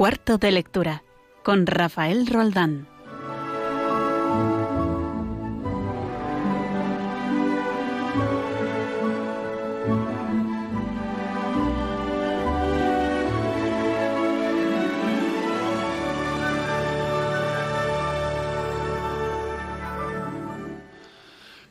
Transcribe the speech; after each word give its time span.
Cuarto 0.00 0.38
de 0.38 0.50
lectura 0.50 1.02
con 1.42 1.66
Rafael 1.66 2.26
Roldán. 2.26 2.86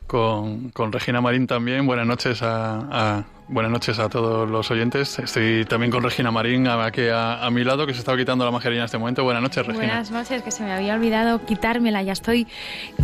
Con, 0.06 0.70
con 0.70 0.92
Regina 0.92 1.20
Marín 1.20 1.48
también. 1.48 1.84
Buenas 1.84 2.06
noches 2.06 2.42
a, 2.42 2.78
a- 3.18 3.24
buenas 3.50 3.72
noches 3.72 3.98
a 3.98 4.08
todos 4.08 4.48
los 4.48 4.70
oyentes. 4.70 5.18
Estoy 5.18 5.64
también 5.64 5.90
con 5.90 6.02
Regina 6.02 6.30
Marín 6.30 6.68
aquí 6.68 7.08
a, 7.08 7.44
a 7.44 7.50
mi 7.50 7.64
lado, 7.64 7.86
que 7.86 7.92
se 7.92 7.98
estaba 7.98 8.16
quitando 8.16 8.44
la 8.44 8.50
mascarilla 8.50 8.82
en 8.82 8.84
este 8.84 8.98
momento. 8.98 9.24
Buenas 9.24 9.42
noches, 9.42 9.66
Regina. 9.66 9.86
Buenas 9.86 10.10
noches, 10.10 10.42
que 10.42 10.50
se 10.50 10.62
me 10.62 10.72
había 10.72 10.94
olvidado 10.94 11.44
quitármela, 11.44 12.02
ya 12.02 12.12
estoy 12.12 12.46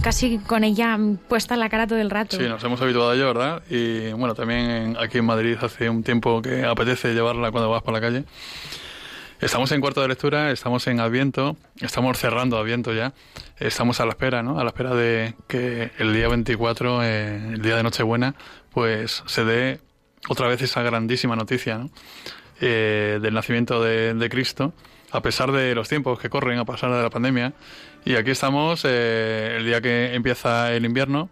casi 0.03 0.39
con 0.39 0.65
ella 0.65 0.99
puesta 1.29 1.55
en 1.55 1.61
la 1.61 1.69
cara 1.69 1.87
todo 1.87 1.99
el 1.99 2.11
rato. 2.11 2.37
Sí, 2.37 2.45
nos 2.45 2.63
hemos 2.63 2.81
habituado 2.81 3.11
a 3.11 3.15
ello, 3.15 3.27
¿verdad? 3.27 3.63
Y 3.69 4.13
bueno, 4.13 4.35
también 4.35 4.97
aquí 5.01 5.19
en 5.19 5.27
Madrid 5.27 5.57
hace 5.61 5.91
un 5.91 6.03
tiempo 6.03 6.41
que 6.41 6.65
apetece 6.65 7.13
llevarla 7.13 7.51
cuando 7.51 7.69
vas 7.69 7.83
por 7.83 7.93
la 7.93 8.01
calle. 8.01 8.25
Estamos 9.39 9.71
en 9.73 9.83
cuarto 9.83 10.01
de 10.01 10.09
lectura, 10.09 10.51
estamos 10.51 10.87
en 10.87 10.99
Adviento, 10.99 11.57
estamos 11.83 12.17
cerrando 12.19 12.57
Adviento 12.57 12.95
ya, 12.95 13.13
estamos 13.59 14.01
a 14.01 14.07
la 14.07 14.13
espera, 14.13 14.43
¿no? 14.43 14.59
A 14.59 14.65
la 14.65 14.71
espera 14.71 14.95
de 14.95 15.35
que 15.47 15.91
el 15.99 16.15
día 16.15 16.29
24, 16.29 17.03
eh, 17.03 17.37
el 17.53 17.61
día 17.61 17.77
de 17.77 17.83
Nochebuena, 17.83 18.35
pues 18.71 19.23
se 19.27 19.45
dé 19.45 19.81
otra 20.29 20.49
vez 20.49 20.63
esa 20.63 20.83
grandísima 20.83 21.37
noticia, 21.37 21.79
¿no? 21.79 21.91
Eh, 22.61 23.19
del 23.21 23.35
nacimiento 23.35 23.83
de, 23.83 24.15
de 24.15 24.29
Cristo, 24.29 24.73
a 25.13 25.21
pesar 25.21 25.53
de 25.53 25.75
los 25.75 25.89
tiempos 25.89 26.19
que 26.19 26.31
corren, 26.31 26.59
a 26.59 26.65
pesar 26.65 26.91
de 26.91 27.03
la 27.03 27.11
pandemia. 27.11 27.53
Y 28.05 28.15
aquí 28.15 28.31
estamos, 28.31 28.83
eh, 28.85 29.57
el 29.59 29.67
día 29.67 29.81
que 29.81 30.15
empieza 30.15 30.73
el 30.73 30.85
invierno, 30.85 31.29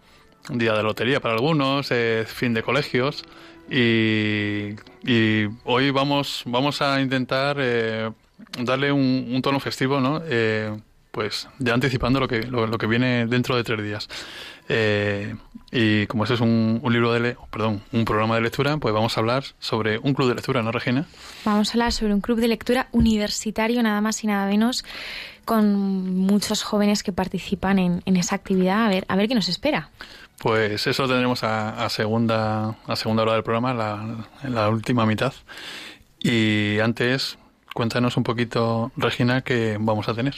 un 0.51 0.59
día 0.59 0.75
de 0.75 0.83
lotería 0.83 1.21
para 1.21 1.35
algunos, 1.35 1.91
eh, 1.91 2.25
fin 2.27 2.53
de 2.53 2.63
colegios. 2.63 3.25
Y, 3.71 4.75
y 5.03 5.49
hoy 5.65 5.91
vamos, 5.91 6.43
vamos 6.45 6.83
a 6.83 7.01
intentar 7.01 7.57
eh, 7.59 8.11
darle 8.59 8.93
un, 8.93 9.31
un 9.33 9.41
tono 9.41 9.59
festivo, 9.61 10.01
¿no? 10.01 10.21
Eh, 10.27 10.77
pues 11.11 11.49
ya 11.59 11.73
anticipando 11.73 12.21
lo 12.21 12.29
que, 12.29 12.43
lo, 12.43 12.67
lo 12.67 12.77
que 12.77 12.87
viene 12.87 13.27
dentro 13.27 13.57
de 13.57 13.65
tres 13.65 13.83
días. 13.83 14.09
Eh, 14.69 15.35
y 15.71 16.07
como 16.07 16.25
ese 16.25 16.35
es 16.35 16.41
un, 16.41 16.81
un 16.83 16.93
libro 16.93 17.13
de 17.13 17.21
le- 17.21 17.37
perdón, 17.51 17.83
un 17.93 18.05
programa 18.05 18.37
de 18.37 18.41
lectura, 18.43 18.77
pues 18.79 18.95
vamos 18.95 19.17
a 19.17 19.21
hablar 19.21 19.45
sobre 19.59 19.99
un 19.99 20.15
club 20.15 20.29
de 20.29 20.35
lectura, 20.37 20.63
¿no, 20.63 20.73
Regina? 20.73 21.07
Vamos 21.45 21.69
a 21.69 21.73
hablar 21.73 21.93
sobre 21.93 22.15
un 22.15 22.21
club 22.21 22.39
de 22.41 22.49
lectura 22.49 22.89
universitario, 22.93 23.83
nada 23.83 24.01
más 24.01 24.23
y 24.25 24.27
nada 24.27 24.47
menos, 24.47 24.85
con 25.45 26.15
muchos 26.17 26.63
jóvenes 26.63 27.03
que 27.03 27.13
participan 27.13 27.79
en, 27.79 28.03
en 28.07 28.17
esa 28.17 28.37
actividad. 28.37 28.87
A 28.87 28.89
ver, 28.89 29.05
a 29.09 29.17
ver 29.17 29.29
qué 29.29 29.35
nos 29.35 29.49
espera. 29.49 29.91
Pues 30.39 30.87
eso 30.87 31.03
lo 31.03 31.09
tendremos 31.09 31.45
a, 31.45 31.85
a 31.85 31.89
segunda 31.91 32.77
a 32.87 32.97
segunda 32.97 33.23
hora 33.23 33.35
del 33.35 33.43
programa, 33.43 33.75
la, 33.75 34.27
en 34.43 34.55
la 34.55 34.69
última 34.71 35.05
mitad. 35.07 35.33
Y 36.21 36.79
antes, 36.81 37.37
cuéntanos 37.75 38.17
un 38.17 38.25
poquito, 38.25 38.91
Regina, 38.97 39.43
qué 39.43 39.77
vamos 39.79 40.09
a 40.09 40.15
tener. 40.15 40.35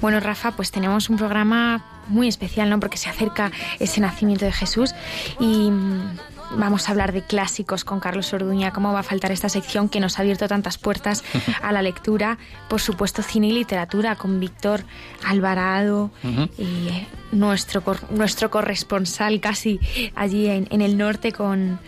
Bueno, 0.00 0.20
Rafa, 0.20 0.52
pues 0.52 0.70
tenemos 0.70 1.10
un 1.10 1.16
programa 1.16 1.84
muy 2.06 2.28
especial, 2.28 2.70
¿no? 2.70 2.78
Porque 2.78 2.96
se 2.96 3.08
acerca 3.08 3.50
ese 3.80 4.00
nacimiento 4.00 4.44
de 4.44 4.52
Jesús 4.52 4.94
y 5.40 5.70
mm, 5.70 6.16
vamos 6.56 6.88
a 6.88 6.92
hablar 6.92 7.12
de 7.12 7.22
clásicos 7.22 7.84
con 7.84 7.98
Carlos 7.98 8.32
Orduña. 8.32 8.72
¿Cómo 8.72 8.92
va 8.92 9.00
a 9.00 9.02
faltar 9.02 9.32
esta 9.32 9.48
sección 9.48 9.88
que 9.88 9.98
nos 9.98 10.18
ha 10.18 10.22
abierto 10.22 10.46
tantas 10.46 10.78
puertas 10.78 11.24
a 11.62 11.72
la 11.72 11.82
lectura? 11.82 12.38
Por 12.68 12.80
supuesto, 12.80 13.22
cine 13.22 13.48
y 13.48 13.52
literatura 13.52 14.14
con 14.14 14.38
Víctor 14.38 14.84
Alvarado, 15.26 16.12
y, 16.56 16.88
eh, 16.88 17.06
nuestro, 17.32 17.82
nuestro 18.10 18.50
corresponsal 18.50 19.40
casi 19.40 19.80
allí 20.14 20.46
en, 20.46 20.68
en 20.70 20.80
el 20.80 20.96
norte 20.96 21.32
con 21.32 21.80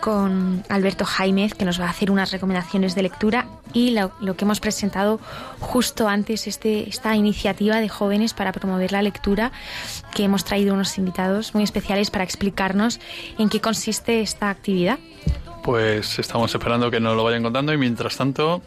con 0.00 0.62
Alberto 0.68 1.04
Jaimez, 1.04 1.54
que 1.54 1.64
nos 1.64 1.80
va 1.80 1.86
a 1.86 1.90
hacer 1.90 2.10
unas 2.10 2.30
recomendaciones 2.30 2.94
de 2.94 3.02
lectura 3.02 3.46
y 3.72 3.90
lo, 3.90 4.36
que 4.36 4.44
hemos 4.44 4.60
presentado 4.60 5.18
justo 5.60 6.08
antes, 6.08 6.46
este, 6.46 6.88
esta 6.88 7.14
iniciativa 7.16 7.76
de 7.76 7.88
jóvenes 7.88 8.34
para 8.34 8.52
promover 8.52 8.92
la 8.92 9.02
lectura, 9.02 9.52
que 10.14 10.24
hemos 10.24 10.44
traído 10.44 10.74
unos 10.74 10.96
invitados 10.98 11.54
muy 11.54 11.64
especiales 11.64 12.10
para 12.10 12.24
explicarnos 12.24 13.00
en 13.38 13.48
qué 13.48 13.60
consiste 13.60 14.20
esta 14.20 14.50
actividad. 14.50 14.98
Pues 15.62 16.18
estamos 16.18 16.54
esperando 16.54 16.90
que 16.90 17.00
nos 17.00 17.16
lo 17.16 17.24
vayan 17.24 17.42
contando 17.42 17.72
y 17.72 17.76
mientras 17.78 18.16
tanto 18.16 18.62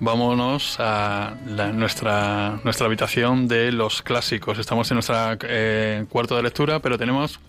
vámonos 0.00 0.76
a 0.78 1.34
la- 1.46 1.72
nuestra, 1.72 2.60
nuestra 2.62 2.86
habitación 2.86 3.48
de 3.48 3.72
los 3.72 4.02
clásicos. 4.02 4.58
Estamos 4.58 4.88
en 4.90 4.94
nuestra 4.96 5.36
eh, 5.42 6.04
cuarto 6.08 6.36
de 6.36 6.42
lectura, 6.44 6.78
pero 6.78 6.96
tenemos, 6.96 7.40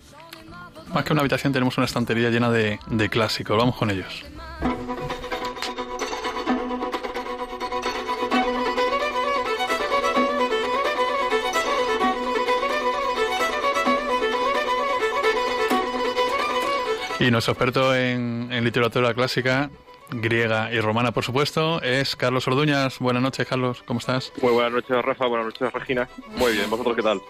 más 0.92 1.04
que 1.04 1.12
una 1.12 1.20
habitación, 1.20 1.52
tenemos 1.52 1.76
una 1.78 1.86
estantería 1.86 2.30
llena 2.30 2.50
de, 2.50 2.78
de 2.86 3.08
clásicos. 3.08 3.56
Vamos 3.56 3.76
con 3.76 3.90
ellos. 3.90 4.24
Y 17.20 17.30
nuestro 17.30 17.52
experto 17.52 17.94
en, 17.94 18.48
literatura 18.64 19.12
clásica, 19.12 19.68
griega 20.08 20.72
y 20.72 20.80
romana, 20.80 21.12
por 21.12 21.22
supuesto, 21.22 21.82
es 21.82 22.16
Carlos 22.16 22.48
Orduñas. 22.48 22.98
Buenas 22.98 23.22
noches, 23.22 23.46
Carlos, 23.46 23.82
¿cómo 23.84 24.00
estás? 24.00 24.32
Muy 24.40 24.52
buenas 24.52 24.72
noches, 24.72 25.04
Rafa. 25.04 25.26
Buenas 25.26 25.48
noches, 25.48 25.70
Regina. 25.70 26.08
Muy 26.36 26.52
bien, 26.52 26.70
¿vosotros 26.70 26.96
qué 26.96 27.02
tal? 27.02 27.20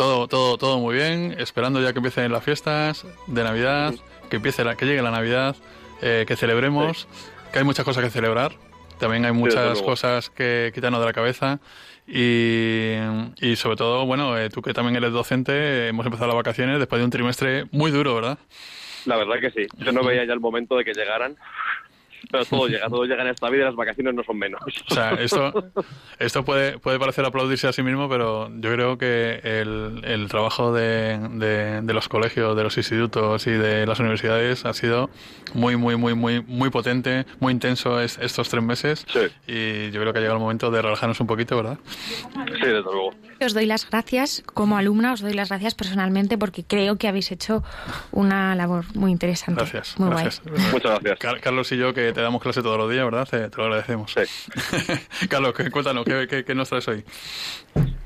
Todo, 0.00 0.28
todo, 0.28 0.56
todo 0.56 0.78
muy 0.78 0.94
bien, 0.94 1.34
esperando 1.38 1.78
ya 1.82 1.92
que 1.92 1.98
empiecen 1.98 2.32
las 2.32 2.42
fiestas 2.42 3.04
de 3.26 3.44
Navidad, 3.44 3.92
que 4.30 4.36
empiece 4.36 4.64
la, 4.64 4.74
que 4.74 4.86
llegue 4.86 5.02
la 5.02 5.10
Navidad, 5.10 5.56
eh, 6.00 6.24
que 6.26 6.36
celebremos, 6.36 7.06
que 7.52 7.58
hay 7.58 7.66
muchas 7.66 7.84
cosas 7.84 8.02
que 8.02 8.08
celebrar, 8.08 8.52
también 8.98 9.26
hay 9.26 9.32
muchas 9.32 9.82
cosas 9.82 10.30
que 10.30 10.72
quitarnos 10.74 11.00
de 11.00 11.06
la 11.06 11.12
cabeza 11.12 11.60
y, 12.06 12.94
y 13.42 13.56
sobre 13.56 13.76
todo, 13.76 14.06
bueno, 14.06 14.38
eh, 14.38 14.48
tú 14.48 14.62
que 14.62 14.72
también 14.72 14.96
eres 14.96 15.12
docente, 15.12 15.88
hemos 15.88 16.06
empezado 16.06 16.28
las 16.28 16.36
vacaciones 16.36 16.78
después 16.78 16.98
de 16.98 17.04
un 17.04 17.10
trimestre 17.10 17.66
muy 17.70 17.90
duro, 17.90 18.14
¿verdad? 18.14 18.38
La 19.04 19.18
verdad 19.18 19.34
que 19.38 19.50
sí. 19.50 19.66
Yo 19.84 19.92
no 19.92 20.02
veía 20.02 20.24
ya 20.24 20.32
el 20.32 20.40
momento 20.40 20.78
de 20.78 20.84
que 20.84 20.94
llegaran. 20.94 21.36
Pero 22.30 22.44
todo 22.44 22.66
llega, 22.68 22.88
todo 22.88 23.04
llega 23.04 23.22
en 23.22 23.28
esta 23.28 23.48
vida 23.50 23.62
y 23.62 23.64
las 23.66 23.74
vacaciones 23.74 24.14
no 24.14 24.22
son 24.22 24.38
menos. 24.38 24.60
O 24.90 24.94
sea, 24.94 25.12
esto, 25.14 25.52
esto 26.18 26.44
puede, 26.44 26.78
puede 26.78 26.98
parecer 26.98 27.24
aplaudirse 27.24 27.66
a 27.68 27.72
sí 27.72 27.82
mismo, 27.82 28.08
pero 28.08 28.48
yo 28.54 28.72
creo 28.72 28.98
que 28.98 29.40
el, 29.42 30.00
el 30.04 30.28
trabajo 30.28 30.72
de, 30.72 31.18
de, 31.32 31.80
de 31.82 31.92
los 31.92 32.08
colegios, 32.08 32.56
de 32.56 32.62
los 32.62 32.76
institutos 32.76 33.46
y 33.46 33.50
de 33.52 33.86
las 33.86 33.98
universidades 34.00 34.64
ha 34.64 34.72
sido 34.74 35.10
muy, 35.54 35.76
muy, 35.76 35.96
muy, 35.96 36.14
muy, 36.14 36.40
muy 36.42 36.70
potente, 36.70 37.26
muy 37.40 37.52
intenso 37.52 38.00
es- 38.00 38.18
estos 38.18 38.48
tres 38.48 38.62
meses. 38.62 39.04
Sí. 39.08 39.20
Y 39.46 39.90
yo 39.90 40.00
creo 40.00 40.12
que 40.12 40.18
ha 40.18 40.22
llegado 40.22 40.36
el 40.38 40.42
momento 40.42 40.70
de 40.70 40.82
relajarnos 40.82 41.18
un 41.20 41.26
poquito, 41.26 41.56
¿verdad? 41.56 41.78
Sí, 42.32 42.60
desde 42.60 42.82
luego. 42.82 43.10
Os 43.42 43.54
doy 43.54 43.64
las 43.66 43.88
gracias 43.88 44.42
como 44.54 44.76
alumna, 44.76 45.12
os 45.14 45.20
doy 45.20 45.32
las 45.32 45.48
gracias 45.48 45.74
personalmente 45.74 46.36
porque 46.36 46.62
creo 46.64 46.96
que 46.96 47.08
habéis 47.08 47.32
hecho 47.32 47.62
una 48.12 48.54
labor 48.54 48.84
muy 48.94 49.10
interesante. 49.10 49.60
Gracias. 49.60 49.98
Muy 49.98 50.10
gracias. 50.10 50.42
Muchas 50.72 51.00
gracias. 51.00 51.18
Car- 51.18 51.40
Carlos 51.40 51.72
y 51.72 51.78
yo, 51.78 51.94
que 51.94 52.12
te 52.12 52.20
damos 52.20 52.42
clase 52.42 52.62
todos 52.62 52.76
los 52.78 52.90
días, 52.90 53.04
¿verdad? 53.04 53.26
Te, 53.28 53.48
te 53.48 53.56
lo 53.56 53.64
agradecemos. 53.64 54.12
Sí. 54.12 55.26
Carlos, 55.28 55.54
cuéntanos, 55.72 56.04
¿qué, 56.04 56.26
qué, 56.28 56.44
qué 56.44 56.54
nos 56.54 56.68
traes 56.68 56.86
hoy? 56.88 57.04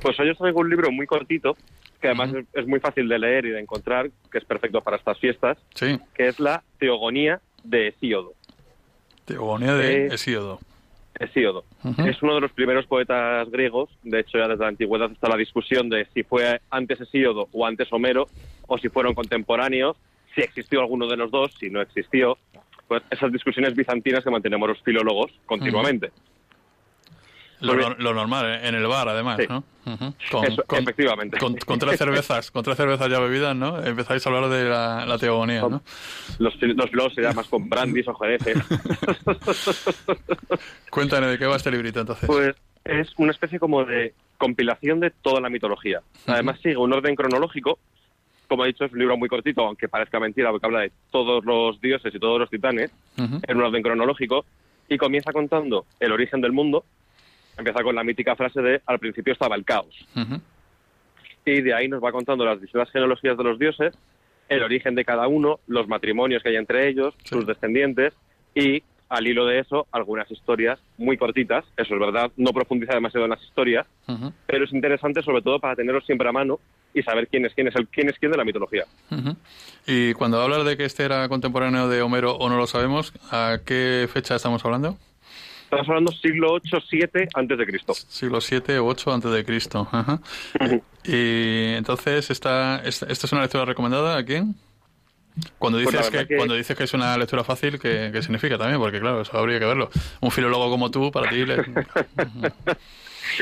Pues 0.00 0.18
hoy 0.20 0.30
os 0.30 0.38
traigo 0.38 0.60
un 0.60 0.70
libro 0.70 0.90
muy 0.92 1.06
cortito, 1.06 1.56
que 2.00 2.08
además 2.08 2.30
es, 2.34 2.44
es 2.52 2.66
muy 2.66 2.78
fácil 2.80 3.08
de 3.08 3.18
leer 3.18 3.46
y 3.46 3.50
de 3.50 3.60
encontrar, 3.60 4.10
que 4.30 4.38
es 4.38 4.44
perfecto 4.44 4.80
para 4.82 4.96
estas 4.98 5.18
fiestas, 5.18 5.58
Sí, 5.74 5.98
que 6.14 6.28
es 6.28 6.38
la 6.38 6.62
Teogonía 6.78 7.40
de 7.64 7.88
Hesíodo. 7.88 8.34
Teogonía 9.24 9.74
de 9.74 10.06
Eh, 10.06 10.08
Hesíodo. 10.12 10.60
Hesíodo. 11.18 11.64
Es 12.06 12.22
uno 12.22 12.34
de 12.34 12.40
los 12.40 12.52
primeros 12.52 12.86
poetas 12.86 13.50
griegos. 13.50 13.90
De 14.02 14.20
hecho, 14.20 14.38
ya 14.38 14.48
desde 14.48 14.62
la 14.62 14.68
antigüedad 14.68 15.10
está 15.10 15.28
la 15.28 15.36
discusión 15.36 15.88
de 15.88 16.06
si 16.12 16.22
fue 16.22 16.60
antes 16.70 17.00
Hesíodo 17.00 17.48
o 17.52 17.66
antes 17.66 17.92
Homero, 17.92 18.26
o 18.66 18.78
si 18.78 18.88
fueron 18.88 19.14
contemporáneos, 19.14 19.96
si 20.34 20.40
existió 20.40 20.80
alguno 20.80 21.06
de 21.06 21.16
los 21.16 21.30
dos, 21.30 21.52
si 21.58 21.70
no 21.70 21.80
existió. 21.80 22.38
Pues 22.88 23.02
esas 23.10 23.32
discusiones 23.32 23.74
bizantinas 23.74 24.24
que 24.24 24.30
mantenemos 24.30 24.68
los 24.68 24.82
filólogos 24.82 25.32
continuamente. 25.46 26.10
Lo, 27.64 27.74
lo- 27.74 27.94
lo 27.96 28.14
normal, 28.14 28.46
¿eh? 28.46 28.68
en 28.68 28.74
el 28.74 28.86
bar 28.86 29.08
además, 29.08 29.38
Sí. 29.40 29.46
¿no? 29.48 29.64
Eso, 30.44 30.64
efectivamente. 30.72 31.36
Con, 31.38 31.56
con 31.56 31.78
tres 31.78 31.98
cervezas, 31.98 32.50
con 32.50 32.62
tres 32.62 32.76
cervezas 32.76 33.10
ya 33.10 33.18
bebidas, 33.20 33.54
¿no? 33.54 33.82
Empezáis 33.82 34.26
a 34.26 34.30
hablar 34.30 34.48
de 34.50 34.64
la, 34.64 35.04
la 35.06 35.18
teogonía, 35.18 35.60
¿no? 35.62 35.82
Los, 36.38 36.54
los 36.62 36.90
blogs 36.90 37.14
serían 37.14 37.36
más 37.36 37.46
con 37.48 37.68
brandis 37.68 38.08
o 38.08 38.14
jereces. 38.14 38.56
Cuéntame 40.90 41.26
de 41.26 41.38
qué 41.38 41.46
va 41.46 41.56
este 41.56 41.70
librito 41.70 42.00
entonces. 42.00 42.26
Pues 42.26 42.54
es 42.84 43.12
una 43.16 43.32
especie 43.32 43.58
como 43.58 43.84
de 43.84 44.14
compilación 44.38 45.00
de 45.00 45.10
toda 45.10 45.40
la 45.40 45.48
mitología. 45.50 46.00
Además 46.26 46.58
sigue 46.62 46.76
un 46.76 46.92
orden 46.92 47.14
cronológico. 47.14 47.78
Como 48.48 48.64
he 48.64 48.68
dicho, 48.68 48.84
es 48.84 48.92
un 48.92 48.98
libro 48.98 49.16
muy 49.16 49.28
cortito, 49.28 49.62
aunque 49.66 49.88
parezca 49.88 50.20
mentira, 50.20 50.50
porque 50.50 50.66
habla 50.66 50.80
de 50.80 50.92
todos 51.10 51.44
los 51.44 51.80
dioses 51.80 52.14
y 52.14 52.18
todos 52.18 52.38
los 52.38 52.50
titanes, 52.50 52.90
en 53.16 53.56
un 53.56 53.62
orden 53.62 53.82
cronológico, 53.82 54.44
y 54.88 54.98
comienza 54.98 55.32
contando 55.32 55.86
el 55.98 56.12
origen 56.12 56.40
del 56.42 56.52
mundo. 56.52 56.84
Empieza 57.56 57.82
con 57.82 57.94
la 57.94 58.04
mítica 58.04 58.34
frase 58.36 58.60
de 58.60 58.82
al 58.86 58.98
principio 58.98 59.32
estaba 59.32 59.56
el 59.56 59.64
caos. 59.64 59.94
Y 61.46 61.60
de 61.60 61.74
ahí 61.74 61.88
nos 61.88 62.02
va 62.02 62.10
contando 62.12 62.44
las 62.44 62.60
distintas 62.60 62.90
genealogías 62.90 63.36
de 63.36 63.44
los 63.44 63.58
dioses, 63.58 63.94
el 64.48 64.62
origen 64.62 64.94
de 64.94 65.04
cada 65.04 65.28
uno, 65.28 65.60
los 65.66 65.86
matrimonios 65.88 66.42
que 66.42 66.50
hay 66.50 66.56
entre 66.56 66.88
ellos, 66.88 67.14
Sí. 67.22 67.30
sus 67.30 67.46
descendientes 67.46 68.12
y 68.54 68.82
al 69.08 69.26
hilo 69.26 69.46
de 69.46 69.60
eso 69.60 69.86
algunas 69.92 70.28
historias 70.30 70.80
muy 70.96 71.16
cortitas, 71.16 71.64
eso 71.76 71.94
es 71.94 72.00
verdad, 72.00 72.30
no 72.36 72.52
profundiza 72.52 72.94
demasiado 72.94 73.26
en 73.26 73.30
las 73.30 73.42
historias, 73.42 73.86
pero 74.46 74.64
es 74.64 74.72
interesante 74.72 75.22
sobre 75.22 75.42
todo 75.42 75.60
para 75.60 75.76
tenerlos 75.76 76.04
siempre 76.06 76.28
a 76.28 76.32
mano 76.32 76.58
y 76.94 77.02
saber 77.02 77.28
quién 77.28 77.44
es 77.44 77.54
quién 77.54 77.68
es 77.68 77.76
el 77.76 77.86
quién 77.88 78.08
es 78.08 78.18
quién 78.18 78.32
de 78.32 78.38
la 78.38 78.44
mitología. 78.44 78.84
Y 79.86 80.14
cuando 80.14 80.40
hablas 80.40 80.64
de 80.64 80.76
que 80.76 80.84
este 80.84 81.04
era 81.04 81.28
contemporáneo 81.28 81.88
de 81.88 82.00
Homero 82.02 82.36
o 82.36 82.48
no 82.48 82.56
lo 82.56 82.66
sabemos, 82.66 83.12
¿a 83.30 83.58
qué 83.64 84.08
fecha 84.12 84.34
estamos 84.36 84.64
hablando? 84.64 84.96
Estamos 85.64 85.88
hablando 85.88 86.12
siglo 86.12 86.52
8 86.52 86.78
7 86.88 87.28
antes 87.34 87.58
de 87.58 87.66
Cristo. 87.66 87.94
Siglo 87.94 88.40
7 88.40 88.78
o 88.78 88.86
8 88.86 89.12
antes 89.12 89.30
de 89.32 89.44
Cristo. 89.44 89.88
Ajá. 89.90 90.20
Y 91.04 91.74
entonces, 91.74 92.30
esta, 92.30 92.80
esta, 92.84 93.06
esta 93.06 93.26
es 93.26 93.32
una 93.32 93.42
lectura 93.42 93.64
recomendada 93.64 94.16
a 94.16 94.24
quién? 94.24 94.54
Cuando 95.58 95.80
Pues 95.82 95.96
dices, 95.96 96.26
que, 96.28 96.36
cuando 96.36 96.54
dices 96.54 96.76
que 96.76 96.84
es 96.84 96.94
una 96.94 97.16
lectura 97.18 97.42
fácil, 97.42 97.80
¿qué, 97.80 98.10
qué 98.12 98.22
significa 98.22 98.56
también? 98.56 98.80
Porque 98.80 99.00
claro, 99.00 99.20
eso 99.22 99.36
habría 99.36 99.58
que 99.58 99.64
verlo. 99.66 99.90
Un 100.20 100.30
filólogo 100.30 100.70
como 100.70 100.90
tú, 100.92 101.10
para 101.10 101.28
ti... 101.28 101.44
le- 101.44 101.56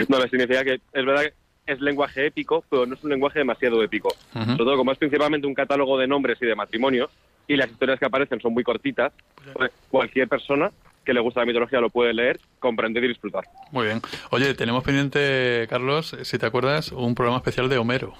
No, 0.08 0.18
le 0.18 0.28
significa 0.28 0.64
que 0.64 0.74
es 0.74 1.04
verdad 1.04 1.22
que 1.66 1.72
es 1.72 1.80
lenguaje 1.80 2.26
épico, 2.26 2.64
pero 2.70 2.86
no 2.86 2.94
es 2.94 3.04
un 3.04 3.10
lenguaje 3.10 3.40
demasiado 3.40 3.82
épico. 3.82 4.14
Sobre 4.32 4.56
todo 4.56 4.76
como 4.76 4.92
es 4.92 4.98
principalmente 4.98 5.46
un 5.46 5.54
catálogo 5.54 5.98
de 5.98 6.06
nombres 6.06 6.38
y 6.40 6.46
de 6.46 6.54
matrimonios, 6.54 7.10
y 7.48 7.56
las 7.56 7.68
historias 7.70 7.98
que 7.98 8.06
aparecen 8.06 8.40
son 8.40 8.54
muy 8.54 8.62
cortitas, 8.64 9.12
pues 9.52 9.70
cualquier 9.90 10.28
persona 10.28 10.70
que 11.04 11.12
le 11.12 11.20
gusta 11.20 11.40
la 11.40 11.46
mitología 11.46 11.80
lo 11.80 11.90
puede 11.90 12.12
leer, 12.14 12.40
comprender 12.58 13.04
y 13.04 13.08
disfrutar. 13.08 13.44
Muy 13.70 13.86
bien. 13.86 14.00
Oye, 14.30 14.54
tenemos 14.54 14.84
pendiente, 14.84 15.66
Carlos, 15.68 16.16
si 16.22 16.38
te 16.38 16.46
acuerdas, 16.46 16.92
un 16.92 17.14
programa 17.14 17.38
especial 17.38 17.68
de 17.68 17.78
Homero. 17.78 18.14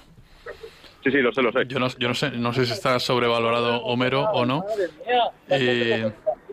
Sí, 1.03 1.11
sí, 1.11 1.17
lo 1.17 1.33
sé, 1.33 1.41
lo 1.41 1.51
sé. 1.51 1.65
Yo 1.67 1.79
no, 1.79 1.87
yo 1.97 2.07
no 2.07 2.13
sé, 2.13 2.31
no 2.31 2.53
sé 2.53 2.65
si 2.65 2.71
está 2.73 2.97
sobrevalorado 2.99 3.81
Homero 3.83 4.21
o 4.31 4.45
no. 4.45 4.65
Y, 5.49 6.01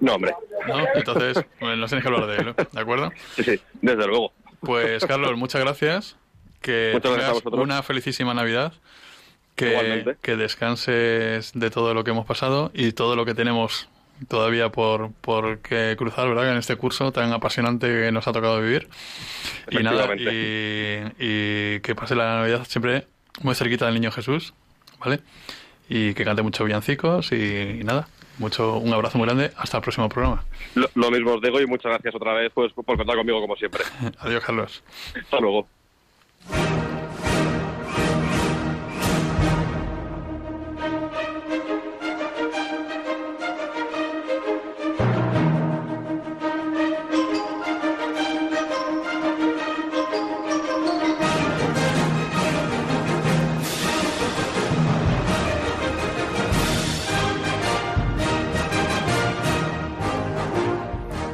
No, 0.00 0.14
hombre. 0.14 0.32
¿no? 0.66 0.84
Entonces, 0.94 1.44
bueno, 1.60 1.76
nos 1.76 1.90
tienes 1.90 2.04
que 2.04 2.12
hablar 2.12 2.26
de 2.28 2.36
él, 2.36 2.46
¿no? 2.46 2.54
¿de 2.72 2.80
acuerdo? 2.80 3.12
Sí, 3.36 3.44
sí, 3.44 3.60
desde 3.80 4.06
luego. 4.06 4.32
Pues 4.60 5.04
Carlos, 5.06 5.36
muchas 5.36 5.60
gracias. 5.60 6.16
Que 6.60 6.90
Muchas 6.94 7.12
gracias 7.12 7.28
a 7.28 7.32
tengas 7.32 7.44
vosotros. 7.44 7.64
una 7.64 7.82
felicísima 7.82 8.34
Navidad. 8.34 8.72
Que, 9.56 9.70
Igualmente. 9.70 10.16
que 10.22 10.36
descanses 10.36 11.52
de 11.54 11.70
todo 11.70 11.94
lo 11.94 12.02
que 12.04 12.10
hemos 12.10 12.26
pasado 12.26 12.70
y 12.74 12.92
todo 12.92 13.14
lo 13.16 13.24
que 13.24 13.34
tenemos 13.34 13.88
todavía 14.28 14.70
por, 14.70 15.12
por 15.12 15.58
que 15.60 15.94
cruzar, 15.96 16.28
¿verdad? 16.28 16.52
En 16.52 16.58
este 16.58 16.76
curso 16.76 17.12
tan 17.12 17.32
apasionante 17.32 17.86
que 17.86 18.12
nos 18.12 18.26
ha 18.28 18.32
tocado 18.32 18.60
vivir. 18.60 18.88
Y 19.70 19.82
nada, 19.82 20.14
y, 20.16 21.12
y 21.18 21.80
que 21.80 21.94
pase 21.94 22.14
la 22.14 22.36
Navidad 22.36 22.64
siempre 22.68 23.06
muy 23.42 23.54
cerquita 23.54 23.86
del 23.86 23.94
Niño 23.94 24.10
Jesús, 24.10 24.54
¿vale? 24.98 25.20
Y 25.88 26.14
que 26.14 26.24
cante 26.24 26.42
muchos 26.42 26.66
villancicos 26.66 27.32
y, 27.32 27.80
y 27.80 27.84
nada, 27.84 28.08
mucho 28.38 28.78
un 28.78 28.92
abrazo 28.92 29.18
muy 29.18 29.26
grande. 29.26 29.52
Hasta 29.56 29.78
el 29.78 29.82
próximo 29.82 30.08
programa. 30.08 30.44
Lo, 30.74 30.88
lo 30.94 31.10
mismo 31.10 31.34
os 31.34 31.42
digo 31.42 31.60
y 31.60 31.66
muchas 31.66 31.92
gracias 31.92 32.14
otra 32.14 32.34
vez 32.34 32.50
pues, 32.54 32.72
por 32.72 32.84
contar 32.84 33.16
conmigo 33.16 33.40
como 33.40 33.56
siempre. 33.56 33.82
Adiós, 34.18 34.44
Carlos. 34.44 34.82
Hasta 35.14 35.40
luego. 35.40 35.68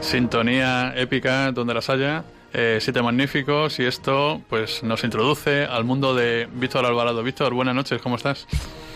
Sintonía 0.06 0.92
épica 0.96 1.50
donde 1.50 1.74
las 1.74 1.90
haya. 1.90 2.22
eh, 2.52 2.78
siete 2.80 3.02
magníficos 3.02 3.80
y 3.80 3.84
esto 3.84 4.40
pues 4.48 4.84
nos 4.84 5.02
introduce 5.02 5.64
al 5.64 5.82
mundo 5.82 6.14
de 6.14 6.48
Víctor 6.54 6.86
Alvarado. 6.86 7.24
Víctor, 7.24 7.52
buenas 7.52 7.74
noches, 7.74 8.00
¿cómo 8.00 8.14
estás? 8.14 8.46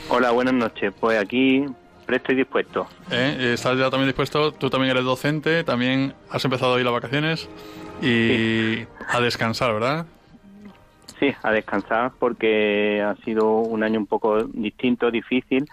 Hola, 0.09 0.31
buenas 0.31 0.55
noches. 0.55 0.95
Pues 1.01 1.19
aquí 1.19 1.67
presto 2.07 2.31
y 2.33 2.37
dispuesto. 2.37 2.87
¿Eh? 3.11 3.53
¿Estás 3.55 3.77
ya 3.77 3.91
también 3.91 4.07
dispuesto? 4.07 4.53
Tú 4.53 4.71
también 4.71 4.93
eres 4.93 5.05
docente, 5.05 5.65
también 5.65 6.15
has 6.31 6.45
empezado 6.45 6.75
hoy 6.75 6.85
las 6.85 6.93
vacaciones 6.93 7.49
y 8.01 8.87
a 9.09 9.21
descansar, 9.21 9.75
¿verdad? 9.75 10.07
Sí, 11.19 11.35
a 11.43 11.51
descansar 11.51 12.13
porque 12.21 13.03
ha 13.03 13.17
sido 13.25 13.51
un 13.57 13.83
año 13.83 13.99
un 13.99 14.07
poco 14.07 14.45
distinto, 14.45 15.11
difícil, 15.11 15.69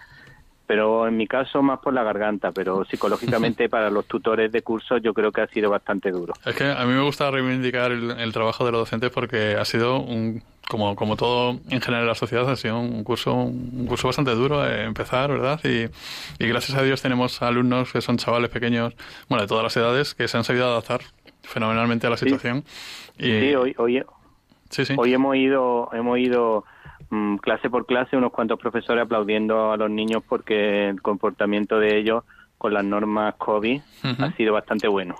pero 0.67 1.07
en 1.07 1.17
mi 1.17 1.25
caso 1.25 1.63
más 1.63 1.79
por 1.79 1.93
la 1.93 2.03
garganta, 2.03 2.51
pero 2.51 2.85
psicológicamente 2.91 3.69
para 3.69 3.89
los 3.89 4.05
tutores 4.05 4.51
de 4.51 4.61
cursos 4.61 5.01
yo 5.01 5.13
creo 5.13 5.31
que 5.31 5.41
ha 5.41 5.47
sido 5.47 5.71
bastante 5.71 6.11
duro. 6.11 6.33
Es 6.45 6.55
que 6.55 6.65
a 6.65 6.85
mí 6.85 6.93
me 6.93 7.01
gusta 7.01 7.31
reivindicar 7.31 7.91
el, 7.91 8.11
el 8.11 8.33
trabajo 8.33 8.65
de 8.65 8.71
los 8.73 8.81
docentes 8.81 9.09
porque 9.09 9.55
ha 9.55 9.65
sido 9.65 9.99
un 9.99 10.43
como, 10.67 10.95
como 10.95 11.15
todo 11.15 11.51
en 11.69 11.81
general 11.81 12.01
en 12.01 12.07
la 12.07 12.15
sociedad 12.15 12.49
ha 12.49 12.55
sido 12.55 12.77
un 12.79 13.03
curso 13.05 13.33
un 13.33 13.85
curso 13.87 14.07
bastante 14.07 14.31
duro 14.31 14.67
eh, 14.67 14.83
empezar, 14.83 15.31
¿verdad? 15.31 15.59
Y, 15.63 15.85
y 16.43 16.47
gracias 16.47 16.77
a 16.77 16.83
Dios 16.83 17.01
tenemos 17.01 17.41
alumnos 17.41 17.93
que 17.93 18.01
son 18.01 18.17
chavales 18.17 18.49
pequeños, 18.49 18.93
bueno, 19.29 19.43
de 19.43 19.47
todas 19.47 19.63
las 19.63 19.77
edades, 19.77 20.13
que 20.13 20.27
se 20.27 20.38
han 20.38 20.43
sabido 20.43 20.67
adaptar 20.67 21.01
fenomenalmente 21.43 22.07
a 22.07 22.09
la 22.09 22.17
situación. 22.17 22.65
Y, 23.17 23.31
Sí, 23.31 23.55
hoy, 23.55 23.75
hoy, 23.77 24.03
sí, 24.69 24.86
sí. 24.86 24.93
hoy 24.97 25.13
hemos 25.13 25.36
ido, 25.38 25.89
hemos 25.93 26.19
ido 26.19 26.65
clase 27.41 27.69
por 27.69 27.85
clase 27.85 28.17
unos 28.17 28.31
cuantos 28.31 28.59
profesores 28.59 29.03
aplaudiendo 29.03 29.71
a 29.71 29.77
los 29.77 29.89
niños 29.89 30.23
porque 30.27 30.89
el 30.89 31.01
comportamiento 31.01 31.79
de 31.79 31.97
ellos 31.97 32.23
con 32.57 32.73
las 32.73 32.83
normas 32.83 33.35
COVID 33.37 33.81
ha 34.19 34.31
sido 34.33 34.53
bastante 34.53 34.87
bueno. 34.87 35.15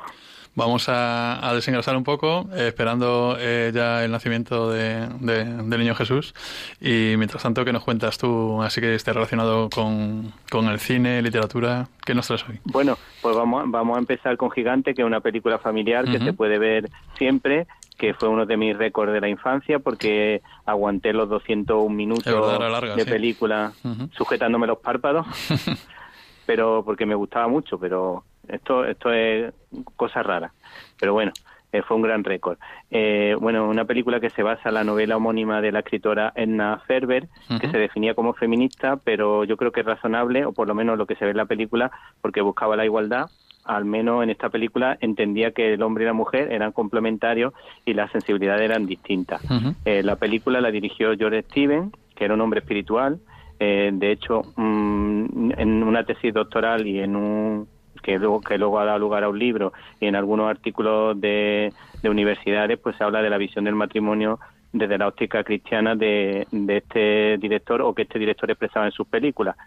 Vamos 0.56 0.90
a, 0.90 1.48
a 1.48 1.54
desengrasar 1.54 1.96
un 1.96 2.04
poco, 2.04 2.50
eh, 2.52 2.70
esperando 2.70 3.38
eh, 3.40 3.72
ya 3.72 4.04
el 4.04 4.10
nacimiento 4.12 4.72
de, 4.72 5.08
de- 5.20 5.46
del 5.46 5.80
niño 5.80 5.94
Jesús. 5.94 6.34
Y 6.82 7.14
mientras 7.16 7.44
tanto, 7.44 7.64
¿qué 7.64 7.72
nos 7.72 7.84
cuentas 7.84 8.18
tú? 8.18 8.60
Así 8.64 8.82
que 8.82 8.96
esté 8.96 9.14
relacionado 9.14 9.70
con, 9.70 10.34
con 10.50 10.66
el 10.66 10.80
cine, 10.80 11.22
literatura. 11.22 11.88
¿Qué 12.04 12.16
nos 12.16 12.26
traes 12.26 12.44
hoy? 12.50 12.60
Bueno, 12.64 12.98
pues 13.22 13.36
vamos, 13.36 13.66
vamos 13.68 13.98
a 13.98 14.00
empezar 14.00 14.36
con 14.36 14.50
Gigante, 14.50 14.96
que 14.96 15.04
es 15.04 15.06
una 15.06 15.20
película 15.22 15.60
familiar 15.60 16.06
que 16.06 16.18
se 16.18 16.34
puede 16.34 16.58
ver 16.58 16.90
siempre, 17.20 17.68
que 17.98 18.14
fue 18.14 18.30
uno 18.30 18.46
de 18.46 18.58
mis 18.58 18.78
récords 18.78 19.12
de 19.12 19.22
la 19.22 19.28
infancia 19.28 19.80
porque 19.80 20.42
aguanté 20.66 21.14
los 21.14 21.28
201 21.30 21.90
minutos 21.90 22.26
verdad, 22.26 22.72
larga, 22.72 22.96
de 22.96 23.04
sí. 23.04 23.10
película 23.10 23.74
sujetándome 24.12 24.68
los 24.68 24.78
párpados, 24.78 25.26
pero 26.46 26.84
porque 26.86 27.06
me 27.06 27.16
gustaba 27.16 27.48
mucho, 27.48 27.80
pero 27.80 28.24
esto 28.48 28.86
esto 28.86 29.12
es 29.12 29.54
cosa 29.96 30.22
rara. 30.24 30.54
Pero 31.00 31.14
bueno, 31.14 31.32
eh, 31.72 31.82
fue 31.82 31.98
un 31.98 32.04
gran 32.04 32.24
récord. 32.24 32.58
Eh, 32.90 33.36
bueno, 33.40 33.68
una 33.68 33.86
película 33.86 34.20
que 34.20 34.30
se 34.30 34.44
basa 34.44 34.70
en 34.70 34.76
la 34.76 34.84
novela 34.84 35.18
homónima 35.18 35.62
de 35.62 35.72
la 35.72 35.80
escritora 35.80 36.32
Edna 36.36 36.82
Ferber, 36.88 37.28
que 37.60 37.70
se 37.70 37.78
definía 37.78 38.14
como 38.14 38.34
feminista, 38.34 38.98
pero 38.98 39.44
yo 39.44 39.58
creo 39.58 39.72
que 39.72 39.82
es 39.82 39.86
razonable, 39.86 40.46
o 40.46 40.54
por 40.54 40.68
lo 40.68 40.76
menos 40.76 40.98
lo 40.98 41.06
que 41.06 41.16
se 41.16 41.26
ve 41.26 41.32
en 41.32 41.38
la 41.38 41.46
película, 41.46 41.92
porque 42.22 42.42
buscaba 42.42 42.76
la 42.76 42.86
igualdad. 42.86 43.26
Al 43.66 43.84
menos 43.84 44.24
en 44.24 44.30
esta 44.30 44.50
película 44.50 44.98
entendía 45.02 45.52
que 45.52 45.74
el 45.74 45.84
hombre 45.84 46.06
y 46.06 46.08
la 46.08 46.14
mujer 46.14 46.54
eran 46.54 46.72
complementarios 46.72 47.54
y 47.86 47.94
las 47.94 48.10
sensibilidades 48.12 48.62
eran 48.62 48.86
distintas. 48.86 49.42
Eh, 49.84 50.04
la 50.04 50.16
película 50.16 50.62
la 50.62 50.72
dirigió 50.72 51.14
George 51.18 51.44
Steven, 51.50 51.92
que 52.16 52.24
era 52.24 52.34
un 52.34 52.40
hombre 52.40 52.62
espiritual. 52.62 53.20
Eh, 53.60 53.90
de 53.92 54.12
hecho, 54.12 54.44
mm, 54.56 55.52
en 55.58 55.84
una 55.84 56.06
tesis 56.06 56.34
doctoral 56.34 56.88
y 56.88 57.00
en 57.00 57.18
un 57.18 57.68
que 58.08 58.18
luego, 58.18 58.40
que 58.40 58.58
luego 58.58 58.80
ha 58.80 58.86
dado 58.86 59.00
lugar 59.00 59.26
a 59.26 59.30
un 59.30 59.38
libro 59.38 59.74
y 60.00 60.06
en 60.06 60.16
algunos 60.16 60.50
artículos 60.50 61.20
de, 61.20 61.74
de 62.02 62.10
universidades, 62.10 62.80
pues 62.80 62.96
se 62.96 63.04
habla 63.04 63.22
de 63.22 63.30
la 63.30 63.38
visión 63.38 63.66
del 63.66 63.76
matrimonio 63.76 64.40
desde 64.72 64.98
la 64.98 65.10
óptica 65.10 65.44
cristiana 65.44 65.94
de, 65.94 66.48
de 66.52 66.78
este 66.78 67.38
director 67.38 67.82
o 67.82 67.94
que 67.94 68.04
este 68.04 68.18
director 68.18 68.50
expresaba 68.50 68.86
en 68.86 68.94
sus 68.94 69.06
películas. 69.08 69.58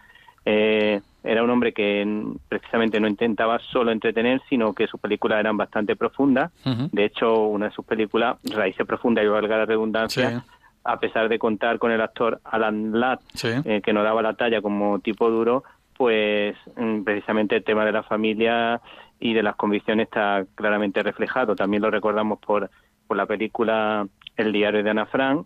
Eh, 0.43 1.01
era 1.23 1.43
un 1.43 1.51
hombre 1.51 1.71
que 1.71 2.03
precisamente 2.49 2.99
no 2.99 3.07
intentaba 3.07 3.59
solo 3.59 3.91
entretener, 3.91 4.41
sino 4.49 4.73
que 4.73 4.87
sus 4.87 4.99
películas 4.99 5.39
eran 5.39 5.55
bastante 5.55 5.95
profundas. 5.95 6.51
De 6.91 7.05
hecho, 7.05 7.43
una 7.45 7.67
de 7.67 7.73
sus 7.73 7.85
películas, 7.85 8.37
Raíces 8.43 8.87
Profundas 8.87 9.23
y 9.23 9.27
valga 9.27 9.57
la 9.57 9.65
redundancia, 9.67 10.29
Sí. 10.31 10.35
a 10.83 10.99
pesar 10.99 11.29
de 11.29 11.37
contar 11.37 11.77
con 11.77 11.91
el 11.91 12.01
actor 12.01 12.39
Alan 12.43 12.99
Ladd, 12.99 13.19
Sí. 13.35 13.49
eh, 13.65 13.81
que 13.83 13.93
no 13.93 14.01
daba 14.01 14.23
la 14.23 14.33
talla 14.33 14.63
como 14.63 14.97
tipo 14.97 15.29
duro, 15.29 15.63
pues 16.01 16.55
mm, 16.75 17.03
precisamente 17.03 17.55
el 17.57 17.63
tema 17.63 17.85
de 17.85 17.91
la 17.91 18.01
familia 18.01 18.81
y 19.19 19.35
de 19.35 19.43
las 19.43 19.55
convicciones 19.55 20.05
está 20.07 20.45
claramente 20.55 21.03
reflejado. 21.03 21.55
También 21.55 21.83
lo 21.83 21.91
recordamos 21.91 22.39
por, 22.39 22.71
por 23.05 23.17
la 23.17 23.27
película 23.27 24.07
El 24.35 24.51
diario 24.51 24.81
de 24.81 24.89
Ana 24.89 25.05
Frank 25.05 25.45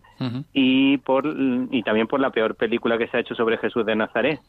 y, 0.54 0.96
por, 0.96 1.26
y 1.26 1.82
también 1.82 2.06
por 2.06 2.20
la 2.20 2.30
peor 2.30 2.54
película 2.54 2.96
que 2.96 3.06
se 3.08 3.18
ha 3.18 3.20
hecho 3.20 3.34
sobre 3.34 3.58
Jesús 3.58 3.84
de 3.84 3.96
Nazaret. 3.96 4.40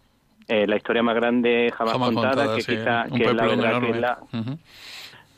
Eh, 0.48 0.66
la 0.66 0.78
historia 0.78 1.04
más 1.04 1.16
grande 1.16 1.74
jamás, 1.78 1.92
Jamás 1.96 2.08
contada, 2.14 2.36
contada, 2.36 2.56
que 2.56 2.62
sí, 2.62 2.78
quizá 2.78 3.04
un 3.12 3.18
que 3.18 3.24
es 3.26 3.34
la 3.34 3.46
verdad 3.48 3.82
que 3.82 3.90
es 3.90 4.00
la... 4.00 4.18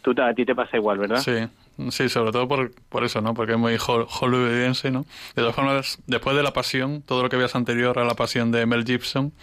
Tú, 0.04 0.14
a 0.22 0.34
ti 0.36 0.46
te 0.46 0.54
pasa 0.54 0.78
igual, 0.78 1.00
¿verdad? 1.00 1.18
Sí, 1.18 1.90
sí, 1.90 2.10
sobre 2.10 2.32
todo 2.32 2.48
por, 2.48 2.72
por 2.90 3.04
eso, 3.04 3.22
¿no? 3.22 3.34
Porque 3.34 3.54
es 3.54 3.58
muy 3.58 3.74
hol- 3.78 4.06
hollywoodiense, 4.08 4.92
¿no? 4.92 5.02
De 5.36 5.42
todas 5.42 5.56
formas, 5.56 6.00
después 6.06 6.36
de 6.38 6.44
La 6.44 6.52
Pasión, 6.54 7.02
todo 7.02 7.24
lo 7.24 7.30
que 7.30 7.38
veas 7.38 7.56
anterior 7.56 7.98
a 7.98 8.06
La 8.06 8.14
Pasión 8.14 8.52
de 8.52 8.68
Mel 8.68 8.86
Gibson, 8.86 9.34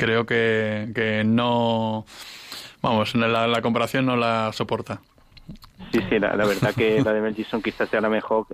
creo 0.00 0.26
que, 0.26 0.88
que 0.94 1.22
no... 1.24 2.04
Vamos, 2.82 3.14
la, 3.14 3.46
la 3.46 3.62
comparación 3.62 4.06
no 4.06 4.16
la 4.16 4.52
soporta. 4.52 5.00
Sí, 5.92 6.00
sí, 6.08 6.18
la, 6.18 6.34
la 6.36 6.46
verdad 6.46 6.74
que 6.74 7.02
la 7.02 7.12
de 7.12 7.20
Mel 7.20 7.34
Gibson 7.34 7.60
quizás 7.62 7.88
sea 7.88 8.00
la 8.00 8.08
mejor, 8.08 8.46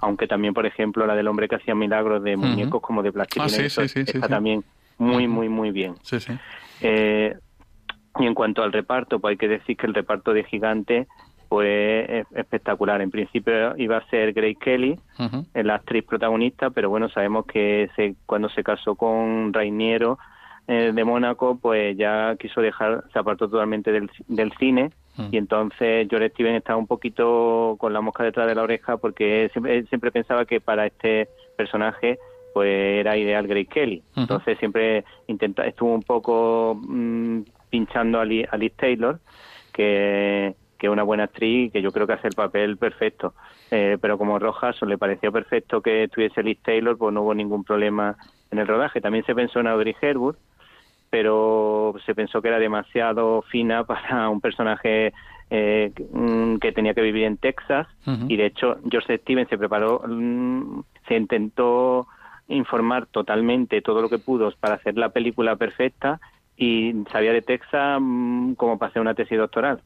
aunque 0.00 0.26
también, 0.26 0.52
por 0.54 0.66
ejemplo, 0.66 1.06
la 1.06 1.14
del 1.16 1.26
hombre 1.28 1.48
que 1.48 1.56
hacía 1.56 1.74
milagros 1.74 2.22
de 2.22 2.36
muñecos 2.36 2.82
como 2.82 3.02
de 3.02 3.10
plastilina, 3.10 3.46
Ah, 3.46 3.48
sí, 3.48 3.62
eso 3.62 3.80
sí, 3.82 3.88
sí, 3.88 4.04
sí, 4.04 4.18
está 4.18 4.28
también 4.28 4.62
muy, 4.98 5.26
muy, 5.26 5.48
muy 5.48 5.70
bien. 5.70 5.94
Sí, 6.02 6.20
sí. 6.20 6.32
Eh, 6.82 7.34
y 8.20 8.26
en 8.26 8.34
cuanto 8.34 8.62
al 8.62 8.72
reparto, 8.72 9.18
pues 9.18 9.32
hay 9.32 9.36
que 9.38 9.48
decir 9.48 9.76
que 9.76 9.86
el 9.86 9.94
reparto 9.94 10.32
de 10.32 10.44
Gigante 10.44 11.06
pues 11.48 12.08
es 12.10 12.26
espectacular. 12.36 13.00
En 13.00 13.10
principio 13.10 13.76
iba 13.76 13.96
a 13.96 14.06
ser 14.08 14.32
Grace 14.32 14.56
Kelly, 14.60 14.98
Ujú. 15.18 15.46
eh, 15.54 15.64
la 15.64 15.76
actriz 15.76 16.04
protagonista, 16.04 16.70
pero 16.70 16.90
bueno, 16.90 17.08
sabemos 17.08 17.46
que 17.46 17.88
se, 17.96 18.14
cuando 18.26 18.48
se 18.50 18.62
casó 18.62 18.94
con 18.94 19.52
Rainiero 19.52 20.18
eh, 20.68 20.92
de 20.94 21.04
Mónaco, 21.04 21.58
pues 21.60 21.96
ya 21.96 22.36
quiso 22.38 22.60
dejar, 22.60 23.04
se 23.12 23.18
apartó 23.18 23.48
totalmente 23.48 23.92
del, 23.92 24.10
del 24.28 24.52
cine 24.58 24.90
Mm. 25.16 25.28
y 25.30 25.36
entonces 25.36 26.08
George 26.10 26.30
Steven 26.30 26.56
estaba 26.56 26.76
un 26.76 26.88
poquito 26.88 27.76
con 27.78 27.92
la 27.92 28.00
mosca 28.00 28.24
detrás 28.24 28.48
de 28.48 28.54
la 28.56 28.64
oreja 28.64 28.96
porque 28.96 29.44
él 29.44 29.50
siempre, 29.52 29.78
él 29.78 29.88
siempre 29.88 30.10
pensaba 30.10 30.44
que 30.44 30.60
para 30.60 30.86
este 30.86 31.28
personaje 31.54 32.18
pues 32.52 32.68
era 33.00 33.16
ideal 33.16 33.46
Grace 33.46 33.66
Kelly. 33.66 34.02
Entonces 34.16 34.58
siempre 34.58 35.04
intenta, 35.28 35.66
estuvo 35.66 35.94
un 35.94 36.02
poco 36.02 36.76
mm, 36.80 37.42
pinchando 37.70 38.18
a, 38.18 38.24
Li- 38.24 38.44
a 38.50 38.56
Liz 38.56 38.74
Taylor, 38.74 39.20
que, 39.72 40.54
es 40.80 40.90
una 40.90 41.02
buena 41.02 41.24
actriz 41.24 41.68
y 41.68 41.70
que 41.70 41.80
yo 41.80 41.92
creo 41.92 42.06
que 42.06 42.12
hace 42.12 42.28
el 42.28 42.34
papel 42.34 42.76
perfecto. 42.76 43.34
Eh, 43.70 43.96
pero 44.00 44.18
como 44.18 44.38
Rojas 44.38 44.76
le 44.82 44.98
pareció 44.98 45.32
perfecto 45.32 45.80
que 45.80 46.04
estuviese 46.04 46.42
Liz 46.42 46.58
Taylor, 46.62 46.98
pues 46.98 47.14
no 47.14 47.22
hubo 47.22 47.34
ningún 47.34 47.64
problema 47.64 48.16
en 48.50 48.58
el 48.58 48.66
rodaje. 48.66 49.00
También 49.00 49.24
se 49.24 49.34
pensó 49.34 49.60
en 49.60 49.68
Audrey 49.68 49.96
Hepburn, 49.98 50.36
pero 51.14 51.94
se 52.04 52.12
pensó 52.12 52.42
que 52.42 52.48
era 52.48 52.58
demasiado 52.58 53.42
fina 53.42 53.84
para 53.92 54.28
un 54.28 54.40
personaje 54.40 55.12
eh, 55.48 55.92
que- 55.94 56.06
mm, 56.10 56.58
que 56.58 56.72
tenía 56.72 56.92
que 56.92 57.02
vivir 57.02 57.22
en 57.22 57.36
Texas 57.36 57.86
y 58.28 58.36
de 58.36 58.46
hecho 58.46 58.78
George 58.90 59.18
Stevens 59.18 59.48
se 59.48 59.56
preparó, 59.56 60.02
mm, 60.08 60.80
se 61.06 61.14
intentó 61.16 62.08
informar 62.48 63.06
totalmente 63.06 63.80
todo 63.80 64.02
lo 64.02 64.10
que 64.10 64.18
pudo 64.18 64.52
para 64.58 64.74
hacer 64.74 64.98
la 64.98 65.10
película 65.10 65.54
perfecta 65.54 66.18
y 66.56 66.92
sabía 67.12 67.32
de 67.32 67.42
Texas 67.42 67.98
mm, 68.00 68.54
como 68.54 68.76
para 68.76 68.90
hacer 68.90 69.00
una 69.00 69.14
tesis 69.14 69.38
doctoral. 69.38 69.82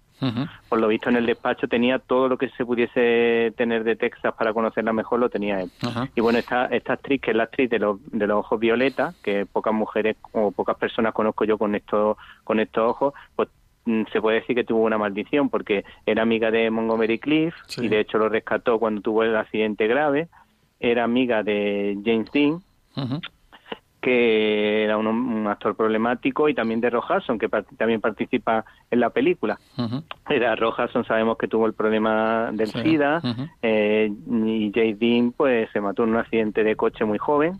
Por 0.68 0.80
lo 0.80 0.88
visto 0.88 1.08
en 1.08 1.16
el 1.16 1.26
despacho 1.26 1.68
tenía 1.68 1.98
todo 1.98 2.28
lo 2.28 2.36
que 2.38 2.48
se 2.50 2.64
pudiese 2.64 3.52
tener 3.56 3.84
de 3.84 3.96
Texas 3.96 4.34
para 4.36 4.52
conocerla 4.52 4.92
mejor, 4.92 5.20
lo 5.20 5.28
tenía 5.28 5.60
él. 5.60 5.70
Y 6.14 6.20
bueno, 6.20 6.38
esta, 6.38 6.66
esta 6.66 6.94
actriz, 6.94 7.20
que 7.20 7.30
es 7.30 7.36
la 7.36 7.44
actriz 7.44 7.70
de 7.70 7.78
los, 7.78 7.98
de 8.10 8.26
los 8.26 8.38
ojos 8.38 8.58
violetas, 8.58 9.14
que 9.22 9.46
pocas 9.46 9.72
mujeres 9.72 10.16
o 10.32 10.50
pocas 10.50 10.76
personas 10.76 11.14
conozco 11.14 11.44
yo 11.44 11.56
con 11.56 11.74
estos, 11.74 12.16
con 12.44 12.58
estos 12.58 12.82
ojos, 12.90 13.14
pues 13.36 13.48
mm, 13.84 14.02
se 14.12 14.20
puede 14.20 14.40
decir 14.40 14.56
que 14.56 14.64
tuvo 14.64 14.82
una 14.82 14.98
maldición 14.98 15.48
porque 15.50 15.84
era 16.04 16.22
amiga 16.22 16.50
de 16.50 16.70
Montgomery 16.70 17.18
Cliff 17.18 17.54
Sí. 17.66 17.84
y 17.84 17.88
de 17.88 18.00
hecho 18.00 18.18
lo 18.18 18.28
rescató 18.28 18.78
cuando 18.78 19.00
tuvo 19.00 19.22
el 19.22 19.36
accidente 19.36 19.86
grave, 19.86 20.28
era 20.80 21.04
amiga 21.04 21.42
de 21.42 21.96
James 22.04 22.30
Dean. 22.32 22.60
Que 24.00 24.84
era 24.84 24.96
un, 24.96 25.06
un 25.08 25.46
actor 25.48 25.74
problemático, 25.74 26.48
y 26.48 26.54
también 26.54 26.80
de 26.80 26.88
Rojason, 26.90 27.38
que 27.38 27.48
también 27.76 28.00
participa 28.00 28.64
en 28.90 29.00
la 29.00 29.10
película. 29.10 29.58
Era 30.28 30.54
Rojason, 30.54 31.04
sabemos 31.04 31.36
que 31.36 31.48
tuvo 31.48 31.66
el 31.66 31.72
problema 31.72 32.50
del 32.52 32.68
Sí. 32.68 32.80
SIDA, 32.82 33.20
eh, 33.62 34.10
y 34.30 34.70
Jay 34.72 34.92
Dean 34.94 35.32
pues 35.32 35.68
se 35.72 35.80
mató 35.80 36.04
en 36.04 36.10
un 36.10 36.16
accidente 36.16 36.62
de 36.62 36.76
coche 36.76 37.04
muy 37.04 37.18
joven, 37.18 37.58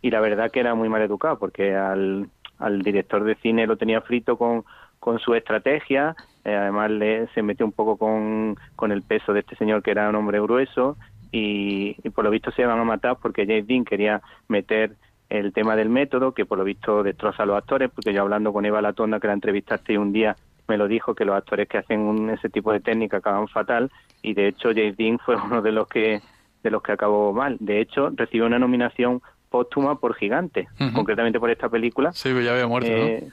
y 0.00 0.10
la 0.10 0.20
verdad 0.20 0.50
que 0.50 0.60
era 0.60 0.74
muy 0.74 0.88
mal 0.88 1.02
educado, 1.02 1.38
porque 1.38 1.74
al, 1.74 2.28
al 2.58 2.82
director 2.82 3.24
de 3.24 3.34
cine 3.36 3.66
lo 3.66 3.76
tenía 3.76 4.00
frito 4.02 4.36
con, 4.36 4.64
con 5.00 5.18
su 5.18 5.34
estrategia, 5.34 6.14
eh, 6.44 6.54
además 6.54 6.90
le, 6.90 7.26
se 7.34 7.42
metió 7.42 7.66
un 7.66 7.72
poco 7.72 7.96
con, 7.96 8.56
con 8.76 8.92
el 8.92 9.02
peso 9.02 9.32
de 9.32 9.40
este 9.40 9.56
señor 9.56 9.82
que 9.82 9.90
era 9.90 10.08
un 10.08 10.14
hombre 10.14 10.40
grueso, 10.40 10.96
y, 11.32 11.96
y 12.04 12.10
por 12.10 12.24
lo 12.24 12.30
visto 12.30 12.50
se 12.52 12.62
iban 12.62 12.78
a 12.78 12.84
matar 12.84 13.16
porque 13.20 13.46
Jay 13.46 13.62
Dean 13.62 13.84
quería 13.84 14.20
meter 14.48 14.92
el 15.38 15.52
tema 15.52 15.76
del 15.76 15.88
método, 15.88 16.32
que 16.32 16.44
por 16.46 16.58
lo 16.58 16.64
visto 16.64 17.02
destroza 17.02 17.42
a 17.42 17.46
los 17.46 17.56
actores, 17.56 17.90
porque 17.94 18.12
yo 18.12 18.22
hablando 18.22 18.52
con 18.52 18.64
Eva 18.66 18.82
Latonda, 18.82 19.18
que 19.20 19.26
la 19.28 19.32
entrevistaste 19.32 19.96
un 19.98 20.12
día, 20.12 20.36
me 20.68 20.76
lo 20.76 20.86
dijo, 20.88 21.14
que 21.14 21.24
los 21.24 21.34
actores 21.36 21.68
que 21.68 21.78
hacen 21.78 22.00
un- 22.00 22.30
ese 22.30 22.48
tipo 22.48 22.72
de 22.72 22.80
técnica 22.80 23.16
acaban 23.18 23.48
fatal, 23.48 23.90
y 24.22 24.34
de 24.34 24.48
hecho 24.48 24.70
Jay 24.74 24.92
Dean 24.92 25.18
fue 25.18 25.36
uno 25.60 25.62
de 25.62 25.72
los 25.72 25.88
que 25.88 26.20
de 26.62 26.70
los 26.70 26.80
que 26.80 26.92
acabó 26.92 27.32
mal. 27.32 27.56
De 27.58 27.80
hecho, 27.80 28.10
recibió 28.14 28.46
una 28.46 28.56
nominación 28.58 29.20
póstuma 29.50 29.96
por 29.98 30.14
Gigante, 30.14 30.68
concretamente 30.94 31.40
por 31.40 31.50
esta 31.50 31.68
película. 31.68 32.12
Sí, 32.12 32.28
ya 32.44 32.52
había 32.52 32.68
muerto, 32.68 32.88
Eh, 32.88 33.28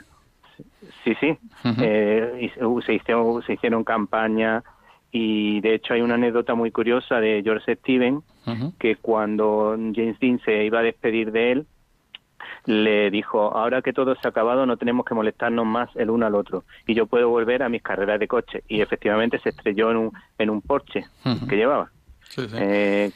Sí, 1.04 1.14
sí. 1.20 1.38
Ujú. 1.64 1.76
Eh, 1.82 2.50
y 2.52 2.82
se, 2.82 2.94
hicieron, 2.94 3.42
se 3.44 3.54
hicieron 3.54 3.84
campañas 3.84 4.64
y 5.12 5.62
de 5.62 5.76
hecho 5.76 5.94
hay 5.94 6.02
una 6.02 6.16
anécdota 6.16 6.56
muy 6.56 6.72
curiosa 6.72 7.20
de 7.20 7.42
George 7.44 7.76
Steven 7.78 8.22
¿no? 8.46 8.54
Ujú. 8.54 8.74
que 8.80 8.96
cuando 8.96 9.78
James 9.96 10.20
Dean 10.20 10.40
se 10.44 10.64
iba 10.66 10.80
a 10.80 10.84
despedir 10.84 11.32
de 11.32 11.52
él, 11.52 11.68
le 12.66 13.10
dijo, 13.12 13.56
ahora 13.56 13.82
que 13.82 13.94
todo 13.94 14.16
se 14.16 14.28
ha 14.28 14.32
acabado 14.32 14.66
no 14.66 14.78
tenemos 14.78 15.06
que 15.06 15.16
molestarnos 15.16 15.66
más 15.66 15.90
el 15.96 16.10
uno 16.10 16.26
al 16.26 16.36
otro 16.36 16.64
y 16.86 16.94
yo 16.94 17.06
puedo 17.08 17.30
volver 17.30 17.64
a 17.64 17.70
mis 17.70 17.82
carreras 17.82 18.20
de 18.20 18.28
coche. 18.28 18.64
Y 18.68 18.82
efectivamente 18.82 19.40
se 19.40 19.50
estrelló 19.50 19.92
en 19.92 19.98
un, 19.98 20.12
en 20.38 20.50
un 20.50 20.62
Porsche 20.62 21.06
que 21.48 21.56
llevaba. 21.56 21.90
Sí, 22.22 22.48
sí. 22.48 22.58
Eh, 22.60 23.12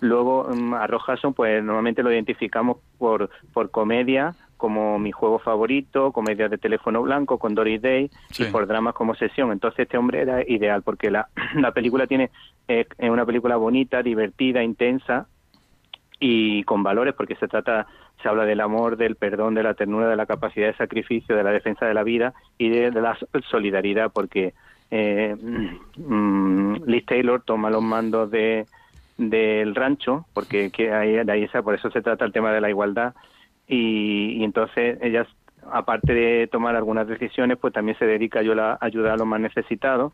luego 0.00 0.48
mm, 0.54 0.74
a 0.74 0.86
Rojason 0.86 1.34
pues 1.34 1.62
normalmente 1.64 2.02
lo 2.02 2.12
identificamos 2.12 2.78
por, 2.98 3.30
por 3.52 3.70
comedia 3.70 4.34
como 4.56 4.98
mi 4.98 5.10
juego 5.12 5.38
favorito, 5.40 6.12
comedia 6.12 6.48
de 6.48 6.56
teléfono 6.58 7.02
blanco 7.02 7.38
con 7.38 7.54
Doris 7.54 7.82
Day 7.82 8.10
Sí. 8.30 8.44
y 8.44 8.46
por 8.50 8.66
dramas 8.66 8.94
como 8.94 9.14
Sesión. 9.14 9.50
Entonces 9.52 9.80
este 9.80 9.98
hombre 9.98 10.22
era 10.22 10.42
ideal 10.48 10.82
porque 10.82 11.10
la, 11.10 11.28
la 11.56 11.72
película 11.72 12.06
tiene 12.06 12.30
eh, 12.68 12.86
es 12.96 13.10
una 13.10 13.26
película 13.26 13.56
bonita, 13.56 14.02
divertida, 14.02 14.62
intensa 14.62 15.26
y 16.20 16.62
con 16.64 16.82
valores 16.82 17.14
porque 17.14 17.36
se 17.36 17.48
trata 17.48 17.86
se 18.22 18.28
habla 18.28 18.44
del 18.44 18.60
amor, 18.60 18.96
del 18.96 19.16
perdón, 19.16 19.54
de 19.54 19.62
la 19.62 19.74
ternura, 19.74 20.08
de 20.08 20.16
la 20.16 20.26
capacidad 20.26 20.68
de 20.68 20.76
sacrificio, 20.76 21.36
de 21.36 21.42
la 21.42 21.50
defensa 21.50 21.84
de 21.86 21.94
la 21.94 22.02
vida 22.04 22.32
y 22.56 22.68
de, 22.70 22.90
de 22.90 23.00
la 23.00 23.18
solidaridad 23.50 24.10
porque 24.12 24.54
eh, 24.90 25.34
mm, 25.96 26.76
Liz 26.86 27.04
Taylor 27.06 27.42
toma 27.44 27.70
los 27.70 27.82
mandos 27.82 28.30
de 28.30 28.66
del 29.18 29.74
rancho 29.74 30.26
porque 30.34 30.70
que 30.70 30.92
ahí, 30.92 31.24
de 31.24 31.32
ahí 31.32 31.44
esa- 31.44 31.62
por 31.62 31.74
eso 31.74 31.90
se 31.90 32.02
trata 32.02 32.24
el 32.24 32.32
tema 32.32 32.52
de 32.52 32.60
la 32.60 32.68
igualdad 32.70 33.14
y, 33.68 34.38
y 34.38 34.44
entonces 34.44 34.98
ella 35.02 35.26
aparte 35.70 36.12
de 36.12 36.46
tomar 36.48 36.76
algunas 36.76 37.06
decisiones 37.06 37.56
pues 37.58 37.72
también 37.72 37.96
se 37.98 38.06
dedica 38.06 38.38
a 38.38 38.42
ayudar, 38.42 38.78
a 38.80 38.84
ayudar 38.84 39.12
a 39.12 39.16
los 39.16 39.26
más 39.26 39.40
necesitados. 39.40 40.12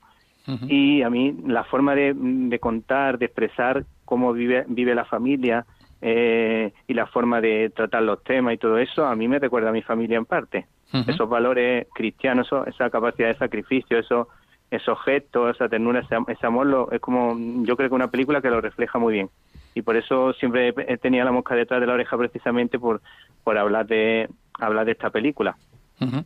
Y 0.69 1.02
a 1.02 1.11
mí 1.11 1.37
la 1.47 1.64
forma 1.64 1.95
de, 1.95 2.12
de 2.14 2.59
contar, 2.59 3.19
de 3.19 3.26
expresar 3.26 3.85
cómo 4.04 4.33
vive, 4.33 4.64
vive 4.69 4.95
la 4.95 5.04
familia 5.04 5.64
eh, 6.02 6.73
y 6.87 6.95
la 6.95 7.07
forma 7.07 7.40
de 7.40 7.71
tratar 7.71 8.02
los 8.02 8.23
temas 8.25 8.54
y 8.54 8.59
todo 8.59 8.78
eso, 8.78 9.04
a 9.07 9.14
mí 9.14 9.28
me 9.28 9.38
recuerda 9.38 9.69
a 9.71 9.73
mi 9.73 9.83
familia 9.83 10.16
en 10.19 10.25
parte. 10.26 10.66
Esos 11.07 11.28
valores 11.28 11.87
cristianos, 11.95 12.47
eso- 12.47 12.66
esa 12.66 12.90
capacidad 12.90 13.28
de 13.28 13.37
sacrificio, 13.38 13.99
esos, 13.99 14.26
esos 14.71 14.99
gestos, 15.04 15.54
esa 15.54 15.69
ternura, 15.69 16.00
ese, 16.00 16.16
ese 16.28 16.47
amor, 16.47 16.66
lo- 16.66 16.90
es 16.90 17.00
como, 17.00 17.37
yo 17.64 17.76
creo 17.76 17.88
que 17.88 17.95
una 17.95 18.11
película 18.11 18.40
que 18.40 18.50
lo 18.50 18.61
refleja 18.61 18.99
muy 18.99 19.12
bien. 19.14 19.30
Y 19.75 19.83
por 19.83 19.97
eso 19.97 20.33
siempre 20.33 20.75
he- 20.76 20.99
tenido 20.99 21.25
la 21.25 21.30
mosca 21.30 21.54
detrás 21.54 21.80
de 21.80 21.87
la 21.87 21.92
oreja 21.95 22.16
precisamente 22.19 22.78
por, 22.78 23.00
por 23.45 23.57
hablar 23.57 23.87
de 23.87 24.28
hablar 24.59 24.85
de 24.85 24.92
esta 24.92 25.11
película. 25.11 25.57
Ujú. 26.00 26.25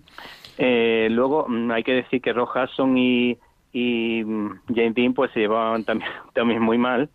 Eh, 0.56 1.08
luego 1.10 1.46
mm, 1.48 1.70
hay 1.72 1.82
que 1.82 1.92
decir 1.92 2.22
que 2.22 2.32
Ross 2.32 2.50
Hudson 2.54 2.96
y, 2.96 3.36
y 3.72 4.22
mm, 4.24 4.60
James 4.74 4.94
Dean 4.94 5.12
pues 5.14 5.30
se 5.32 5.40
llevaban 5.40 5.84
también, 5.84 6.10
también 6.34 6.62
muy 6.62 6.78
mal 6.78 7.10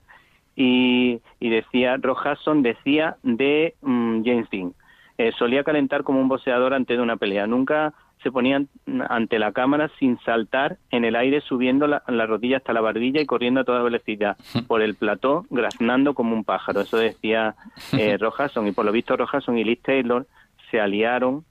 y, 0.59 1.21
y 1.39 1.49
decía 1.49 1.95
Ross 1.97 2.19
Hudson 2.25 2.61
decía 2.61 3.15
de 3.23 3.75
mm, 3.81 4.23
James 4.25 4.49
Dean 4.51 4.73
eh, 5.17 5.31
solía 5.39 5.63
calentar 5.63 6.03
como 6.03 6.19
un 6.19 6.27
boxeador 6.27 6.73
antes 6.73 6.97
de 6.97 7.01
una 7.01 7.15
pelea 7.15 7.47
nunca 7.47 7.93
se 8.21 8.29
ponían 8.29 8.67
ante 9.07 9.39
la 9.39 9.53
cámara 9.53 9.89
sin 9.97 10.19
saltar 10.19 10.77
en 10.91 11.05
el 11.05 11.15
aire, 11.15 11.39
subiendo 11.39 11.87
la, 11.87 12.01
rodilla 12.25 12.57
hasta 12.57 12.73
la 12.73 12.81
barbilla 12.81 13.21
y 13.21 13.25
corriendo 13.25 13.61
a 13.61 13.63
toda 13.63 13.81
velocidad 13.81 14.35
por 14.67 14.81
el 14.81 14.95
plató, 14.95 15.45
graznando 15.49 16.13
como 16.13 16.35
un 16.35 16.43
pájaro. 16.43 16.81
Eso 16.81 16.97
decía 16.97 17.55
eh, 17.93 18.17
Rojason. 18.19 18.67
Y 18.67 18.73
por 18.73 18.83
lo 18.83 18.91
visto, 18.91 19.15
Rojason 19.15 19.57
y 19.57 19.63
Liz 19.63 19.81
Taylor 19.81 20.27
se 20.69 20.81
aliaron 20.81 21.45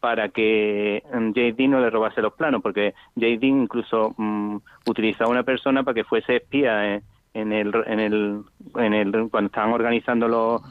para 0.00 0.30
que 0.30 1.02
mm, 1.12 1.28
J.D. 1.28 1.68
no 1.68 1.80
le 1.80 1.90
robase 1.90 2.22
los 2.22 2.32
planos, 2.32 2.62
porque 2.62 2.94
J.D. 3.14 3.46
incluso 3.46 4.14
mm, 4.16 4.56
utilizaba 4.86 5.30
una 5.30 5.42
persona 5.42 5.82
para 5.82 5.94
que 5.94 6.04
fuese 6.04 6.36
espía 6.36 6.94
eh, 6.94 7.02
en, 7.40 7.52
el, 7.52 7.72
en, 7.86 8.00
el, 8.00 8.42
en 8.76 8.94
el, 8.94 9.28
cuando 9.30 9.46
estaban 9.46 9.72
organizando 9.72 10.28
los 10.28 10.62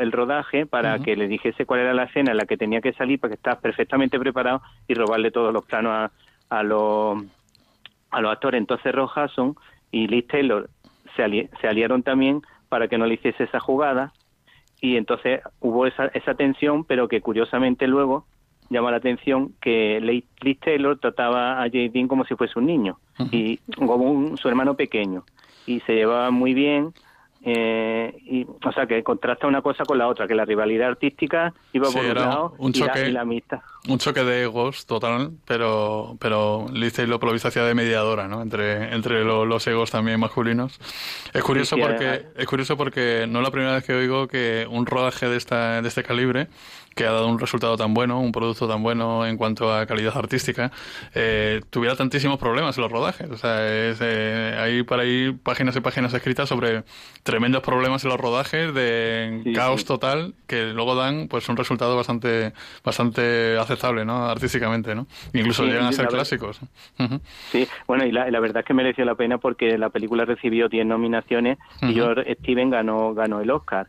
el 0.00 0.12
rodaje 0.12 0.66
para 0.66 0.98
que 0.98 1.16
le 1.16 1.28
dijese 1.28 1.64
cuál 1.64 1.80
era 1.80 1.94
la 1.94 2.04
escena 2.04 2.32
en 2.32 2.36
la 2.36 2.44
que 2.44 2.58
tenía 2.58 2.82
que 2.82 2.92
salir 2.92 3.18
para 3.18 3.30
que 3.30 3.36
estaba 3.36 3.58
perfectamente 3.58 4.18
preparado 4.18 4.60
y 4.86 4.94
robarle 4.94 5.30
todos 5.30 5.52
los 5.52 5.64
planos 5.64 5.92
a, 5.92 6.10
a, 6.50 6.62
los, 6.62 7.24
a 8.10 8.20
los 8.20 8.32
actores. 8.32 8.58
Entonces 8.58 8.94
Ross 8.94 9.12
y 9.90 10.08
Liz 10.08 10.26
Taylor 10.26 10.68
se, 11.16 11.48
se 11.60 11.68
aliaron 11.68 12.02
también 12.02 12.42
para 12.68 12.88
que 12.88 12.98
no 12.98 13.06
le 13.06 13.14
hiciese 13.14 13.44
esa 13.44 13.60
jugada 13.60 14.12
y 14.80 14.96
entonces 14.96 15.40
hubo 15.60 15.86
esa, 15.86 16.06
esa 16.08 16.34
tensión, 16.34 16.84
pero 16.84 17.08
que 17.08 17.22
curiosamente 17.22 17.86
luego 17.86 18.26
llama 18.68 18.90
la 18.90 18.98
atención 18.98 19.54
que 19.60 20.00
Liz 20.00 20.60
Taylor 20.60 20.98
trataba 20.98 21.62
a 21.62 21.64
J.D. 21.64 22.06
como 22.08 22.24
si 22.24 22.34
fuese 22.34 22.58
un 22.58 22.66
niño 22.66 22.98
y 23.30 23.58
como 23.76 23.96
un, 23.96 24.36
su 24.36 24.48
hermano 24.48 24.74
pequeño 24.74 25.24
y 25.66 25.80
se 25.80 25.94
llevaba 25.94 26.30
muy 26.30 26.54
bien 26.54 26.92
eh, 27.44 28.16
y, 28.24 28.44
o 28.44 28.72
sea, 28.72 28.86
que 28.86 29.02
contrasta 29.02 29.46
una 29.46 29.62
cosa 29.62 29.84
con 29.84 29.98
la 29.98 30.06
otra, 30.06 30.28
que 30.28 30.34
la 30.34 30.44
rivalidad 30.44 30.88
artística 30.88 31.52
iba 31.72 31.90
por 31.90 32.04
un 32.04 32.14
lado 32.14 32.54
un 32.58 32.72
choque, 32.72 33.08
y, 33.08 33.12
la, 33.12 33.22
amistad. 33.22 33.60
Un 33.88 33.98
choque 33.98 34.22
de 34.22 34.44
egos 34.44 34.86
total, 34.86 35.32
pero, 35.44 36.16
pero 36.20 36.66
por 36.68 37.24
lo 37.24 37.32
visto 37.32 37.48
hacía 37.48 37.64
de 37.64 37.74
mediadora, 37.74 38.28
¿no? 38.28 38.40
Entre, 38.40 38.94
entre 38.94 39.24
los 39.24 39.66
egos 39.66 39.90
también 39.90 40.20
masculinos. 40.20 40.78
Es 41.34 41.42
curioso 41.42 41.76
porque, 41.76 42.26
es 42.36 42.46
curioso 42.46 42.76
porque 42.76 43.26
no 43.28 43.40
es 43.40 43.44
la 43.44 43.50
primera 43.50 43.74
vez 43.74 43.84
que 43.84 43.94
oigo 43.94 44.28
que 44.28 44.68
un 44.70 44.86
rodaje 44.86 45.28
de 45.28 45.36
esta, 45.36 45.82
de 45.82 45.88
este 45.88 46.04
calibre 46.04 46.48
que 46.94 47.06
ha 47.06 47.12
dado 47.12 47.28
un 47.28 47.38
resultado 47.38 47.76
tan 47.76 47.94
bueno, 47.94 48.20
un 48.20 48.32
producto 48.32 48.68
tan 48.68 48.82
bueno 48.82 49.26
en 49.26 49.36
cuanto 49.36 49.74
a 49.74 49.86
calidad 49.86 50.16
artística, 50.16 50.72
eh, 51.14 51.60
tuviera 51.70 51.96
tantísimos 51.96 52.38
problemas 52.38 52.76
en 52.76 52.82
los 52.82 52.92
rodajes. 52.92 53.30
O 53.30 53.36
sea, 53.36 53.66
es, 53.66 53.98
eh, 54.00 54.56
hay 54.58 54.82
para 54.82 55.02
ahí 55.02 55.32
páginas 55.42 55.76
y 55.76 55.80
páginas 55.80 56.12
escritas 56.14 56.48
sobre 56.48 56.84
tremendos 57.22 57.62
problemas 57.62 58.04
en 58.04 58.10
los 58.10 58.20
rodajes 58.20 58.74
de 58.74 59.52
caos 59.54 59.84
total 59.84 60.34
que 60.46 60.66
luego 60.72 60.94
dan 60.94 61.28
pues 61.28 61.48
un 61.48 61.56
resultado 61.56 61.96
bastante 61.96 62.52
bastante 62.84 63.56
aceptable, 63.58 63.71
¿no? 64.04 64.26
Artísticamente, 64.26 64.94
¿no? 64.94 65.06
Incluso 65.32 65.64
llegan 65.64 65.86
a 65.86 65.92
ser 65.92 66.08
clásicos. 66.08 66.60
Sí, 67.50 67.66
bueno, 67.86 68.04
y 68.04 68.12
la, 68.12 68.40
verdad 68.40 68.60
es 68.60 68.66
que 68.66 68.74
mereció 68.74 69.04
la 69.04 69.14
pena 69.14 69.38
porque 69.38 69.78
la 69.78 69.90
película 69.90 70.24
recibió 70.24 70.68
10 70.68 70.86
nominaciones 70.86 71.58
y 71.82 71.94
George 71.94 72.34
Steven 72.40 72.70
ganó 72.70 73.14
ganó 73.14 73.40
el 73.40 73.50
Oscar. 73.50 73.86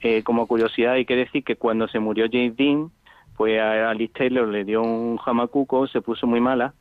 Eh, 0.00 0.22
como 0.22 0.46
curiosidad 0.46 0.94
hay 0.94 1.04
que 1.04 1.16
decir 1.16 1.44
que 1.44 1.56
cuando 1.56 1.88
se 1.88 1.98
murió 1.98 2.26
James 2.30 2.56
Dean, 2.56 2.90
pues 3.36 3.60
a 3.60 3.90
Alice 3.90 4.12
Taylor 4.16 4.48
le 4.48 4.64
dio 4.64 4.82
un 4.82 5.16
jamacuco, 5.16 5.86
se 5.86 6.00
puso 6.00 6.26
muy 6.26 6.40
mala, 6.40 6.74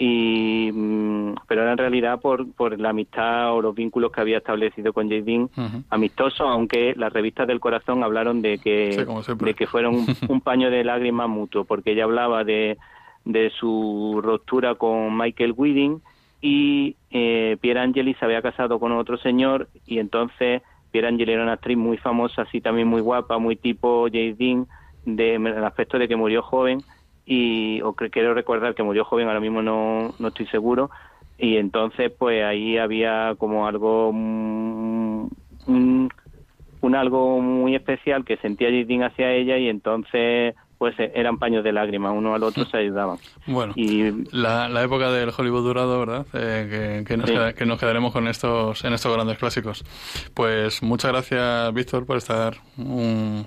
y 0.00 0.70
mm, 0.72 1.34
pero 1.48 1.62
era 1.62 1.72
en 1.72 1.78
realidad 1.78 2.20
por, 2.20 2.52
por 2.52 2.78
la 2.78 2.90
amistad 2.90 3.52
o 3.52 3.60
los 3.60 3.74
vínculos 3.74 4.12
que 4.12 4.20
había 4.20 4.38
establecido 4.38 4.92
con 4.92 5.08
J. 5.08 5.22
Dean, 5.24 5.50
amistosos, 5.90 6.42
aunque 6.42 6.94
las 6.96 7.12
revistas 7.12 7.48
del 7.48 7.58
corazón 7.58 8.04
hablaron 8.04 8.40
de 8.40 8.58
que, 8.58 9.04
de 9.40 9.54
que 9.54 9.66
fueron 9.66 10.06
un, 10.28 10.40
paño 10.40 10.70
de 10.70 10.84
lágrimas 10.84 11.28
mutuo, 11.28 11.64
porque 11.64 11.92
ella 11.92 12.04
hablaba 12.04 12.44
de, 12.44 12.78
de 13.24 13.50
su 13.58 14.20
ruptura 14.22 14.76
con 14.76 15.16
Michael 15.18 15.54
Whiting 15.56 16.00
y 16.40 16.94
eh, 17.10 17.56
Pierre 17.60 17.80
Angeli 17.80 18.14
se 18.14 18.24
había 18.24 18.40
casado 18.40 18.78
con 18.78 18.92
otro 18.92 19.18
señor 19.18 19.68
y 19.84 19.98
entonces 19.98 20.62
Pierre 20.92 21.08
Angeli 21.08 21.32
era 21.32 21.42
una 21.42 21.54
actriz 21.54 21.76
muy 21.76 21.96
famosa, 21.96 22.42
así 22.42 22.60
también 22.60 22.86
muy 22.86 23.00
guapa, 23.00 23.38
muy 23.38 23.56
tipo 23.56 24.02
J. 24.02 24.16
Dean, 24.38 24.68
de, 25.04 25.34
el 25.34 25.64
aspecto 25.64 25.98
de 25.98 26.06
que 26.06 26.14
murió 26.14 26.42
joven 26.42 26.82
y 27.30 27.82
o 27.82 27.92
quiero 27.92 28.32
recordar 28.32 28.74
que 28.74 28.82
murió 28.82 29.04
joven 29.04 29.28
ahora 29.28 29.40
mismo 29.40 29.60
no, 29.60 30.14
no 30.18 30.28
estoy 30.28 30.46
seguro 30.46 30.90
y 31.36 31.58
entonces 31.58 32.10
pues 32.18 32.42
ahí 32.42 32.78
había 32.78 33.34
como 33.36 33.66
algo 33.66 34.08
un, 34.08 35.30
un, 35.66 36.94
algo 36.94 37.40
muy 37.42 37.74
especial 37.74 38.24
que 38.24 38.38
sentía 38.38 38.70
Jadine 38.70 39.04
hacia 39.04 39.30
ella 39.32 39.58
y 39.58 39.68
entonces 39.68 40.54
pues 40.78 40.94
eran 40.98 41.38
paños 41.38 41.64
de 41.64 41.72
lágrimas, 41.72 42.14
uno 42.16 42.34
al 42.34 42.42
otro 42.44 42.64
se 42.70 42.78
ayudaban. 42.78 43.18
Bueno, 43.46 43.74
y 43.76 44.10
la, 44.30 44.68
la 44.68 44.82
época 44.82 45.10
del 45.10 45.30
Hollywood 45.36 45.64
dorado, 45.64 45.98
¿verdad? 45.98 46.26
Eh, 46.32 47.02
que, 47.04 47.04
que, 47.04 47.16
nos 47.18 47.54
que, 47.54 47.66
nos 47.66 47.78
quedaremos 47.78 48.12
con 48.12 48.26
estos 48.26 48.84
en 48.84 48.94
estos 48.94 49.12
grandes 49.12 49.36
clásicos. 49.36 49.84
Pues 50.32 50.82
muchas 50.82 51.12
gracias, 51.12 51.74
Víctor, 51.74 52.06
por 52.06 52.16
estar 52.16 52.54
un 52.78 53.44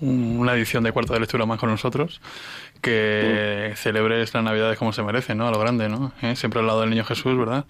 una 0.00 0.54
edición 0.54 0.84
de 0.84 0.92
cuarto 0.92 1.12
de 1.12 1.20
lectura 1.20 1.46
más 1.46 1.58
con 1.58 1.70
nosotros, 1.70 2.20
que 2.80 3.72
celebres 3.76 4.32
las 4.32 4.44
navidades 4.44 4.78
como 4.78 4.92
se 4.92 5.02
merece, 5.02 5.34
¿no? 5.34 5.48
A 5.48 5.50
lo 5.50 5.58
grande, 5.58 5.88
¿no? 5.88 6.12
¿Eh? 6.22 6.36
Siempre 6.36 6.60
al 6.60 6.66
lado 6.66 6.82
del 6.82 6.90
niño 6.90 7.04
Jesús, 7.04 7.36
¿verdad? 7.36 7.64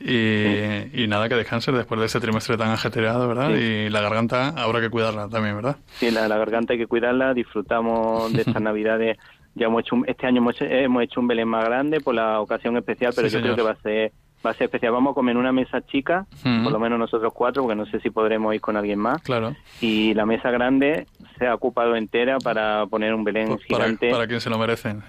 Y, 0.00 1.06
nada, 1.08 1.28
que 1.28 1.34
descanses 1.34 1.74
después 1.74 2.00
de 2.00 2.06
ese 2.06 2.20
trimestre 2.20 2.56
tan 2.56 2.70
ajetreado, 2.70 3.26
¿verdad? 3.28 3.50
Y 3.50 3.88
la 3.88 4.00
garganta 4.00 4.48
habrá 4.48 4.80
que 4.80 4.90
cuidarla 4.90 5.28
también, 5.28 5.56
¿verdad? 5.56 5.76
Sí, 5.94 6.10
la, 6.10 6.28
garganta 6.28 6.74
hay 6.74 6.78
que 6.78 6.86
cuidarla, 6.86 7.34
disfrutamos 7.34 8.32
de 8.32 8.42
estas 8.42 8.62
navidades. 8.62 9.18
Ya 9.54 9.66
hemos 9.66 9.82
hecho 9.82 9.96
este 10.06 10.26
año 10.26 10.38
hemos, 10.38 10.56
hemos, 10.60 11.02
hecho 11.02 11.20
un 11.20 11.26
Belén 11.26 11.48
más 11.48 11.64
grande 11.64 12.00
por 12.00 12.14
la 12.14 12.40
ocasión 12.40 12.76
especial, 12.76 13.12
pero 13.16 13.28
yo 13.28 13.40
creo 13.40 13.56
que 13.56 13.62
va 13.62 13.72
a 13.72 13.80
ser 13.82 14.12
va 14.44 14.50
a 14.50 14.54
ser 14.54 14.64
especial. 14.64 14.92
Vamos 14.92 15.12
a 15.12 15.14
comer 15.14 15.32
en 15.32 15.38
una 15.38 15.52
mesa 15.52 15.80
chica, 15.82 16.26
por 16.42 16.72
lo 16.72 16.78
menos 16.78 16.98
nosotros 16.98 17.32
cuatro, 17.34 17.62
porque 17.62 17.76
no 17.76 17.86
sé 17.86 18.00
si 18.00 18.10
podremos 18.10 18.54
ir 18.54 18.60
con 18.60 18.76
alguien 18.76 18.98
más. 18.98 19.22
Claro. 19.22 19.54
Y 19.80 20.14
la 20.14 20.26
mesa 20.26 20.50
grande 20.50 21.06
se 21.38 21.46
ha 21.46 21.54
ocupado 21.54 21.96
entera 21.96 22.38
para 22.38 22.86
poner 22.86 23.14
un 23.14 23.24
Belén 23.24 23.48
pues 23.48 23.64
gigante. 23.64 24.10
Para, 24.10 24.26
quien 24.26 24.40
se 24.40 24.50
lo 24.50 24.58
merecen. 24.58 25.02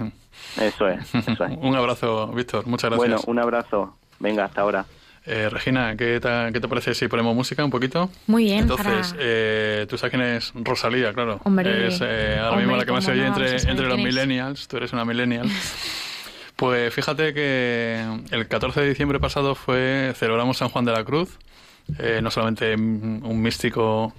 Eso 0.59 0.87
es, 0.87 1.13
eso 1.15 1.45
es. 1.45 1.57
un 1.61 1.75
abrazo, 1.75 2.27
Víctor. 2.27 2.67
Muchas 2.67 2.89
gracias. 2.91 2.97
Bueno, 2.97 3.21
un 3.27 3.39
abrazo. 3.39 3.95
Venga, 4.19 4.45
hasta 4.45 4.61
ahora. 4.61 4.85
Eh, 5.25 5.49
Regina, 5.49 5.95
¿qué 5.95 6.19
te, 6.19 6.51
¿qué 6.51 6.59
te, 6.59 6.67
parece 6.67 6.95
si 6.95 7.07
ponemos 7.07 7.35
música 7.35 7.63
un 7.63 7.69
poquito? 7.69 8.09
Muy 8.25 8.45
bien. 8.45 8.59
Entonces, 8.59 9.15
eh, 9.19 9.85
tú 9.87 9.97
sabes 9.97 10.11
quién 10.15 10.23
es 10.23 10.51
Rosalía, 10.55 11.13
claro. 11.13 11.39
Hombre, 11.43 11.87
es 11.87 12.01
eh, 12.03 12.39
ahora 12.41 12.57
mismo 12.57 12.75
la 12.75 12.85
que 12.85 12.91
más 12.91 13.03
se 13.03 13.11
oye 13.11 13.27
entre, 13.27 13.55
entre 13.57 13.87
los 13.87 13.99
millennials. 13.99 14.67
Tú 14.67 14.77
eres 14.77 14.93
una 14.93 15.05
millennial. 15.05 15.47
Pues 16.61 16.93
fíjate 16.93 17.33
que 17.33 18.05
el 18.29 18.47
14 18.47 18.81
de 18.81 18.89
diciembre 18.89 19.19
pasado 19.19 19.55
fue 19.55 20.13
celebramos 20.15 20.57
San 20.57 20.69
Juan 20.69 20.85
de 20.85 20.91
la 20.91 21.03
Cruz, 21.03 21.39
eh, 21.97 22.19
no 22.21 22.29
solamente 22.29 22.75
un 22.75 23.41
místico, 23.41 24.13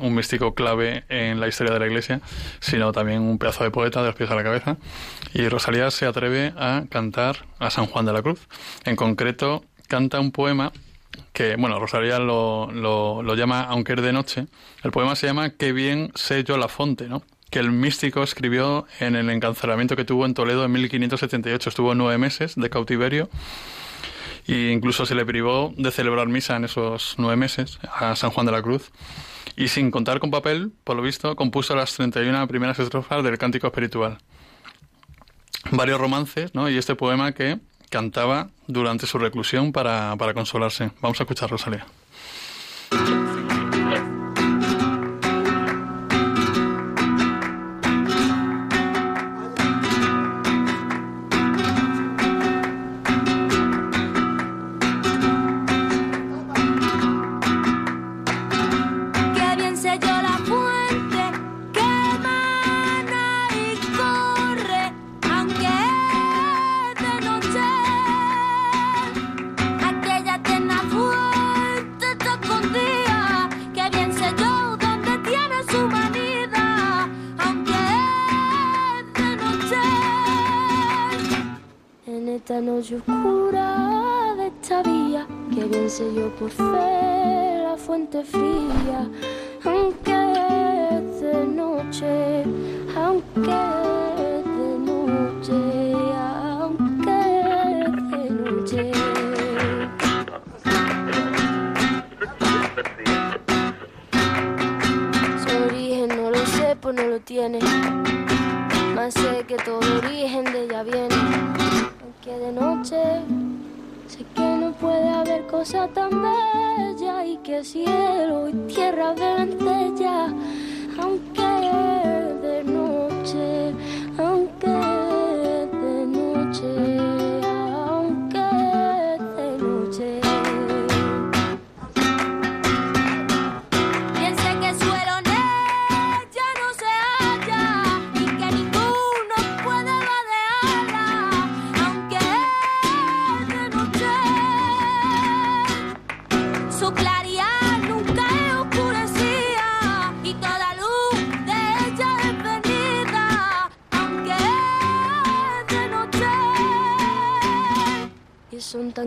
un 0.00 0.14
místico 0.14 0.54
clave 0.54 1.04
en 1.10 1.38
la 1.38 1.48
historia 1.48 1.74
de 1.74 1.80
la 1.80 1.86
Iglesia, 1.86 2.22
sino 2.60 2.92
también 2.92 3.20
un 3.20 3.36
pedazo 3.36 3.64
de 3.64 3.70
poeta 3.70 4.00
de 4.00 4.06
los 4.06 4.16
pies 4.16 4.30
a 4.30 4.34
la 4.34 4.42
cabeza. 4.42 4.78
Y 5.34 5.46
Rosalía 5.50 5.90
se 5.90 6.06
atreve 6.06 6.54
a 6.56 6.84
cantar 6.88 7.44
a 7.58 7.68
San 7.68 7.84
Juan 7.84 8.06
de 8.06 8.14
la 8.14 8.22
Cruz. 8.22 8.40
En 8.86 8.96
concreto, 8.96 9.62
canta 9.86 10.18
un 10.18 10.32
poema 10.32 10.72
que, 11.34 11.56
bueno, 11.56 11.78
Rosalía 11.78 12.18
lo, 12.18 12.72
lo, 12.72 13.22
lo 13.22 13.34
llama 13.34 13.64
Aunque 13.64 13.92
es 13.92 14.00
de 14.00 14.14
noche. 14.14 14.46
El 14.82 14.92
poema 14.92 15.14
se 15.14 15.26
llama 15.26 15.50
Qué 15.50 15.74
bien 15.74 16.10
sé 16.14 16.42
yo 16.42 16.56
la 16.56 16.68
fonte, 16.68 17.06
¿no? 17.06 17.22
Que 17.52 17.58
el 17.58 17.70
místico 17.70 18.22
escribió 18.22 18.86
en 18.98 19.14
el 19.14 19.28
encarcelamiento 19.28 19.94
que 19.94 20.06
tuvo 20.06 20.24
en 20.24 20.32
Toledo 20.32 20.64
en 20.64 20.72
1578. 20.72 21.68
Estuvo 21.68 21.94
nueve 21.94 22.16
meses 22.16 22.54
de 22.56 22.70
cautiverio 22.70 23.28
e 24.48 24.72
incluso 24.72 25.04
se 25.04 25.14
le 25.14 25.26
privó 25.26 25.72
de 25.76 25.90
celebrar 25.90 26.28
misa 26.28 26.56
en 26.56 26.64
esos 26.64 27.14
nueve 27.18 27.36
meses 27.36 27.78
a 27.94 28.16
San 28.16 28.30
Juan 28.30 28.46
de 28.46 28.52
la 28.52 28.62
Cruz. 28.62 28.90
Y 29.54 29.68
sin 29.68 29.90
contar 29.90 30.18
con 30.18 30.30
papel, 30.30 30.72
por 30.82 30.96
lo 30.96 31.02
visto, 31.02 31.36
compuso 31.36 31.76
las 31.76 31.94
31 31.94 32.48
primeras 32.48 32.78
estrofas 32.78 33.22
del 33.22 33.36
Cántico 33.36 33.66
Espiritual. 33.66 34.16
Varios 35.70 36.00
romances, 36.00 36.54
¿no? 36.54 36.70
Y 36.70 36.78
este 36.78 36.94
poema 36.94 37.32
que 37.32 37.58
cantaba 37.90 38.48
durante 38.66 39.06
su 39.06 39.18
reclusión 39.18 39.72
para, 39.72 40.16
para 40.16 40.32
consolarse. 40.32 40.90
Vamos 41.02 41.20
a 41.20 41.24
escuchar, 41.24 41.50
Rosalía. 41.50 41.86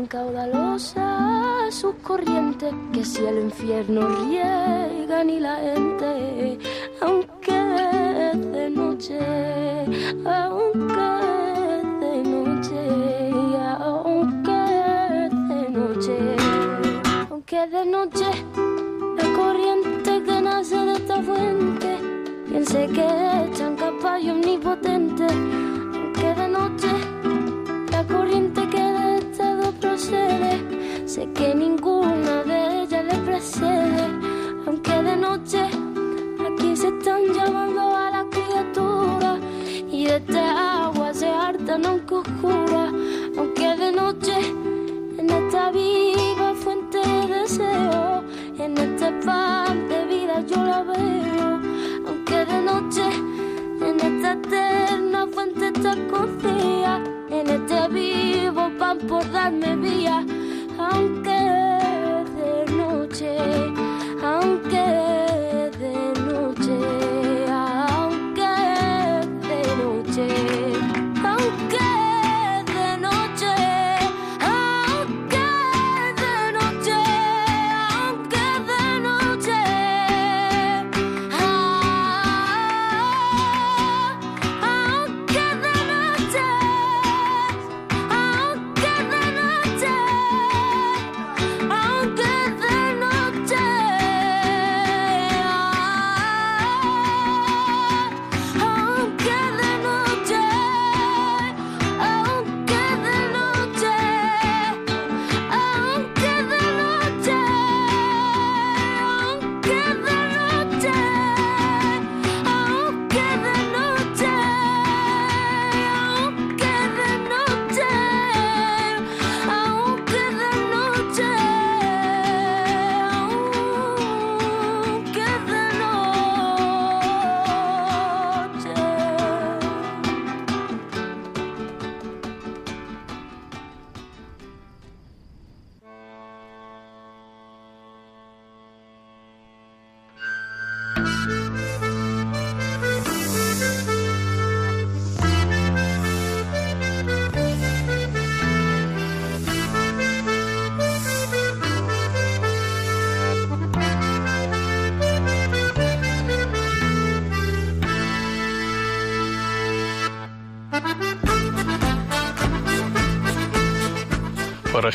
caudalosa 0.07 1.71
su 1.71 1.95
corriente 1.97 2.71
que 2.93 3.03
si 3.03 3.25
el 3.25 3.39
infierno 3.39 4.07
riega 4.07 5.23
ni 5.23 5.39
la 5.39 5.61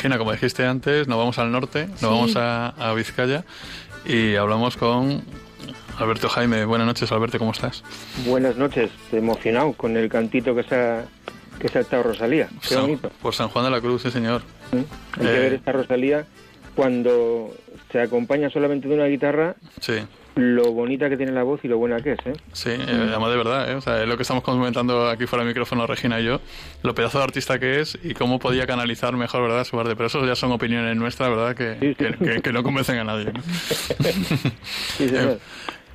Como 0.01 0.31
dijiste 0.31 0.65
antes, 0.65 1.07
nos 1.07 1.19
vamos 1.19 1.37
al 1.37 1.51
norte, 1.51 1.85
nos 1.85 1.99
Sí. 1.99 2.05
vamos 2.07 2.35
a, 2.35 2.69
a 2.69 2.93
Vizcaya 2.95 3.43
y 4.03 4.33
hablamos 4.35 4.75
con 4.75 5.21
Alberto 5.99 6.27
Jaime. 6.27 6.65
Buenas 6.65 6.87
noches, 6.87 7.11
Alberto, 7.11 7.37
¿cómo 7.37 7.51
estás? 7.51 7.83
Buenas 8.25 8.57
noches, 8.57 8.89
emocionado 9.11 9.73
con 9.73 9.95
el 9.97 10.09
cantito 10.09 10.55
que 10.55 10.63
se 10.63 10.75
ha, 10.75 11.05
que 11.59 11.67
se 11.67 11.77
ha 11.77 11.81
estado 11.81 12.01
Rosalía. 12.01 12.47
Qué 12.63 12.69
San- 12.73 12.81
bonito. 12.81 13.11
por 13.21 13.35
San 13.35 13.49
Juan 13.49 13.63
de 13.65 13.69
la 13.71 13.79
Cruz, 13.79 14.01
sí, 14.01 14.09
señor. 14.09 14.41
Hay 14.73 14.85
que 15.27 15.35
Eh. 15.35 15.39
ver 15.39 15.53
esta 15.53 15.71
Rosalía 15.71 16.25
cuando 16.75 17.53
se 17.91 18.01
acompaña 18.01 18.49
solamente 18.49 18.87
de 18.87 18.95
una 18.95 19.05
guitarra, 19.05 19.55
Sí, 19.81 19.93
lo 20.35 20.71
bonita 20.71 21.09
que 21.09 21.17
tiene 21.17 21.31
la 21.33 21.43
voz 21.43 21.59
y 21.63 21.67
lo 21.67 21.77
buena 21.77 21.97
que 21.99 22.13
es. 22.13 22.19
¿eh? 22.25 22.33
sí, 22.53 22.69
eh, 22.69 22.85
además 22.87 23.29
de 23.31 23.37
verdad, 23.37 23.71
¿eh? 23.71 23.75
O 23.75 23.81
sea, 23.81 24.01
es 24.01 24.07
lo 24.07 24.15
que 24.15 24.21
estamos 24.23 24.43
comentando 24.43 25.09
aquí 25.09 25.25
fuera 25.27 25.43
del 25.43 25.49
micrófono 25.53 25.85
Regina 25.87 26.19
y 26.21 26.25
yo, 26.25 26.39
lo 26.83 26.95
pedazo 26.95 27.17
de 27.17 27.23
artista 27.25 27.59
que 27.59 27.79
es 27.81 27.99
y 28.03 28.13
cómo 28.13 28.39
podía 28.39 28.65
canalizar 28.65 29.13
mejor, 29.15 29.41
¿verdad?, 29.43 29.63
su 29.65 29.79
arte. 29.79 29.95
Pero 29.95 30.07
eso 30.07 30.25
ya 30.25 30.35
son 30.35 30.51
opiniones 30.51 30.95
nuestras, 30.95 31.29
¿verdad?, 31.29 31.55
que, 31.55 31.75
Sí, 31.79 31.89
sí. 31.89 31.95
que- 32.17 32.25
que- 32.35 32.41
que 32.41 32.53
no 32.53 32.63
convencen 32.63 32.97
a 32.99 33.03
nadie. 33.03 33.25
¿no? 33.33 33.41
Sí, 34.97 35.09
señor. 35.09 35.39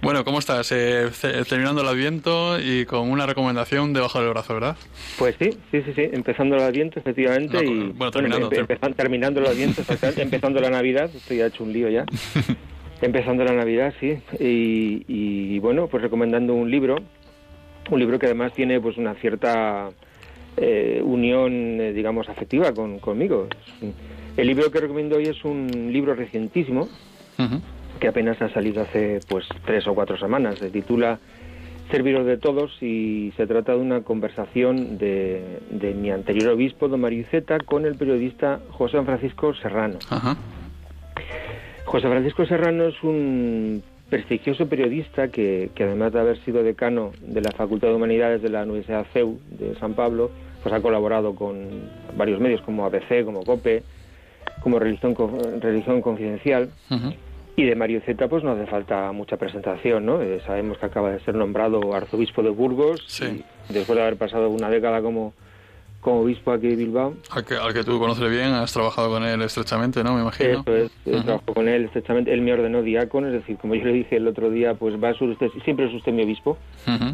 Bueno, 0.02 0.24
¿cómo 0.24 0.38
estás? 0.38 0.70
Eh, 0.72 1.08
terminando 1.48 1.80
el 1.80 1.88
Adviento 1.88 2.60
y 2.60 2.84
con 2.84 3.10
una 3.10 3.24
recomendación 3.24 3.94
debajo 3.94 4.20
del 4.20 4.28
brazo, 4.28 4.52
¿verdad? 4.54 4.76
Pues 5.18 5.34
sí, 5.38 5.50
sí, 5.70 5.82
sí, 5.82 5.92
sí, 5.96 6.02
empezando 6.12 6.54
el 6.56 6.62
Adviento, 6.62 7.00
efectivamente, 7.00 7.56
No, 7.56 7.62
y 7.62 7.88
bueno, 7.92 8.10
terminando, 8.10 8.50
empe- 8.50 8.58
empezan- 8.60 8.94
terminando 8.94 9.40
el 9.40 9.46
Adviento, 9.46 9.82
empezando 10.18 10.60
la 10.60 10.68
Navidad, 10.70 11.10
estoy 11.14 11.38
ya 11.38 11.46
hecho 11.46 11.64
un 11.64 11.72
lío 11.72 11.88
ya. 11.88 12.04
empezando 13.00 13.44
la 13.44 13.52
Navidad, 13.52 13.94
sí, 14.00 14.18
y, 14.38 15.04
y, 15.08 15.58
bueno, 15.58 15.86
pues 15.88 16.02
recomendando 16.02 16.54
un 16.54 16.70
libro, 16.70 16.96
un 17.90 17.98
libro 17.98 18.18
que 18.18 18.26
además 18.26 18.52
tiene 18.52 18.80
pues 18.80 18.96
una 18.96 19.14
cierta 19.14 19.90
eh, 20.56 21.02
unión, 21.04 21.52
eh, 21.80 21.92
digamos, 21.92 22.28
afectiva 22.28 22.72
con, 22.72 22.98
conmigo. 22.98 23.48
El 24.36 24.46
libro 24.46 24.70
que 24.70 24.80
recomiendo 24.80 25.16
hoy 25.16 25.24
es 25.24 25.44
un 25.44 25.90
libro 25.92 26.14
recientísimo, 26.14 26.88
que 28.00 28.08
apenas 28.08 28.40
ha 28.40 28.48
salido 28.50 28.82
hace 28.82 29.20
pues 29.28 29.46
tres 29.64 29.86
o 29.86 29.94
cuatro 29.94 30.16
semanas. 30.18 30.58
Se 30.58 30.70
titula 30.70 31.18
Serviros 31.90 32.26
de 32.26 32.38
Todos 32.38 32.82
y 32.82 33.32
se 33.36 33.46
trata 33.46 33.72
de 33.72 33.78
una 33.78 34.00
conversación 34.02 34.98
de, 34.98 35.60
de 35.70 35.94
mi 35.94 36.10
anterior 36.10 36.52
obispo, 36.52 36.88
don 36.88 37.00
Mario 37.00 37.20
Iceta, 37.20 37.58
con 37.58 37.84
el 37.84 37.96
periodista 37.96 38.60
José 38.70 39.02
Francisco 39.02 39.54
Serrano. 39.54 39.98
Ajá. 40.10 40.36
José 41.86 42.08
Francisco 42.08 42.44
Serrano 42.46 42.84
es 42.86 43.02
un 43.02 43.82
prestigioso 44.10 44.68
periodista 44.68 45.28
que, 45.28 45.70
que 45.74 45.84
además 45.84 46.12
de 46.12 46.20
haber 46.20 46.38
sido 46.44 46.62
decano 46.62 47.12
de 47.20 47.40
la 47.40 47.50
Facultad 47.52 47.88
de 47.88 47.94
Humanidades 47.94 48.42
de 48.42 48.50
la 48.50 48.62
Universidad 48.64 49.06
CEU 49.12 49.38
de 49.50 49.74
San 49.76 49.94
Pablo, 49.94 50.30
pues 50.62 50.74
ha 50.74 50.80
colaborado 50.80 51.34
con 51.34 51.88
varios 52.16 52.40
medios 52.40 52.60
como 52.62 52.84
ABC, 52.84 53.24
como 53.24 53.42
COPE, 53.44 53.82
como 54.62 54.78
Religión, 54.78 55.14
Co- 55.14 55.38
Religión 55.60 56.02
Confidencial. 56.02 56.70
Y 57.58 57.64
de 57.64 57.74
Mario 57.74 58.02
Zeta 58.04 58.28
pues 58.28 58.44
no 58.44 58.50
hace 58.52 58.66
falta 58.66 59.10
mucha 59.12 59.38
presentación, 59.38 60.04
¿no? 60.04 60.20
Eh, 60.20 60.40
sabemos 60.46 60.76
que 60.78 60.86
acaba 60.86 61.10
de 61.10 61.20
ser 61.20 61.34
nombrado 61.36 61.94
arzobispo 61.94 62.42
de 62.42 62.50
Burgos, 62.50 63.02
Sí. 63.08 63.42
y 63.70 63.72
después 63.72 63.96
de 63.96 64.02
haber 64.02 64.16
pasado 64.16 64.50
una 64.50 64.68
década 64.68 65.00
como, 65.00 65.32
como 66.06 66.20
obispo 66.20 66.52
aquí 66.52 66.68
de 66.68 66.76
Bilbao. 66.76 67.14
Al 67.32 67.44
que, 67.44 67.56
al 67.56 67.74
que 67.74 67.82
tú 67.82 67.98
conoces 67.98 68.30
bien, 68.30 68.52
has 68.52 68.72
trabajado 68.72 69.10
con 69.10 69.24
él 69.24 69.42
estrechamente, 69.42 70.04
¿no? 70.04 70.14
Me 70.14 70.20
imagino. 70.20 70.60
Eso 70.60 70.76
es, 70.76 71.24
trabajo 71.24 71.52
con 71.52 71.66
él 71.66 71.86
estrechamente. 71.86 72.32
Él 72.32 72.42
me 72.42 72.52
ordenó 72.52 72.80
diácono, 72.82 73.26
es 73.26 73.32
decir, 73.32 73.56
como 73.56 73.74
yo 73.74 73.84
le 73.86 73.92
dije 73.92 74.18
el 74.18 74.28
otro 74.28 74.48
día, 74.48 74.74
pues 74.74 75.02
va 75.02 75.08
a 75.08 75.14
ser 75.14 75.30
usted, 75.30 75.48
siempre 75.64 75.86
es 75.86 75.94
usted 75.94 76.12
mi 76.12 76.22
obispo. 76.22 76.58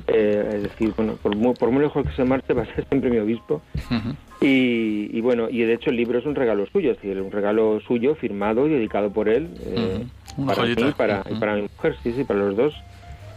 Eh, 0.09 0.52
es 0.57 0.62
decir, 0.64 0.92
bueno, 0.94 1.14
por 1.22 1.35
muy, 1.35 1.55
por 1.55 1.70
muy 1.70 1.81
lejos 1.81 2.07
que 2.07 2.12
se 2.12 2.22
marche, 2.24 2.52
va 2.52 2.64
a 2.64 2.66
ser 2.66 2.87
siempre 2.87 3.09
mi 3.09 3.16
obispo. 3.16 3.62
Y, 4.42 5.09
y 5.11 5.20
bueno, 5.22 5.48
y 5.48 5.62
de 5.62 5.72
hecho 5.72 5.88
el 5.88 5.96
libro 5.96 6.18
es 6.18 6.26
un 6.26 6.35
regalo 6.35 6.66
suyo, 6.66 6.90
es 6.90 6.96
decir, 6.98 7.18
un 7.18 7.33
regalo 7.33 7.81
suyo 7.81 8.14
firmado 8.14 8.66
y 8.66 8.72
dedicado 8.72 9.11
por 9.11 9.31
él 9.31 9.48
eh, 9.64 10.05
para 10.37 10.61
joyita. 10.61 10.85
mí 10.85 10.92
para, 10.94 11.24
y 11.31 11.35
para 11.37 11.55
mi 11.55 11.62
mujer, 11.62 11.96
sí, 12.02 12.12
sí, 12.12 12.24
para 12.24 12.40
los 12.40 12.57
dos. 12.59 12.74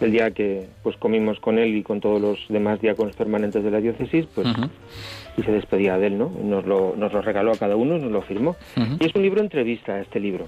El 0.01 0.11
día 0.11 0.31
que 0.31 0.67
pues 0.83 0.97
comimos 0.97 1.39
con 1.39 1.57
él 1.57 1.75
y 1.75 1.83
con 1.83 2.01
todos 2.01 2.21
los 2.21 2.39
demás 2.49 2.81
diáconos 2.81 3.15
permanentes 3.15 3.63
de 3.63 3.71
la 3.71 3.79
diócesis, 3.79 4.25
pues 4.33 4.47
y 5.37 5.43
se 5.43 5.51
despedía 5.51 5.97
de 5.97 6.07
él, 6.07 6.17
¿no? 6.17 6.31
Nos 6.43 6.65
lo, 6.65 6.95
nos 6.97 7.13
lo 7.13 7.21
regaló 7.21 7.51
a 7.51 7.57
cada 7.57 7.75
uno, 7.75 7.97
nos 7.97 8.11
lo 8.11 8.21
firmó. 8.21 8.55
Y 8.99 9.05
es 9.05 9.15
un 9.15 9.21
libro 9.21 9.41
entrevista, 9.41 9.99
este 9.99 10.19
libro. 10.19 10.47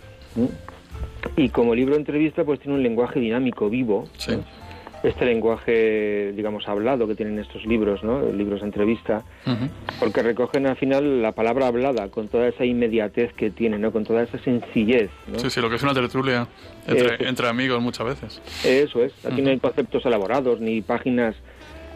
Y 1.35 1.49
como 1.49 1.75
libro 1.75 1.95
entrevista, 1.95 2.43
pues 2.43 2.59
tiene 2.59 2.77
un 2.77 2.83
lenguaje 2.83 3.19
dinámico, 3.19 3.69
vivo. 3.69 4.07
Sí. 4.17 4.31
¿no? 4.31 4.66
Este 5.07 5.25
lenguaje, 5.25 6.33
digamos, 6.35 6.67
hablado 6.67 7.07
que 7.07 7.15
tienen 7.15 7.39
estos 7.39 7.65
libros, 7.65 8.03
¿no? 8.03 8.29
Libros 8.31 8.59
de 8.61 8.65
entrevista, 8.67 9.23
porque 9.99 10.21
recogen 10.21 10.67
al 10.67 10.75
final 10.75 11.21
la 11.21 11.31
palabra 11.31 11.67
hablada 11.67 12.09
con 12.09 12.27
toda 12.27 12.47
esa 12.47 12.65
inmediatez 12.65 13.31
que 13.33 13.49
tiene, 13.49 13.77
¿no? 13.79 13.91
Con 13.91 14.03
toda 14.03 14.23
esa 14.23 14.37
sencillez, 14.39 15.09
¿no? 15.31 15.39
Sí, 15.39 15.49
sí, 15.49 15.61
lo 15.61 15.69
que 15.69 15.75
es 15.77 15.83
una 15.83 15.93
tertulia 15.93 16.47
Eh, 16.87 16.91
entre, 16.97 17.27
entre 17.29 17.47
amigos 17.47 17.81
muchas 17.81 18.05
veces. 18.07 18.41
Eso 18.65 19.03
es. 19.03 19.13
Aquí 19.25 19.41
no 19.41 19.49
hay 19.49 19.59
conceptos 19.59 20.05
elaborados 20.05 20.59
ni 20.59 20.81
páginas 20.81 21.35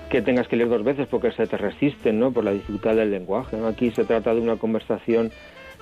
que 0.09 0.21
tengas 0.21 0.47
que 0.47 0.55
leer 0.57 0.69
dos 0.69 0.83
veces 0.83 1.07
porque 1.09 1.31
se 1.31 1.47
te 1.47 1.57
resisten, 1.57 2.19
¿no? 2.19 2.31
Por 2.31 2.43
la 2.43 2.51
dificultad 2.51 2.95
del 2.95 3.11
lenguaje. 3.11 3.57
¿no? 3.57 3.67
Aquí 3.67 3.91
se 3.91 4.03
trata 4.05 4.33
de 4.33 4.41
una 4.41 4.55
conversación 4.57 5.31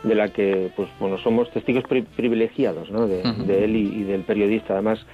de 0.03 0.15
la 0.15 0.29
que, 0.29 0.71
pues, 0.77 0.87
bueno, 0.99 1.17
somos 1.17 1.51
testigos 1.51 1.83
pri- 1.83 2.03
privilegiados, 2.15 2.89
¿no? 2.89 3.05
De, 3.07 3.21
de 3.45 3.65
él 3.65 3.75
y, 3.75 3.81
y 4.01 4.03
del 4.03 4.21
periodista. 4.21 4.73
Además, 4.73 5.05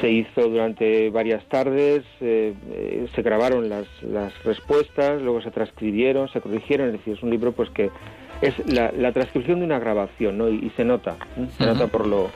se 0.00 0.10
hizo 0.10 0.48
durante 0.48 1.10
varias 1.10 1.44
tardes, 1.46 2.04
eh, 2.20 2.54
eh, 2.70 3.06
se 3.14 3.22
grabaron 3.22 3.68
las, 3.68 3.86
las 4.02 4.32
respuestas, 4.44 5.22
luego 5.22 5.40
se 5.42 5.50
transcribieron, 5.50 6.28
se 6.28 6.40
corrigieron. 6.40 6.88
Es 6.88 6.92
decir, 6.94 7.14
es 7.14 7.22
un 7.22 7.30
libro, 7.30 7.52
pues, 7.52 7.70
que 7.70 7.90
es 8.40 8.54
la, 8.72 8.92
la 8.92 9.12
transcripción 9.12 9.60
de 9.60 9.64
una 9.64 9.78
grabación, 9.78 10.38
¿no? 10.38 10.48
Y, 10.48 10.66
y 10.66 10.72
se 10.76 10.84
nota, 10.84 11.16
¿eh? 11.36 11.46
se 11.56 11.66
nota 11.66 11.86
por 11.86 12.06
lo, 12.06 12.30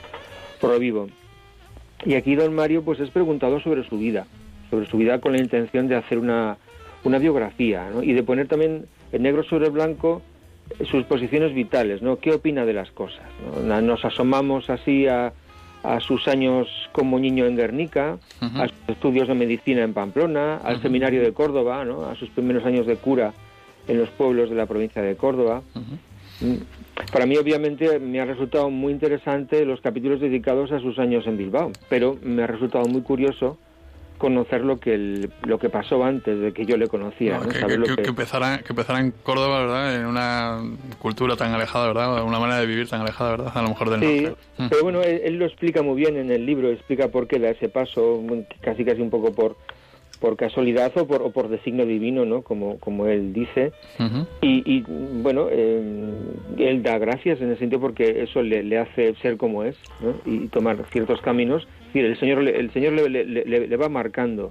por 0.60 0.70
lo 0.70 0.78
vivo. 0.78 1.08
Y 2.04 2.14
aquí 2.14 2.34
don 2.34 2.54
Mario 2.54 2.82
pues 2.82 2.98
es 3.00 3.10
preguntado 3.10 3.60
sobre 3.60 3.84
su 3.84 3.98
vida, 3.98 4.26
sobre 4.70 4.86
su 4.86 4.96
vida 4.96 5.20
con 5.20 5.32
la 5.32 5.38
intención 5.38 5.86
de 5.88 5.96
hacer 5.96 6.18
una, 6.18 6.56
una 7.04 7.18
biografía 7.18 7.90
¿no? 7.92 8.02
y 8.02 8.12
de 8.14 8.22
poner 8.22 8.48
también 8.48 8.86
en 9.12 9.22
negro 9.22 9.42
sobre 9.42 9.68
blanco 9.68 10.22
sus 10.90 11.04
posiciones 11.04 11.52
vitales, 11.52 12.00
¿no? 12.00 12.20
¿Qué 12.20 12.32
opina 12.32 12.64
de 12.64 12.72
las 12.72 12.90
cosas? 12.92 13.24
Nos 13.64 14.04
asomamos 14.04 14.70
así 14.70 15.08
a, 15.08 15.32
a 15.82 16.00
sus 16.00 16.28
años 16.28 16.68
como 16.92 17.18
niño 17.18 17.46
en 17.46 17.56
Guernica, 17.56 18.18
a 18.40 18.68
sus 18.68 18.88
estudios 18.88 19.28
de 19.28 19.34
medicina 19.34 19.82
en 19.82 19.94
Pamplona, 19.94 20.56
al 20.56 20.80
seminario 20.82 21.22
de 21.22 21.32
Córdoba, 21.32 21.84
¿no? 21.84 22.04
A 22.04 22.14
sus 22.16 22.28
primeros 22.30 22.64
años 22.64 22.86
de 22.86 22.96
cura 22.96 23.32
en 23.88 23.98
los 23.98 24.08
pueblos 24.10 24.50
de 24.50 24.56
la 24.56 24.66
provincia 24.66 25.02
de 25.02 25.16
Córdoba. 25.16 25.62
Mm. 26.40 26.56
Para 27.12 27.26
mí, 27.26 27.36
obviamente, 27.36 27.98
me 27.98 28.20
ha 28.20 28.24
resultado 28.24 28.70
muy 28.70 28.92
interesante 28.92 29.64
los 29.64 29.80
capítulos 29.80 30.20
dedicados 30.20 30.70
a 30.72 30.80
sus 30.80 30.98
años 30.98 31.26
en 31.26 31.38
Bilbao, 31.38 31.72
pero 31.88 32.16
me 32.22 32.42
ha 32.42 32.46
resultado 32.46 32.84
muy 32.86 33.02
curioso 33.02 33.58
conocer 34.20 34.60
lo 34.60 34.76
que 34.78 34.92
el- 34.94 35.30
lo 35.44 35.58
que 35.58 35.70
pasó 35.70 36.04
antes 36.04 36.38
de 36.38 36.52
que 36.52 36.66
yo 36.66 36.76
le 36.76 36.88
conocía, 36.88 37.38
No, 37.38 37.44
¿no? 37.44 37.48
que, 37.48 37.76
lo 37.78 37.86
empezara, 37.86 38.58
que 38.58 38.68
empezara 38.74 39.00
en 39.00 39.12
Córdoba, 39.22 39.60
¿verdad? 39.62 39.96
En 39.98 40.04
una 40.06 40.60
cultura 40.98 41.36
tan 41.36 41.52
alejada, 41.54 41.86
¿verdad? 41.86 42.22
Una 42.22 42.38
manera 42.38 42.60
de 42.60 42.66
vivir 42.66 42.86
tan 42.86 43.00
alejada, 43.00 43.30
¿verdad? 43.30 43.52
A 43.54 43.62
lo 43.62 43.70
mejor 43.70 43.88
del 43.90 44.00
Sí, 44.00 44.20
norte. 44.24 44.40
Mm. 44.58 44.66
pero 44.68 44.82
bueno, 44.82 45.00
él, 45.02 45.22
él 45.24 45.38
lo 45.38 45.46
explica 45.46 45.82
muy 45.82 45.96
bien 45.96 46.18
en 46.18 46.30
el 46.30 46.44
libro, 46.44 46.68
explica 46.70 47.08
por 47.08 47.26
qué 47.26 47.38
da 47.38 47.48
ese 47.48 47.70
paso, 47.70 48.22
casi 48.60 48.84
casi 48.84 49.00
un 49.00 49.10
poco 49.10 49.32
por 49.34 49.56
por 50.20 50.36
casualidad 50.36 50.92
o 50.98 51.06
por, 51.06 51.22
o 51.22 51.30
por 51.30 51.48
designio 51.48 51.86
divino, 51.86 52.26
¿no? 52.26 52.42
Como, 52.42 52.78
como 52.78 53.06
él 53.06 53.32
dice. 53.32 53.72
Y, 54.42 54.62
y, 54.70 54.84
bueno, 55.22 55.46
eh, 55.50 55.80
él 56.58 56.82
da 56.82 56.98
gracias 56.98 57.40
en 57.40 57.48
ese 57.50 57.60
sentido 57.60 57.80
porque 57.80 58.22
eso 58.24 58.42
le, 58.42 58.62
le 58.62 58.76
hace 58.76 59.14
ser 59.22 59.38
como 59.38 59.64
es 59.64 59.76
¿no? 60.02 60.12
y 60.26 60.48
tomar 60.48 60.76
ciertos 60.92 61.22
caminos. 61.22 61.66
El 61.98 62.16
Señor, 62.18 62.42
le- 62.42 62.58
el 62.58 62.70
señor 62.72 62.92
le, 62.92 63.08
le- 63.08 63.24
le- 63.24 63.66
le 63.68 63.76
va 63.76 63.88
marcando 63.88 64.50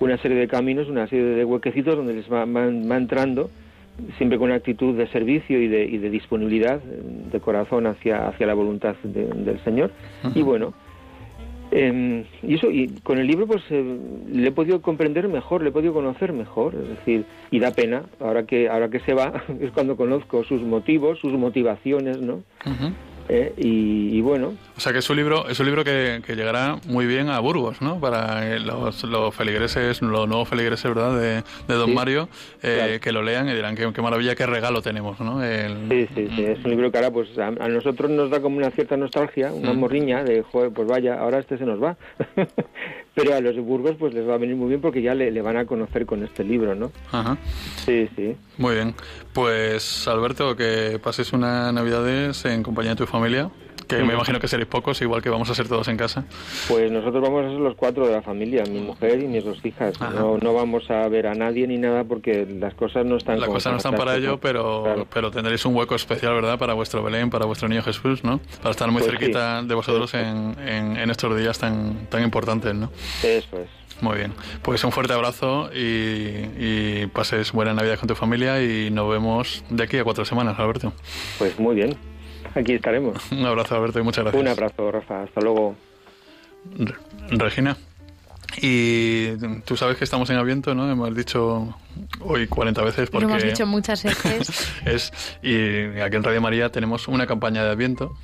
una 0.00 0.16
serie 0.18 0.36
de 0.38 0.46
caminos, 0.46 0.88
una 0.88 1.06
serie 1.08 1.24
de 1.24 1.44
huequecitos 1.44 1.96
donde 1.96 2.14
les 2.14 2.30
va, 2.32 2.44
va- 2.44 2.66
va 2.70 2.96
entrando 2.96 3.50
siempre 4.16 4.38
con 4.38 4.46
una 4.46 4.54
actitud 4.54 4.94
de 4.96 5.08
servicio 5.08 5.60
y 5.60 5.66
de, 5.66 5.84
y 5.84 5.98
de 5.98 6.08
disponibilidad 6.08 6.76
eh, 6.76 7.00
de 7.32 7.40
corazón 7.40 7.86
hacia, 7.88 8.28
hacia 8.28 8.46
la 8.46 8.54
voluntad 8.54 8.94
de- 9.02 9.26
del 9.26 9.58
Señor. 9.64 9.90
Y 10.36 10.42
bueno, 10.42 10.72
eh, 11.70 12.24
y 12.42 12.54
eso, 12.54 12.70
y 12.70 12.88
con 13.02 13.18
el 13.18 13.26
libro 13.26 13.46
pues 13.46 13.62
eh, 13.70 13.98
le 14.32 14.48
he 14.48 14.52
podido 14.52 14.80
comprender 14.80 15.28
mejor, 15.28 15.62
le 15.62 15.68
he 15.70 15.72
podido 15.72 15.92
conocer 15.92 16.32
mejor, 16.32 16.74
es 16.74 16.88
decir, 16.90 17.24
y 17.50 17.58
da 17.58 17.72
pena, 17.72 18.04
ahora 18.20 18.44
que, 18.46 18.68
ahora 18.68 18.88
que 18.88 19.00
se 19.00 19.12
va, 19.14 19.42
es 19.60 19.70
cuando 19.72 19.96
conozco 19.96 20.44
sus 20.44 20.62
motivos, 20.62 21.18
sus 21.18 21.32
motivaciones, 21.32 22.20
¿no? 22.20 22.34
Ujú. 22.64 22.92
Eh, 23.30 23.52
y, 23.58 24.16
y 24.16 24.20
bueno, 24.22 24.54
O 24.76 24.80
sea 24.80 24.92
que 24.92 25.00
es 25.00 25.10
un 25.10 25.16
libro, 25.16 25.48
es 25.48 25.60
un 25.60 25.66
libro 25.66 25.84
que, 25.84 26.22
que 26.24 26.34
llegará 26.34 26.76
muy 26.86 27.06
bien 27.06 27.28
a 27.28 27.38
Burgos, 27.40 27.82
¿no? 27.82 28.00
Para 28.00 28.58
los, 28.58 29.04
los 29.04 29.34
feligreses, 29.34 30.00
los 30.00 30.26
nuevos 30.26 30.48
feligreses, 30.48 30.84
¿verdad? 30.94 31.18
De, 31.18 31.42
de 31.68 31.74
Don 31.74 31.88
Sí, 31.90 31.94
Mario, 31.94 32.28
eh, 32.62 32.76
claro. 32.78 33.00
que 33.00 33.12
lo 33.12 33.22
lean 33.22 33.48
y 33.48 33.52
dirán 33.54 33.74
qué, 33.76 33.92
qué 33.92 34.00
maravilla, 34.02 34.34
qué 34.34 34.46
regalo 34.46 34.80
tenemos, 34.80 35.20
¿no? 35.20 35.44
El- 35.44 35.88
sí, 35.90 36.08
sí, 36.14 36.28
sí, 36.36 36.44
es 36.44 36.64
un 36.64 36.70
libro 36.70 36.90
que 36.90 36.98
ahora 36.98 37.10
pues 37.10 37.36
a, 37.38 37.48
a 37.48 37.68
nosotros 37.68 38.10
nos 38.10 38.30
da 38.30 38.40
como 38.40 38.56
una 38.56 38.70
cierta 38.70 38.96
nostalgia, 38.96 39.52
una 39.52 39.72
Mm. 39.74 39.78
morriña 39.78 40.24
de, 40.24 40.42
joder, 40.42 40.70
pues 40.72 40.88
vaya, 40.88 41.18
ahora 41.20 41.38
este 41.40 41.58
se 41.58 41.64
nos 41.66 41.82
va. 41.82 41.96
Pero 43.18 43.34
a 43.34 43.40
los 43.40 43.56
de 43.56 43.60
Burgos 43.60 43.96
pues 43.98 44.14
les 44.14 44.28
va 44.28 44.34
a 44.34 44.38
venir 44.38 44.54
muy 44.54 44.68
bien 44.68 44.80
porque 44.80 45.02
ya 45.02 45.14
le, 45.14 45.30
le 45.30 45.42
van 45.42 45.56
a 45.56 45.66
conocer 45.66 46.06
con 46.06 46.22
este 46.22 46.44
libro, 46.44 46.74
¿no? 46.74 46.92
Ajá. 47.10 47.36
Sí, 47.84 48.08
sí. 48.14 48.36
Muy 48.56 48.76
bien. 48.76 48.94
Pues 49.32 50.06
Alberto, 50.06 50.54
que 50.56 51.00
pases 51.02 51.32
unas 51.32 51.72
navidades 51.72 52.44
en 52.44 52.62
compañía 52.62 52.92
de 52.92 52.96
tu 52.96 53.06
familia, 53.06 53.50
que 53.88 54.04
me 54.04 54.14
imagino 54.14 54.38
que 54.38 54.46
seréis 54.48 54.68
pocos, 54.68 55.00
igual 55.02 55.22
que 55.22 55.30
vamos 55.30 55.48
a 55.50 55.54
ser 55.54 55.66
todos 55.66 55.88
en 55.88 55.96
casa. 55.96 56.24
Pues 56.68 56.92
nosotros 56.92 57.22
vamos 57.22 57.44
a 57.46 57.48
ser 57.48 57.58
los 57.58 57.74
cuatro 57.74 58.06
de 58.06 58.12
la 58.12 58.22
familia, 58.22 58.62
mi 58.70 58.80
mujer 58.80 59.20
y 59.22 59.26
mis 59.26 59.44
dos 59.44 59.58
hijas. 59.64 59.98
No, 60.00 60.38
no 60.38 60.54
vamos 60.54 60.90
a 60.90 61.08
ver 61.08 61.26
a 61.26 61.34
nadie 61.34 61.66
ni 61.66 61.78
nada 61.78 62.04
porque 62.04 62.46
las 62.46 62.74
cosas 62.74 63.04
no 63.06 63.16
están 63.16 63.40
Las 63.40 63.48
cosas 63.48 63.72
no 63.72 63.78
están 63.78 63.96
para 63.96 64.16
ello, 64.16 64.38
pero, 64.38 64.82
Claro. 64.84 65.06
pero 65.12 65.30
tendréis 65.30 65.64
un 65.64 65.74
hueco 65.74 65.94
especial, 65.94 66.34
¿verdad? 66.34 66.58
Para 66.58 66.74
vuestro 66.74 67.02
Belén, 67.02 67.30
para 67.30 67.46
vuestro 67.46 67.68
niño 67.68 67.82
Jesús, 67.82 68.22
¿no? 68.24 68.40
Para 68.58 68.70
estar 68.70 68.90
muy 68.90 69.00
Pues 69.02 69.10
cerquita 69.12 69.62
sí. 69.62 69.66
de 69.68 69.74
vosotros 69.74 70.14
en, 70.14 70.54
en 70.58 71.10
estos 71.10 71.36
días 71.36 71.58
tan, 71.58 72.06
tan 72.10 72.22
importantes, 72.22 72.74
¿no? 72.74 72.90
Eso 73.22 73.58
es. 73.58 73.68
Muy 74.00 74.16
bien. 74.16 74.32
Pues 74.62 74.84
un 74.84 74.92
fuerte 74.92 75.12
abrazo 75.12 75.70
y, 75.74 75.78
y 76.58 77.06
pases 77.12 77.50
buena 77.50 77.74
Navidad 77.74 77.98
con 77.98 78.06
tu 78.06 78.14
familia 78.14 78.62
y 78.62 78.90
nos 78.92 79.10
vemos 79.10 79.64
de 79.70 79.82
aquí 79.82 79.96
a 79.98 80.04
cuatro 80.04 80.24
semanas, 80.24 80.56
Alberto. 80.58 80.92
Pues 81.38 81.58
muy 81.58 81.74
bien. 81.74 81.96
Aquí 82.54 82.72
estaremos. 82.74 83.16
Un 83.32 83.44
abrazo, 83.46 83.76
Alberto, 83.76 83.98
y 84.00 84.02
muchas 84.02 84.24
gracias. 84.24 84.40
Un 84.42 84.48
abrazo, 84.48 84.90
Rafa. 84.90 85.22
Hasta 85.22 85.40
luego. 85.40 85.74
Re- 86.76 86.94
Regina. 87.30 87.76
Y 88.60 89.36
tú 89.66 89.76
sabes 89.76 89.98
que 89.98 90.04
estamos 90.04 90.28
en 90.30 90.36
Aviento, 90.36 90.74
¿no? 90.74 90.90
Hemos 90.90 91.14
dicho 91.14 91.76
hoy 92.20 92.46
40 92.46 92.82
veces 92.82 93.10
porque 93.10 93.26
Lo 93.26 93.30
hemos 93.32 93.44
dicho 93.44 93.66
muchas 93.66 94.02
veces. 94.02 94.72
es 94.86 95.12
y 95.42 96.00
aquí 96.00 96.16
en 96.16 96.24
Radio 96.24 96.40
María 96.40 96.70
tenemos 96.72 97.08
una 97.08 97.26
campaña 97.26 97.62
de 97.62 97.70
Adviento 97.70 98.16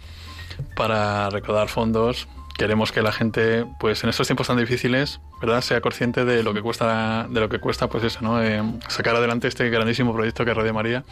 para 0.77 1.29
recaudar 1.31 1.69
fondos 1.69 2.27
queremos 2.57 2.93
que 2.93 3.03
la 3.03 3.13
gente, 3.13 3.67
pues 3.79 4.05
en 4.05 4.11
estos 4.11 4.27
tiempos 4.27 4.47
tan 4.47 4.57
difíciles, 4.57 5.21
¿verdad?, 5.41 5.61
sea 5.61 5.81
consciente 5.81 6.25
de 6.25 6.43
lo 6.43 6.55
que 6.55 6.63
cuesta, 6.63 7.27
de 7.29 7.41
lo 7.41 7.49
que 7.49 7.59
cuesta, 7.59 7.89
pues 7.89 8.05
eso, 8.05 8.21
¿no?, 8.23 8.43
eh, 8.43 8.63
sacar 8.89 9.17
adelante 9.17 9.49
este 9.49 9.69
grandísimo 9.71 10.13
proyecto 10.15 10.45
que 10.45 10.53
es 10.53 10.57
Radio 10.57 10.73
María 10.73 11.05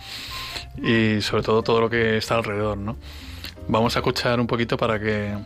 y 0.83 1.21
sobre 1.21 1.43
todo 1.43 1.63
todo 1.63 1.81
lo 1.81 1.91
que 1.91 2.17
está 2.17 2.37
alrededor, 2.37 2.79
¿no? 2.79 2.97
Vamos 3.69 3.97
a 3.97 3.99
escuchar 4.01 4.41
un 4.41 4.47
poquito 4.47 4.77
para 4.77 5.01
que, 5.01 5.37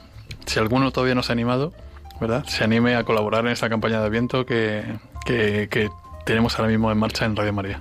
si 0.45 0.59
alguno 0.59 0.91
todavía 0.93 1.15
no 1.15 1.23
se 1.23 1.33
ha 1.33 1.35
animado, 1.35 1.73
¿verdad?, 2.21 2.45
se 2.47 2.63
anime 2.63 2.97
a 2.97 3.05
colaborar 3.05 3.47
en 3.47 3.53
esta 3.53 3.69
campaña 3.69 4.03
de 4.03 4.11
viento 4.11 4.45
que, 4.45 4.85
que, 5.25 5.69
que 5.71 5.91
tenemos 6.25 6.59
ahora 6.59 6.71
mismo 6.71 6.93
en 6.93 6.99
marcha 6.99 7.25
en 7.25 7.37
Radio 7.37 7.53
María. 7.53 7.81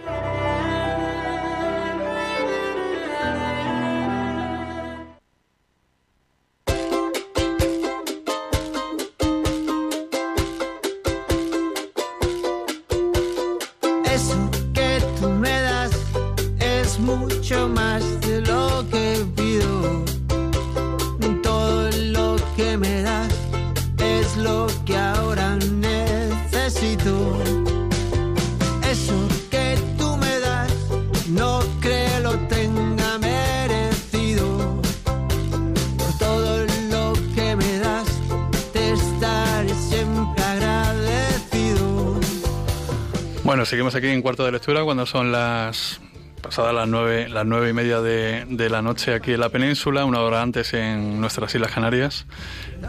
Aquí 43.95 44.07
en 44.07 44.21
cuarto 44.21 44.45
de 44.45 44.51
lectura 44.51 44.83
cuando 44.83 45.05
son 45.05 45.31
las 45.31 45.99
pasadas 46.41 46.73
las 46.73 46.87
nueve, 46.87 47.29
las 47.29 47.45
nueve 47.45 47.69
y 47.69 47.73
media 47.73 48.01
de, 48.01 48.45
de, 48.49 48.69
la 48.69 48.81
noche 48.81 49.13
aquí 49.13 49.33
en 49.33 49.39
la 49.39 49.49
península, 49.49 50.05
una 50.05 50.21
hora 50.21 50.41
antes 50.41 50.73
en 50.73 51.21
nuestras 51.21 51.53
Islas 51.53 51.71
Canarias. 51.71 52.25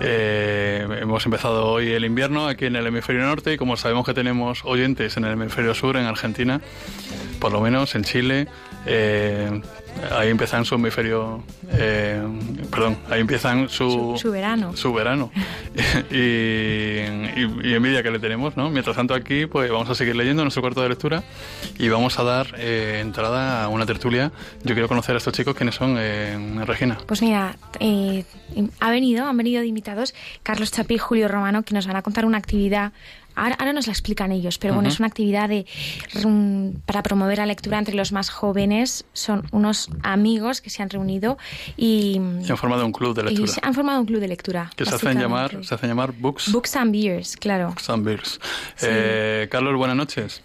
Eh, 0.00 0.86
hemos 1.00 1.24
empezado 1.26 1.66
hoy 1.66 1.90
el 1.92 2.04
invierno 2.04 2.46
aquí 2.48 2.66
en 2.66 2.76
el 2.76 2.86
hemisferio 2.86 3.22
norte 3.22 3.52
y 3.52 3.56
como 3.56 3.76
sabemos 3.76 4.06
que 4.06 4.14
tenemos 4.14 4.64
oyentes 4.64 5.16
en 5.16 5.24
el 5.24 5.32
hemisferio 5.32 5.74
sur, 5.74 5.96
en 5.96 6.06
Argentina, 6.06 6.60
por 7.42 7.50
lo 7.50 7.60
menos 7.60 7.96
en 7.96 8.04
Chile, 8.04 8.46
eh, 8.86 9.60
ahí 10.16 10.28
empiezan 10.28 10.64
su 10.64 10.76
hemisferio, 10.76 11.42
eh, 11.72 12.22
perdón, 12.70 12.96
ahí 13.10 13.20
empiezan 13.20 13.68
su, 13.68 14.14
su, 14.16 14.30
verano. 14.30 14.76
Su 14.76 14.92
verano. 14.92 15.32
y, 16.12 16.98
y, 16.98 17.74
envidia 17.74 18.00
que 18.04 18.12
le 18.12 18.20
tenemos, 18.20 18.56
¿no? 18.56 18.70
Mientras 18.70 18.94
tanto 18.94 19.12
aquí, 19.12 19.46
pues 19.46 19.68
vamos 19.72 19.90
a 19.90 19.96
seguir 19.96 20.14
leyendo 20.14 20.44
nuestro 20.44 20.62
cuarto 20.62 20.82
de 20.82 20.90
lectura 20.90 21.24
y 21.80 21.88
vamos 21.88 22.16
a 22.20 22.22
dar 22.22 22.46
eh, 22.58 23.00
entrada 23.00 23.64
a 23.64 23.68
una 23.68 23.86
tertulia. 23.86 24.30
Yo 24.62 24.74
quiero 24.74 24.86
conocer 24.86 25.16
a 25.16 25.18
estos 25.18 25.32
chicos, 25.32 25.56
¿quiénes 25.56 25.74
son, 25.74 25.96
eh, 25.98 26.62
Regina? 26.64 26.98
Pues 27.06 27.22
mira, 27.22 27.56
eh, 27.80 28.24
ha 28.78 28.90
venido, 28.90 29.26
han 29.26 29.36
venido 29.36 29.62
de 29.62 29.66
invitados 29.66 30.14
Carlos 30.44 30.70
Chapi 30.70 30.94
y 30.94 30.98
Julio 30.98 31.26
Romano, 31.26 31.64
que 31.64 31.74
nos 31.74 31.88
van 31.88 31.96
a 31.96 32.02
contar 32.02 32.24
una 32.24 32.38
actividad 32.38 32.92
Ahora, 33.34 33.72
nos 33.72 33.86
la 33.86 33.92
explican 33.92 34.32
ellos, 34.32 34.58
pero 34.58 34.74
bueno, 34.74 34.88
es 34.88 34.98
una 34.98 35.08
actividad 35.08 35.48
de, 35.48 35.66
para 36.86 37.02
promover 37.02 37.38
la 37.38 37.46
lectura 37.46 37.78
entre 37.78 37.94
los 37.94 38.12
más 38.12 38.30
jóvenes. 38.30 39.04
Son 39.12 39.46
unos 39.52 39.88
amigos 40.02 40.60
que 40.60 40.70
se 40.70 40.82
han 40.82 40.90
reunido 40.90 41.38
y... 41.76 42.20
Se 42.42 42.52
han 42.52 42.58
formado 42.58 42.84
un 42.84 42.92
club 42.92 43.14
de 43.14 43.24
lectura. 43.24 43.52
se 43.52 43.60
han 43.62 43.74
formado 43.74 44.00
un 44.00 44.06
club 44.06 44.20
de 44.20 44.28
lectura. 44.28 44.70
Que 44.76 44.84
se 44.84 44.94
hacen 44.94 45.18
llamar, 45.18 45.64
se 45.64 45.74
hacen 45.74 45.88
llamar 45.88 46.12
Books... 46.12 46.52
Books 46.52 46.76
and 46.76 46.92
Beers, 46.92 47.36
claro. 47.36 47.68
Books 47.68 47.90
and 47.90 48.04
Beers. 48.04 48.40
Eh, 48.82 49.48
Carlos, 49.50 49.76
buenas 49.76 49.96
noches. 49.96 50.42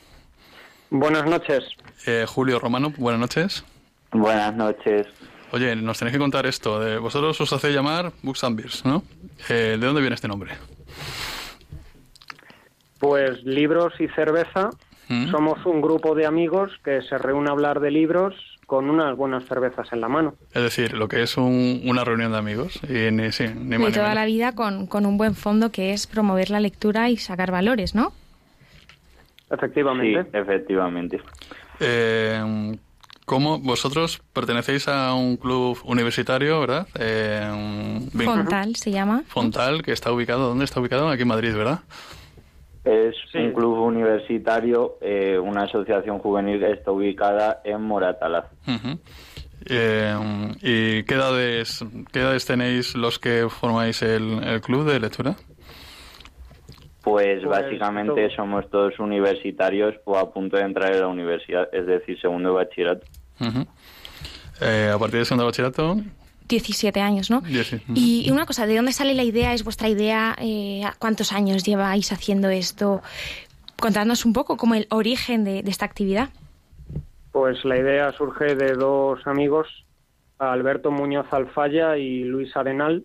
Buenas 0.89 1.25
noches. 1.25 1.63
Eh, 2.05 2.25
Julio 2.27 2.59
Romano, 2.59 2.93
buenas 2.97 3.19
noches. 3.19 3.63
Buenas 4.11 4.55
noches. 4.55 5.07
Oye, 5.51 5.75
nos 5.75 5.97
tenéis 5.99 6.13
que 6.13 6.19
contar 6.19 6.45
esto. 6.45 6.79
De, 6.79 6.97
vosotros 6.97 7.39
os 7.39 7.53
hacéis 7.53 7.75
llamar 7.75 8.11
Books 8.21 8.43
and 8.43 8.57
Beers, 8.57 8.85
¿no? 8.85 9.03
Eh, 9.49 9.77
¿De 9.79 9.85
dónde 9.85 10.01
viene 10.01 10.15
este 10.15 10.27
nombre? 10.27 10.51
Pues 12.99 13.43
libros 13.43 13.93
y 13.99 14.07
cerveza. 14.09 14.69
Mm. 15.09 15.31
Somos 15.31 15.65
un 15.65 15.81
grupo 15.81 16.15
de 16.15 16.25
amigos 16.25 16.71
que 16.83 17.01
se 17.01 17.17
reúne 17.17 17.49
a 17.49 17.53
hablar 17.53 17.79
de 17.79 17.91
libros 17.91 18.35
con 18.65 18.89
unas 18.89 19.15
buenas 19.15 19.45
cervezas 19.45 19.87
en 19.93 20.01
la 20.01 20.09
mano. 20.09 20.35
Es 20.53 20.61
decir, 20.61 20.93
lo 20.93 21.07
que 21.07 21.23
es 21.23 21.37
una 21.37 22.03
reunión 22.03 22.33
de 22.33 22.37
amigos. 22.37 22.79
Y 22.83 23.11
ni, 23.11 23.31
sí, 23.31 23.45
ni 23.55 23.77
de 23.77 23.91
toda 23.91 24.13
la 24.13 24.25
vida 24.25 24.53
con, 24.53 24.87
con, 24.87 25.05
un 25.05 25.17
buen 25.17 25.35
fondo 25.35 25.71
que 25.71 25.93
es 25.93 26.05
promover 26.05 26.49
la 26.49 26.59
lectura 26.59 27.09
y 27.09 27.15
sacar 27.15 27.49
valores, 27.49 27.95
¿no? 27.95 28.11
Efectivamente. 29.49 30.23
Sí, 30.23 30.29
efectivamente. 30.37 31.21
Eh, 31.79 32.77
¿Cómo 33.27 33.59
vosotros 33.59 34.21
pertenecéis 34.31 34.87
a 34.87 35.13
un 35.13 35.35
club 35.35 35.77
universitario, 35.83 36.61
verdad? 36.61 36.87
Eh, 36.97 37.99
Fontal 38.23 38.75
se 38.77 38.91
llama. 38.91 39.23
Fontal, 39.27 39.83
que 39.83 39.91
está 39.91 40.13
ubicado, 40.13 40.47
¿dónde 40.47 40.63
está 40.63 40.79
ubicado? 40.79 41.09
Aquí 41.09 41.23
en 41.23 41.27
Madrid, 41.27 41.53
¿verdad? 41.53 41.81
Es 42.87 43.15
un 43.35 43.51
club 43.51 43.79
universitario, 43.79 44.97
eh, 45.01 45.37
una 45.37 45.63
asociación 45.63 46.19
juvenil 46.19 46.57
que 46.59 46.71
está 46.71 46.91
ubicada 46.91 47.59
en 47.65 47.81
Moratalaz. 47.81 48.45
Eh, 49.65 50.15
¿Y 50.61 51.03
qué 51.03 51.13
edades, 51.15 51.83
qué 52.13 52.21
edades 52.21 52.45
tenéis 52.45 52.95
los 52.95 53.19
que 53.19 53.49
formáis 53.49 54.01
el, 54.03 54.61
club 54.61 54.85
de 54.89 55.01
lectura? 55.01 55.35
Pues, 57.03 57.41
pues 57.43 57.45
básicamente 57.45 58.33
somos 58.33 58.69
todos 58.69 58.97
universitarios 58.99 59.95
o 60.05 60.17
a 60.17 60.31
punto 60.31 60.55
de 60.55 60.63
entrar 60.63 60.93
en 60.93 61.01
la 61.01 61.07
universidad, 61.07 61.67
es 61.73 61.85
decir, 61.85 62.17
segundo 62.21 62.53
bachillerato. 62.53 63.05
Eh, 64.61 64.91
a 64.93 64.97
partir 64.97 65.19
de 65.19 65.25
segundo 65.25 65.45
bachillerato, 65.45 65.97
17 66.47 66.99
años, 66.99 67.29
¿no? 67.29 67.41
Y, 67.93 68.29
una 68.31 68.45
cosa, 68.45 68.65
¿de 68.65 68.75
dónde 68.75 68.91
sale 68.91 69.13
la 69.13 69.23
idea? 69.23 69.53
¿Es 69.53 69.63
vuestra 69.63 69.89
idea? 69.89 70.35
Eh, 70.39 70.83
¿Cuántos 70.99 71.33
años 71.33 71.63
lleváis 71.63 72.11
haciendo 72.11 72.49
esto? 72.49 73.01
Contadnos 73.79 74.25
un 74.25 74.33
poco 74.33 74.57
como 74.57 74.75
el 74.75 74.87
origen 74.89 75.43
de, 75.43 75.59
esta 75.59 75.85
actividad. 75.85 76.29
Pues 77.31 77.63
la 77.65 77.77
idea 77.77 78.11
surge 78.13 78.55
de 78.55 78.73
dos 78.73 79.19
amigos, 79.27 79.67
Alberto 80.39 80.91
Muñoz 80.91 81.27
Alfaya 81.31 81.97
y 81.97 82.23
Luis 82.23 82.55
Arenal, 82.55 83.03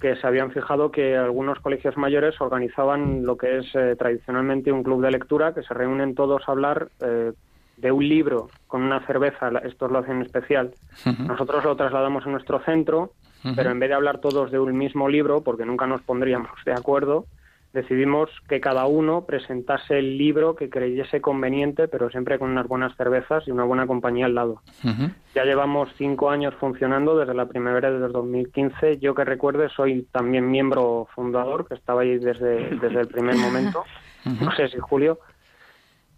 que 0.00 0.16
se 0.16 0.26
habían 0.26 0.50
fijado 0.50 0.90
que 0.90 1.16
algunos 1.16 1.58
colegios 1.60 1.96
mayores 1.98 2.40
organizaban 2.40 3.26
lo 3.26 3.36
que 3.36 3.58
es 3.58 3.66
eh, 3.74 3.96
tradicionalmente 3.98 4.72
un 4.72 4.82
club 4.82 5.02
de 5.02 5.10
lectura, 5.10 5.52
que 5.52 5.62
se 5.62 5.74
reúnen 5.74 6.14
todos 6.14 6.42
a 6.46 6.52
hablar 6.52 6.88
eh, 7.00 7.32
de 7.80 7.92
un 7.92 8.08
libro 8.08 8.48
con 8.66 8.82
una 8.82 9.04
cerveza, 9.06 9.50
estos 9.64 9.90
lo 9.90 9.98
hacen 9.98 10.22
especial. 10.22 10.72
Nosotros 11.18 11.64
lo 11.64 11.76
trasladamos 11.76 12.26
a 12.26 12.30
nuestro 12.30 12.60
centro, 12.60 13.12
pero 13.56 13.70
en 13.70 13.80
vez 13.80 13.88
de 13.88 13.94
hablar 13.94 14.18
todos 14.18 14.50
de 14.50 14.58
un 14.58 14.76
mismo 14.76 15.08
libro, 15.08 15.42
porque 15.42 15.64
nunca 15.64 15.86
nos 15.86 16.02
pondríamos 16.02 16.50
de 16.64 16.72
acuerdo, 16.72 17.26
decidimos 17.72 18.30
que 18.48 18.60
cada 18.60 18.86
uno 18.86 19.24
presentase 19.24 19.98
el 19.98 20.18
libro 20.18 20.56
que 20.56 20.68
creyese 20.68 21.20
conveniente, 21.20 21.88
pero 21.88 22.10
siempre 22.10 22.38
con 22.38 22.50
unas 22.50 22.66
buenas 22.66 22.96
cervezas 22.96 23.46
y 23.46 23.50
una 23.50 23.64
buena 23.64 23.86
compañía 23.86 24.26
al 24.26 24.34
lado. 24.34 24.62
Ya 25.34 25.44
llevamos 25.44 25.88
cinco 25.96 26.30
años 26.30 26.54
funcionando 26.58 27.16
desde 27.16 27.34
la 27.34 27.46
primavera 27.46 27.90
de 27.90 27.98
2015. 28.00 28.98
Yo 28.98 29.14
que 29.14 29.24
recuerde 29.24 29.68
soy 29.68 30.06
también 30.10 30.50
miembro 30.50 31.06
fundador, 31.14 31.66
que 31.68 31.74
estaba 31.74 32.02
ahí 32.02 32.18
desde, 32.18 32.76
desde 32.76 33.00
el 33.00 33.08
primer 33.08 33.36
momento. 33.36 33.84
No 34.24 34.50
sé 34.52 34.68
si 34.68 34.78
Julio. 34.78 35.18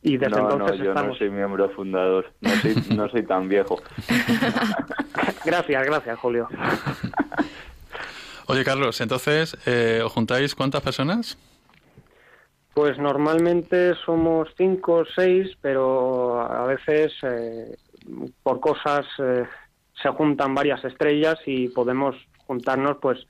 Y 0.02 0.16
desde 0.16 0.36
no, 0.36 0.50
entonces 0.50 0.78
no, 0.78 0.84
yo 0.84 0.94
no 0.94 1.14
soy 1.14 1.30
miembro 1.30 1.70
fundador, 1.70 2.32
no 2.40 2.50
soy, 2.50 2.74
no 2.96 3.08
soy 3.08 3.22
tan 3.22 3.48
viejo. 3.48 3.80
gracias, 5.44 5.86
gracias, 5.86 6.18
Julio. 6.18 6.48
Oye, 8.48 8.64
Carlos, 8.64 9.00
entonces, 9.00 9.56
eh, 9.66 10.02
¿os 10.04 10.12
juntáis 10.12 10.54
cuántas 10.56 10.82
personas? 10.82 11.38
Pues 12.74 12.98
normalmente 12.98 13.94
somos 14.04 14.48
cinco 14.56 14.94
o 14.94 15.04
seis, 15.04 15.48
pero 15.60 16.40
a 16.40 16.66
veces 16.66 17.12
eh, 17.22 17.76
por 18.42 18.60
cosas 18.60 19.06
eh, 19.18 19.44
se 20.02 20.08
juntan 20.08 20.54
varias 20.54 20.84
estrellas 20.84 21.38
y 21.46 21.68
podemos 21.68 22.16
juntarnos 22.46 22.96
pues 23.00 23.26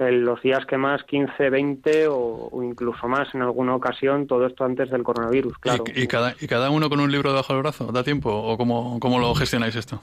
en 0.00 0.24
los 0.24 0.40
días 0.42 0.64
que 0.64 0.78
más, 0.78 1.04
15, 1.04 1.50
20 1.50 2.08
o, 2.08 2.50
incluso 2.62 3.06
más 3.06 3.34
en 3.34 3.42
alguna 3.42 3.74
ocasión, 3.74 4.26
todo 4.26 4.46
esto 4.46 4.64
antes 4.64 4.90
del 4.90 5.02
coronavirus, 5.02 5.58
claro. 5.58 5.84
¿Y, 5.94 6.06
cada, 6.06 6.34
¿Y 6.40 6.46
cada 6.46 6.70
uno 6.70 6.88
con 6.88 7.00
un 7.00 7.12
libro 7.12 7.30
debajo 7.30 7.52
del 7.52 7.62
brazo? 7.62 7.92
¿Da 7.92 8.02
tiempo? 8.02 8.30
¿O 8.30 8.56
cómo, 8.56 8.98
cómo 8.98 9.18
lo 9.18 9.34
gestionáis 9.34 9.76
esto? 9.76 10.00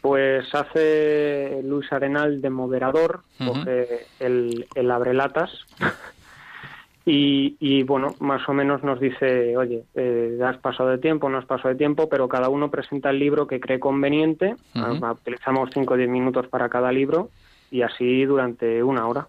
Pues 0.00 0.52
hace 0.54 1.60
Luis 1.62 1.92
Arenal 1.92 2.40
de 2.40 2.50
moderador, 2.50 3.20
coge 3.38 4.06
el, 4.20 4.66
el 4.74 4.90
abrelatas 4.90 5.50
y, 7.04 7.56
y, 7.60 7.82
bueno, 7.82 8.14
más 8.20 8.48
o 8.48 8.54
menos 8.54 8.82
nos 8.82 8.98
dice, 8.98 9.56
oye, 9.56 9.84
eh, 9.94 10.38
has 10.42 10.56
pasado 10.58 10.88
de 10.88 10.98
tiempo, 10.98 11.28
no 11.28 11.38
has 11.38 11.46
pasado 11.46 11.70
de 11.70 11.74
tiempo, 11.76 12.08
pero 12.08 12.28
cada 12.28 12.48
uno 12.48 12.70
presenta 12.70 13.10
el 13.10 13.18
libro 13.18 13.46
que 13.46 13.60
cree 13.60 13.78
conveniente, 13.78 14.56
utilizamos 14.74 15.68
5 15.74 15.92
o 15.92 15.96
10 15.96 16.08
minutos 16.08 16.48
para 16.48 16.68
cada 16.70 16.90
libro 16.92 17.28
y 17.70 17.82
así 17.82 18.24
durante 18.24 18.82
una 18.82 19.06
hora. 19.06 19.26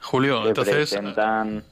Julio, 0.00 0.42
se 0.42 0.48
entonces... 0.48 0.90
Presentan, 0.90 1.64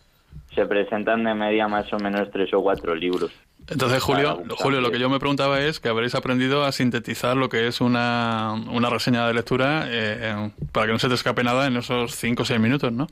se 0.54 0.66
presentan 0.66 1.24
de 1.24 1.34
media 1.34 1.68
más 1.68 1.92
o 1.92 1.98
menos 1.98 2.30
tres 2.30 2.52
o 2.54 2.62
cuatro 2.62 2.94
libros. 2.94 3.30
Entonces, 3.70 4.02
Julio, 4.02 4.42
Julio, 4.56 4.80
lo 4.80 4.90
que 4.90 4.98
yo 4.98 5.10
me 5.10 5.18
preguntaba 5.18 5.60
es 5.60 5.78
que 5.78 5.90
habréis 5.90 6.14
aprendido 6.14 6.64
a 6.64 6.72
sintetizar 6.72 7.36
lo 7.36 7.50
que 7.50 7.66
es 7.66 7.82
una, 7.82 8.54
una 8.70 8.88
reseña 8.88 9.26
de 9.26 9.34
lectura 9.34 9.84
eh, 9.88 10.50
para 10.72 10.86
que 10.86 10.92
no 10.92 10.98
se 10.98 11.08
te 11.08 11.14
escape 11.14 11.44
nada 11.44 11.66
en 11.66 11.76
esos 11.76 12.14
cinco 12.14 12.44
o 12.44 12.46
seis 12.46 12.58
minutos, 12.60 12.92
¿no? 12.92 13.06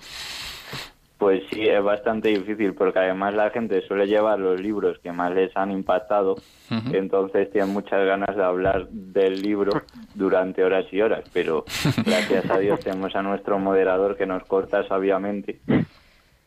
Pues 1.18 1.42
sí, 1.50 1.62
es 1.62 1.82
bastante 1.82 2.28
difícil 2.28 2.74
porque 2.74 2.98
además 2.98 3.34
la 3.34 3.48
gente 3.50 3.80
suele 3.86 4.06
llevar 4.06 4.38
los 4.38 4.60
libros 4.60 4.98
que 4.98 5.12
más 5.12 5.32
les 5.34 5.56
han 5.56 5.70
impactado, 5.70 6.36
entonces 6.92 7.50
tienen 7.50 7.72
muchas 7.72 8.04
ganas 8.04 8.36
de 8.36 8.44
hablar 8.44 8.86
del 8.90 9.40
libro 9.40 9.82
durante 10.14 10.62
horas 10.62 10.84
y 10.92 11.00
horas, 11.00 11.24
pero 11.32 11.64
gracias 12.04 12.50
a 12.50 12.58
Dios 12.58 12.80
tenemos 12.80 13.16
a 13.16 13.22
nuestro 13.22 13.58
moderador 13.58 14.18
que 14.18 14.26
nos 14.26 14.44
corta 14.44 14.86
sabiamente 14.86 15.58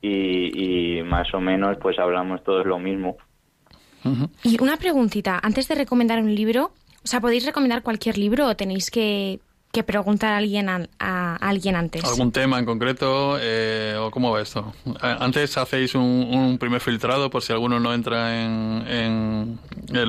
y, 0.01 0.99
y 0.99 1.03
más 1.03 1.34
o 1.34 1.39
menos 1.41 1.78
pues 1.82 1.97
hablamos 1.97 2.43
todos 2.43 2.65
lo 2.67 2.78
mismo. 2.78 3.17
Y 4.43 4.61
una 4.61 4.78
preguntita, 4.78 5.39
antes 5.41 5.67
de 5.67 5.76
recomendar 5.76 6.20
un 6.20 6.34
libro, 6.34 6.72
o 7.03 7.07
sea, 7.07 7.20
¿podéis 7.20 7.45
recomendar 7.45 7.82
cualquier 7.82 8.17
libro 8.17 8.47
o 8.47 8.55
tenéis 8.55 8.91
que 8.91 9.39
que 9.72 9.84
preguntar 9.84 10.34
a 10.34 10.38
alguien, 10.38 10.67
a, 10.70 11.36
alguien 11.36 11.76
antes. 11.76 12.03
¿Algún 12.03 12.32
tema 12.32 12.57
en 12.59 12.65
concreto 12.65 13.38
eh, 13.39 13.95
o 13.99 14.09
cómo 14.09 14.32
va 14.32 14.41
esto? 14.41 14.74
¿Antes 15.01 15.57
hacéis 15.57 15.95
un, 15.95 16.57
primer 16.59 16.82
filtrado 16.82 17.30
por 17.30 17.41
si 17.41 17.53
alguno 17.53 17.80
no 17.80 17.93
entra 17.93 18.43
en, 18.43 18.84
en, 18.88 19.59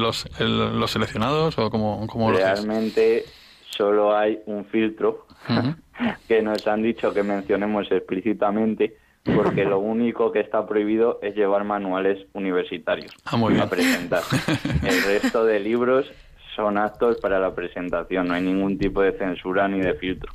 los, 0.00 0.26
los, 0.40 0.90
seleccionados 0.90 1.58
o 1.58 1.70
cómo, 1.70 2.06
cómo 2.06 2.32
Realmente 2.32 3.24
solo 3.68 4.16
hay 4.16 4.40
un 4.46 4.64
filtro 4.64 5.26
que 6.28 6.42
nos 6.42 6.66
han 6.66 6.82
dicho 6.82 7.12
que 7.12 7.22
mencionemos 7.22 7.90
explícitamente 7.90 8.96
porque 9.24 9.64
lo 9.64 9.78
único 9.78 10.32
que 10.32 10.40
está 10.40 10.66
prohibido 10.66 11.18
es 11.22 11.34
llevar 11.34 11.64
manuales 11.64 12.26
universitarios 12.32 13.12
ah, 13.26 13.36
muy 13.36 13.58
a 13.58 13.68
presentar. 13.68 14.22
El 14.82 15.02
resto 15.02 15.44
de 15.44 15.60
libros 15.60 16.10
son 16.54 16.78
actos 16.78 17.18
para 17.18 17.38
la 17.38 17.54
presentación, 17.54 18.28
no 18.28 18.34
hay 18.34 18.42
ningún 18.42 18.78
tipo 18.78 19.02
de 19.02 19.12
censura 19.12 19.68
ni 19.68 19.80
de 19.80 19.94
filtro. 19.94 20.32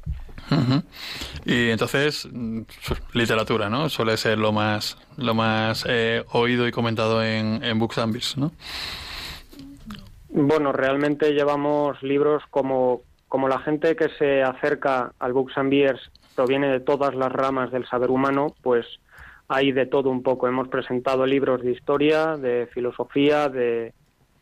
Y 1.46 1.70
entonces, 1.70 2.28
mm, 2.32 2.62
literatura, 3.14 3.70
¿no? 3.70 3.90
Suele 3.90 4.16
ser 4.18 4.38
lo 4.38 4.52
más, 4.52 4.98
lo 5.18 5.34
más 5.34 5.86
eh, 5.88 6.24
oído 6.32 6.68
y 6.68 6.72
comentado 6.72 7.24
en, 7.24 7.64
en 7.64 7.80
Books 7.80 7.98
and 7.98 8.14
Beers, 8.14 8.38
¿no? 8.38 8.52
Bueno, 10.30 10.72
realmente 10.72 11.32
llevamos 11.34 12.02
libros 12.04 12.44
como, 12.50 13.02
como 13.28 13.48
la 13.48 13.60
gente 13.60 13.96
que 13.96 14.10
se 14.20 14.44
acerca 14.44 15.14
al 15.20 15.34
Books 15.34 15.58
and 15.58 15.70
Beers 15.70 16.12
proviene 16.36 16.68
de 16.68 16.80
todas 16.80 17.16
las 17.16 17.32
ramas 17.32 17.72
del 17.72 17.88
saber 17.88 18.12
humano, 18.12 18.48
pues 18.62 18.86
hay 19.48 19.72
de 19.72 19.86
todo 19.86 20.10
un 20.10 20.24
poco. 20.24 20.48
Hemos 20.48 20.68
presentado 20.68 21.26
libros 21.26 21.62
de 21.62 21.72
historia, 21.72 22.36
de 22.36 22.68
filosofía, 22.74 23.48
de, 23.50 23.94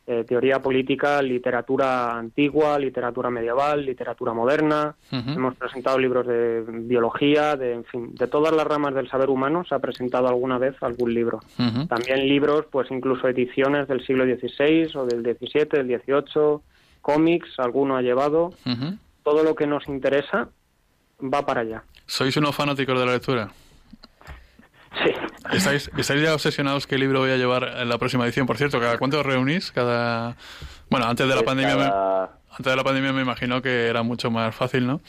eh, 0.06 0.26
teoría 0.28 0.62
política, 0.62 1.22
literatura 1.22 2.18
antigua, 2.18 2.78
literatura 2.78 3.30
medieval, 3.30 3.86
literatura 3.86 4.34
moderna. 4.34 4.96
Hemos 5.10 5.56
presentado 5.56 5.98
libros 5.98 6.28
de 6.28 6.62
biología, 6.68 7.56
de, 7.56 7.74
en 7.74 7.86
fin, 7.86 8.14
de 8.14 8.28
todas 8.28 8.54
las 8.54 8.68
ramas 8.68 8.94
del 8.96 9.10
saber 9.10 9.30
humano 9.30 9.64
se 9.64 9.74
ha 9.74 9.80
presentado 9.80 10.28
alguna 10.28 10.58
vez 10.58 10.76
algún 10.82 11.14
libro. 11.14 11.40
También 11.88 12.28
libros, 12.28 12.66
pues 12.70 12.92
incluso 12.92 13.30
ediciones 13.30 13.88
del 13.88 14.06
siglo 14.06 14.26
XVI 14.26 14.92
o 14.96 15.06
del 15.06 15.22
XVII, 15.22 15.84
del 15.84 16.02
XVIII, 16.02 16.60
cómics, 17.02 17.58
alguno 17.58 17.96
ha 17.96 18.02
llevado. 18.02 18.52
Todo 19.24 19.44
lo 19.44 19.56
que 19.56 19.68
nos 19.68 19.88
interesa 19.88 20.50
va 21.22 21.46
para 21.46 21.62
allá. 21.62 21.84
¿Sois 22.06 22.36
unos 22.36 22.54
fanáticos 22.54 23.00
de 23.00 23.06
la 23.06 23.14
lectura? 23.14 23.50
Sí. 25.04 25.12
¿Estáis, 25.54 25.92
¿Estáis 25.98 26.22
ya 26.22 26.34
obsesionados 26.34 26.88
qué 26.88 26.98
libro 26.98 27.20
voy 27.20 27.32
a 27.32 27.38
llevar 27.38 27.64
en 27.78 27.90
la 27.90 27.98
próxima 27.98 28.26
edición? 28.26 28.46
Por 28.46 28.58
cierto, 28.58 28.80
¿cada 28.80 28.98
cuánto 28.98 29.20
os 29.20 29.26
reunís? 29.26 29.72
Cada... 29.72 30.36
Bueno, 30.90 31.08
antes 31.08 31.28
de 31.28 31.36
la 31.36 31.44
pandemia... 31.44 31.76
Me... 31.76 31.84
Antes 32.56 32.72
de 32.72 32.76
la 32.76 32.84
pandemia 32.84 33.14
me 33.14 33.22
imagino 33.22 33.64
que 33.64 33.88
era 33.88 34.04
mucho 34.04 34.30
más 34.30 34.56
fácil, 34.56 34.86
¿no? 34.86 35.02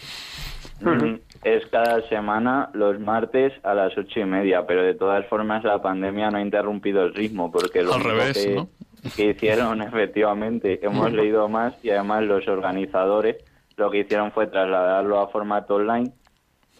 Es 1.44 1.66
cada 1.66 2.00
semana 2.08 2.70
los 2.72 2.98
martes 2.98 3.52
a 3.62 3.74
las 3.74 3.96
ocho 3.98 4.20
y 4.20 4.24
media, 4.24 4.66
pero 4.66 4.82
de 4.82 4.94
todas 4.94 5.26
formas 5.26 5.62
la 5.62 5.80
pandemia 5.80 6.30
no 6.30 6.38
ha 6.38 6.40
interrumpido 6.40 7.02
el 7.02 7.14
ritmo 7.14 7.52
porque 7.52 7.82
lo 7.82 7.94
Al 7.94 8.02
revés, 8.02 8.44
que, 8.44 8.54
¿no? 8.54 8.68
que 9.14 9.30
hicieron 9.30 9.82
efectivamente 9.82 10.80
hemos 10.82 11.12
leído 11.12 11.48
más 11.48 11.74
y 11.82 11.90
además 11.90 12.24
los 12.24 12.48
organizadores 12.48 13.36
lo 13.76 13.90
que 13.90 14.00
hicieron 14.00 14.32
fue 14.32 14.46
trasladarlo 14.46 15.20
a 15.20 15.28
formato 15.28 15.76
online 15.76 16.12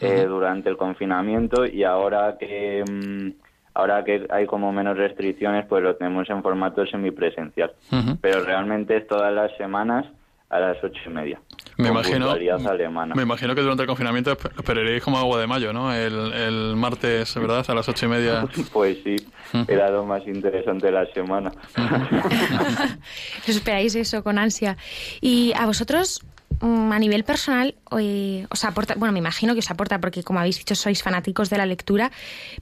eh, 0.00 0.26
durante 0.28 0.68
el 0.68 0.76
confinamiento 0.76 1.66
y 1.66 1.84
ahora 1.84 2.36
que 2.38 2.84
mm, 2.88 3.30
ahora 3.74 4.04
que 4.04 4.26
hay 4.30 4.46
como 4.46 4.72
menos 4.72 4.96
restricciones 4.96 5.66
pues 5.66 5.82
lo 5.82 5.96
tenemos 5.96 6.28
en 6.30 6.42
formato 6.42 6.86
semipresencial. 6.86 7.72
Pero 8.20 8.44
realmente 8.44 8.96
es 8.96 9.06
todas 9.06 9.32
las 9.32 9.56
semanas 9.56 10.06
a 10.50 10.60
las 10.60 10.82
ocho 10.84 11.00
y 11.06 11.10
media. 11.10 11.40
Me 11.76 11.88
imagino 11.88 12.32
me 13.14 13.22
imagino 13.22 13.54
que 13.54 13.60
durante 13.60 13.82
el 13.82 13.88
confinamiento 13.88 14.30
esperaréis 14.32 15.02
como 15.02 15.18
agua 15.18 15.40
de 15.40 15.48
mayo 15.48 15.72
no 15.72 15.92
el, 15.92 16.32
el 16.32 16.76
martes 16.76 17.34
verdad 17.34 17.64
a 17.68 17.74
las 17.74 17.88
ocho 17.88 18.06
y 18.06 18.08
media. 18.08 18.46
Pues 18.72 18.98
sí 19.02 19.16
era 19.68 19.90
lo 19.90 20.04
más 20.04 20.26
interesante 20.26 20.86
de 20.86 20.92
la 20.92 21.06
semana. 21.12 21.52
Esperáis 23.46 23.94
eso 23.94 24.22
con 24.22 24.38
ansia 24.38 24.76
y 25.20 25.52
a 25.56 25.66
vosotros 25.66 26.24
Mm, 26.60 26.92
a 26.92 26.98
nivel 26.98 27.24
personal 27.24 27.74
eh, 27.98 28.46
os 28.50 28.64
aporta, 28.64 28.94
bueno, 28.96 29.12
me 29.12 29.18
imagino 29.18 29.54
que 29.54 29.60
os 29.60 29.70
aporta 29.70 30.00
porque 30.00 30.22
como 30.22 30.38
habéis 30.38 30.58
dicho 30.58 30.74
sois 30.74 31.02
fanáticos 31.02 31.50
de 31.50 31.58
la 31.58 31.66
lectura, 31.66 32.10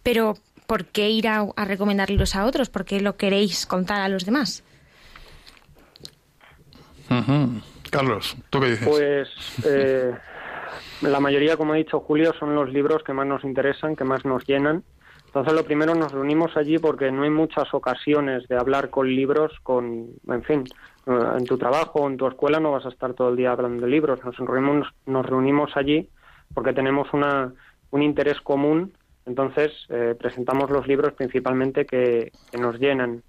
pero 0.02 0.36
¿por 0.66 0.86
qué 0.86 1.10
ir 1.10 1.28
a, 1.28 1.46
recomendarlos 1.56 2.34
a 2.34 2.46
otros? 2.46 2.70
¿Por 2.70 2.84
qué 2.84 3.00
lo 3.00 3.16
queréis 3.16 3.66
contar 3.66 4.00
a 4.00 4.08
los 4.08 4.24
demás? 4.24 4.64
Carlos, 7.90 8.36
¿tú 8.48 8.60
qué 8.60 8.70
dices? 8.70 8.88
Pues 8.88 9.28
eh, 9.66 10.12
la 11.02 11.20
mayoría, 11.20 11.58
como 11.58 11.74
ha 11.74 11.76
dicho 11.76 12.00
Julio, 12.00 12.32
son 12.38 12.54
los 12.54 12.72
libros 12.72 13.02
que 13.04 13.12
más 13.12 13.26
nos 13.26 13.44
interesan, 13.44 13.96
que 13.96 14.04
más 14.04 14.24
nos 14.24 14.46
llenan. 14.46 14.82
Entonces, 15.32 15.54
lo 15.54 15.64
primero, 15.64 15.94
nos 15.94 16.12
reunimos 16.12 16.54
allí 16.58 16.76
porque 16.76 17.10
no 17.10 17.22
hay 17.22 17.30
muchas 17.30 17.72
ocasiones 17.72 18.46
de 18.48 18.58
hablar 18.58 18.90
con 18.90 19.08
libros, 19.08 19.50
con, 19.62 20.10
en 20.28 20.42
fin, 20.42 20.64
eh, 21.06 21.18
en 21.38 21.46
tu 21.46 21.56
trabajo 21.56 22.00
o 22.00 22.10
en 22.10 22.18
tu 22.18 22.26
escuela 22.26 22.60
no 22.60 22.72
vas 22.72 22.84
a 22.84 22.90
estar 22.90 23.14
todo 23.14 23.30
el 23.30 23.36
día 23.36 23.52
hablando 23.52 23.86
de 23.86 23.90
libros. 23.90 24.22
Nos 24.22 24.36
reunimos, 24.36 24.88
nos 25.06 25.24
reunimos 25.24 25.74
allí 25.74 26.06
porque 26.52 26.74
tenemos 26.74 27.08
una 27.14 27.50
un 27.92 28.02
interés 28.02 28.40
común, 28.42 28.92
entonces 29.24 29.72
eh, 29.88 30.14
presentamos 30.18 30.70
los 30.70 30.86
libros 30.86 31.14
principalmente 31.14 31.86
que, 31.86 32.32
que 32.50 32.58
nos 32.58 32.78
llenan. 32.78 33.22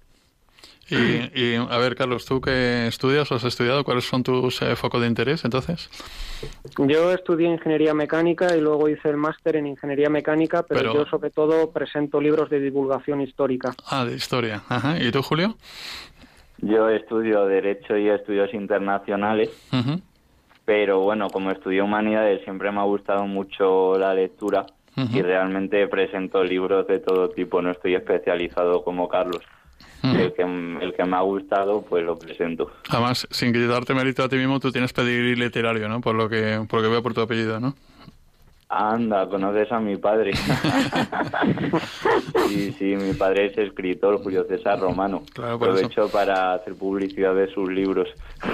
Y, 0.90 0.96
y, 1.34 1.54
a 1.56 1.78
ver, 1.78 1.94
Carlos, 1.96 2.26
¿tú 2.26 2.40
qué 2.42 2.86
estudias 2.86 3.30
o 3.32 3.36
has 3.36 3.44
estudiado? 3.44 3.84
¿Cuáles 3.84 4.04
son 4.04 4.22
tus 4.22 4.60
eh, 4.60 4.76
focos 4.76 5.00
de 5.00 5.06
interés 5.06 5.44
entonces? 5.44 5.88
Yo 6.76 7.10
estudié 7.12 7.48
ingeniería 7.48 7.94
mecánica 7.94 8.54
y 8.54 8.60
luego 8.60 8.88
hice 8.90 9.08
el 9.08 9.16
máster 9.16 9.56
en 9.56 9.66
ingeniería 9.66 10.10
mecánica, 10.10 10.62
pero, 10.62 10.80
Pero- 10.80 10.94
yo 10.94 11.06
sobre 11.06 11.30
todo 11.30 11.70
presento 11.70 12.20
libros 12.20 12.50
de 12.50 12.60
divulgación 12.60 13.22
histórica. 13.22 13.74
Ah, 13.86 14.04
de 14.04 14.14
historia. 14.14 14.62
Ajá. 14.68 14.98
¿Y 15.00 15.10
tú, 15.10 15.22
Julio? 15.22 15.56
Yo 16.58 16.88
estudio 16.90 17.46
Derecho 17.46 17.96
y 17.96 18.08
Estudios 18.08 18.52
Internacionales, 18.54 19.50
pero 20.64 21.00
bueno, 21.00 21.28
como 21.28 21.50
estudié 21.50 21.82
Humanidades 21.82 22.42
siempre 22.44 22.70
me 22.72 22.80
ha 22.80 22.84
gustado 22.84 23.26
mucho 23.26 23.98
la 23.98 24.14
lectura 24.14 24.64
y 24.96 25.20
realmente 25.22 25.86
presento 25.88 26.44
libros 26.44 26.86
de 26.86 27.00
todo 27.00 27.28
tipo, 27.30 27.60
no 27.60 27.70
estoy 27.72 27.96
especializado 27.96 28.84
como 28.84 29.08
Carlos. 29.08 29.42
El, 30.04 30.32
que, 30.34 30.42
el 30.42 30.94
que 30.94 31.04
me 31.04 31.16
ha 31.16 31.20
gustado, 31.22 31.82
pues 31.82 32.04
lo 32.04 32.18
presento. 32.18 32.70
Además, 32.90 33.26
sin 33.30 33.52
quitarte 33.52 33.94
mérito 33.94 34.22
a 34.22 34.28
ti 34.28 34.36
mismo, 34.36 34.60
tú 34.60 34.70
tienes 34.70 34.92
pedigrí 34.92 35.34
literario, 35.34 35.88
¿no? 35.88 36.00
Por 36.00 36.14
lo 36.14 36.28
que, 36.28 36.64
por 36.68 36.80
lo 36.80 36.86
que 36.86 36.92
veo 36.92 37.02
por 37.02 37.14
tu 37.14 37.22
apellido, 37.22 37.58
¿no? 37.58 37.74
Anda, 38.76 39.28
conoces 39.28 39.70
a 39.72 39.80
mi 39.80 39.96
padre. 39.96 40.32
sí, 42.48 42.74
sí, 42.78 42.96
mi 42.96 43.14
padre 43.14 43.46
es 43.46 43.58
escritor, 43.58 44.22
Julio 44.22 44.44
César 44.48 44.78
Romano. 44.80 45.22
Claro, 45.32 45.58
por 45.58 45.68
eso. 45.68 45.86
Aprovecho 45.86 46.08
para 46.10 46.54
hacer 46.54 46.74
publicidad 46.74 47.34
de 47.34 47.52
sus 47.52 47.70
libros. 47.70 48.08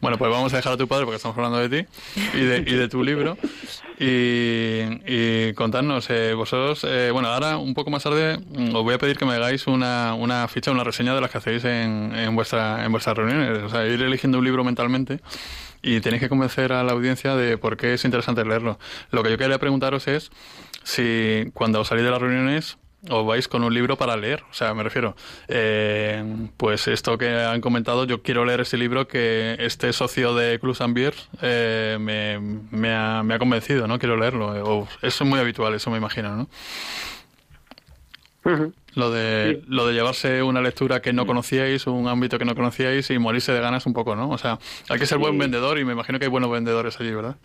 Bueno, 0.00 0.18
pues 0.18 0.30
vamos 0.30 0.52
a 0.52 0.56
dejar 0.56 0.74
a 0.74 0.76
tu 0.76 0.86
padre 0.86 1.06
porque 1.06 1.16
estamos 1.16 1.38
hablando 1.38 1.66
de 1.66 1.68
ti 1.70 1.88
y 2.34 2.40
de, 2.40 2.58
y 2.58 2.74
de 2.74 2.88
tu 2.88 3.02
libro. 3.02 3.38
Y, 3.98 4.80
y 5.06 5.54
contadnos, 5.54 6.10
eh, 6.10 6.34
vosotros, 6.34 6.84
eh, 6.86 7.08
bueno, 7.10 7.28
ahora 7.28 7.56
un 7.56 7.72
poco 7.72 7.90
más 7.90 8.02
tarde 8.02 8.36
mm, 8.36 8.74
os 8.74 8.82
voy 8.82 8.92
a 8.92 8.98
pedir 8.98 9.16
que 9.16 9.24
me 9.24 9.32
hagáis 9.32 9.66
una, 9.66 10.12
una 10.12 10.46
ficha, 10.48 10.72
una 10.72 10.84
reseña 10.84 11.14
de 11.14 11.22
las 11.22 11.30
que 11.30 11.38
hacéis 11.38 11.64
en, 11.64 12.12
en, 12.14 12.36
vuestra, 12.36 12.84
en 12.84 12.92
vuestras 12.92 13.16
reuniones. 13.16 13.62
O 13.62 13.70
sea, 13.70 13.86
ir 13.86 14.02
eligiendo 14.02 14.38
un 14.38 14.44
libro 14.44 14.62
mentalmente 14.62 15.20
y 15.84 16.00
tenéis 16.00 16.22
que 16.22 16.28
convencer 16.28 16.72
a 16.72 16.82
la 16.82 16.92
audiencia 16.92 17.36
de 17.36 17.58
por 17.58 17.76
qué 17.76 17.94
es 17.94 18.04
interesante 18.04 18.44
leerlo. 18.44 18.78
Lo 19.10 19.22
que 19.22 19.30
yo 19.30 19.38
quería 19.38 19.58
preguntaros 19.58 20.08
es 20.08 20.30
si 20.82 21.50
cuando 21.52 21.80
os 21.80 21.88
salís 21.88 22.04
de 22.04 22.10
las 22.10 22.20
reuniones 22.20 22.78
os 23.10 23.26
vais 23.26 23.48
con 23.48 23.62
un 23.62 23.74
libro 23.74 23.96
para 23.96 24.16
leer. 24.16 24.42
O 24.50 24.54
sea, 24.54 24.72
me 24.72 24.82
refiero, 24.82 25.14
eh, 25.48 26.24
pues 26.56 26.88
esto 26.88 27.18
que 27.18 27.28
han 27.28 27.60
comentado, 27.60 28.06
yo 28.06 28.22
quiero 28.22 28.46
leer 28.46 28.62
ese 28.62 28.78
libro 28.78 29.06
que 29.06 29.56
este 29.58 29.92
socio 29.92 30.34
de 30.34 30.58
Clubs 30.58 30.80
and 30.80 30.94
Beers 30.94 31.28
eh, 31.42 31.98
me, 32.00 32.94
ha, 32.94 33.22
me 33.22 33.34
ha 33.34 33.38
convencido, 33.38 33.86
¿no? 33.86 33.98
Quiero 33.98 34.16
leerlo. 34.16 34.88
Eso 35.02 35.24
es 35.24 35.30
muy 35.30 35.38
habitual, 35.38 35.74
eso 35.74 35.90
me 35.90 35.98
imagino, 35.98 36.34
¿no? 36.34 36.48
Lo 38.94 39.10
de, 39.10 39.62
lo 39.66 39.86
de 39.86 39.94
llevarse 39.94 40.42
una 40.42 40.60
lectura 40.60 41.00
que 41.00 41.12
no 41.12 41.26
conocíais, 41.26 41.86
un 41.86 42.06
ámbito 42.08 42.38
que 42.38 42.44
no 42.44 42.54
conocíais 42.54 43.10
y 43.10 43.18
morirse 43.18 43.52
de 43.52 43.60
ganas 43.60 43.86
un 43.86 43.92
poco, 43.92 44.14
¿no? 44.14 44.30
O 44.30 44.38
sea, 44.38 44.58
hay 44.88 44.98
que 44.98 45.06
ser 45.06 45.18
buen 45.18 45.38
vendedor 45.38 45.78
y 45.78 45.84
me 45.84 45.92
imagino 45.92 46.18
que 46.18 46.26
hay 46.26 46.30
buenos 46.30 46.50
vendedores 46.50 47.00
allí, 47.00 47.12
¿verdad? 47.12 47.36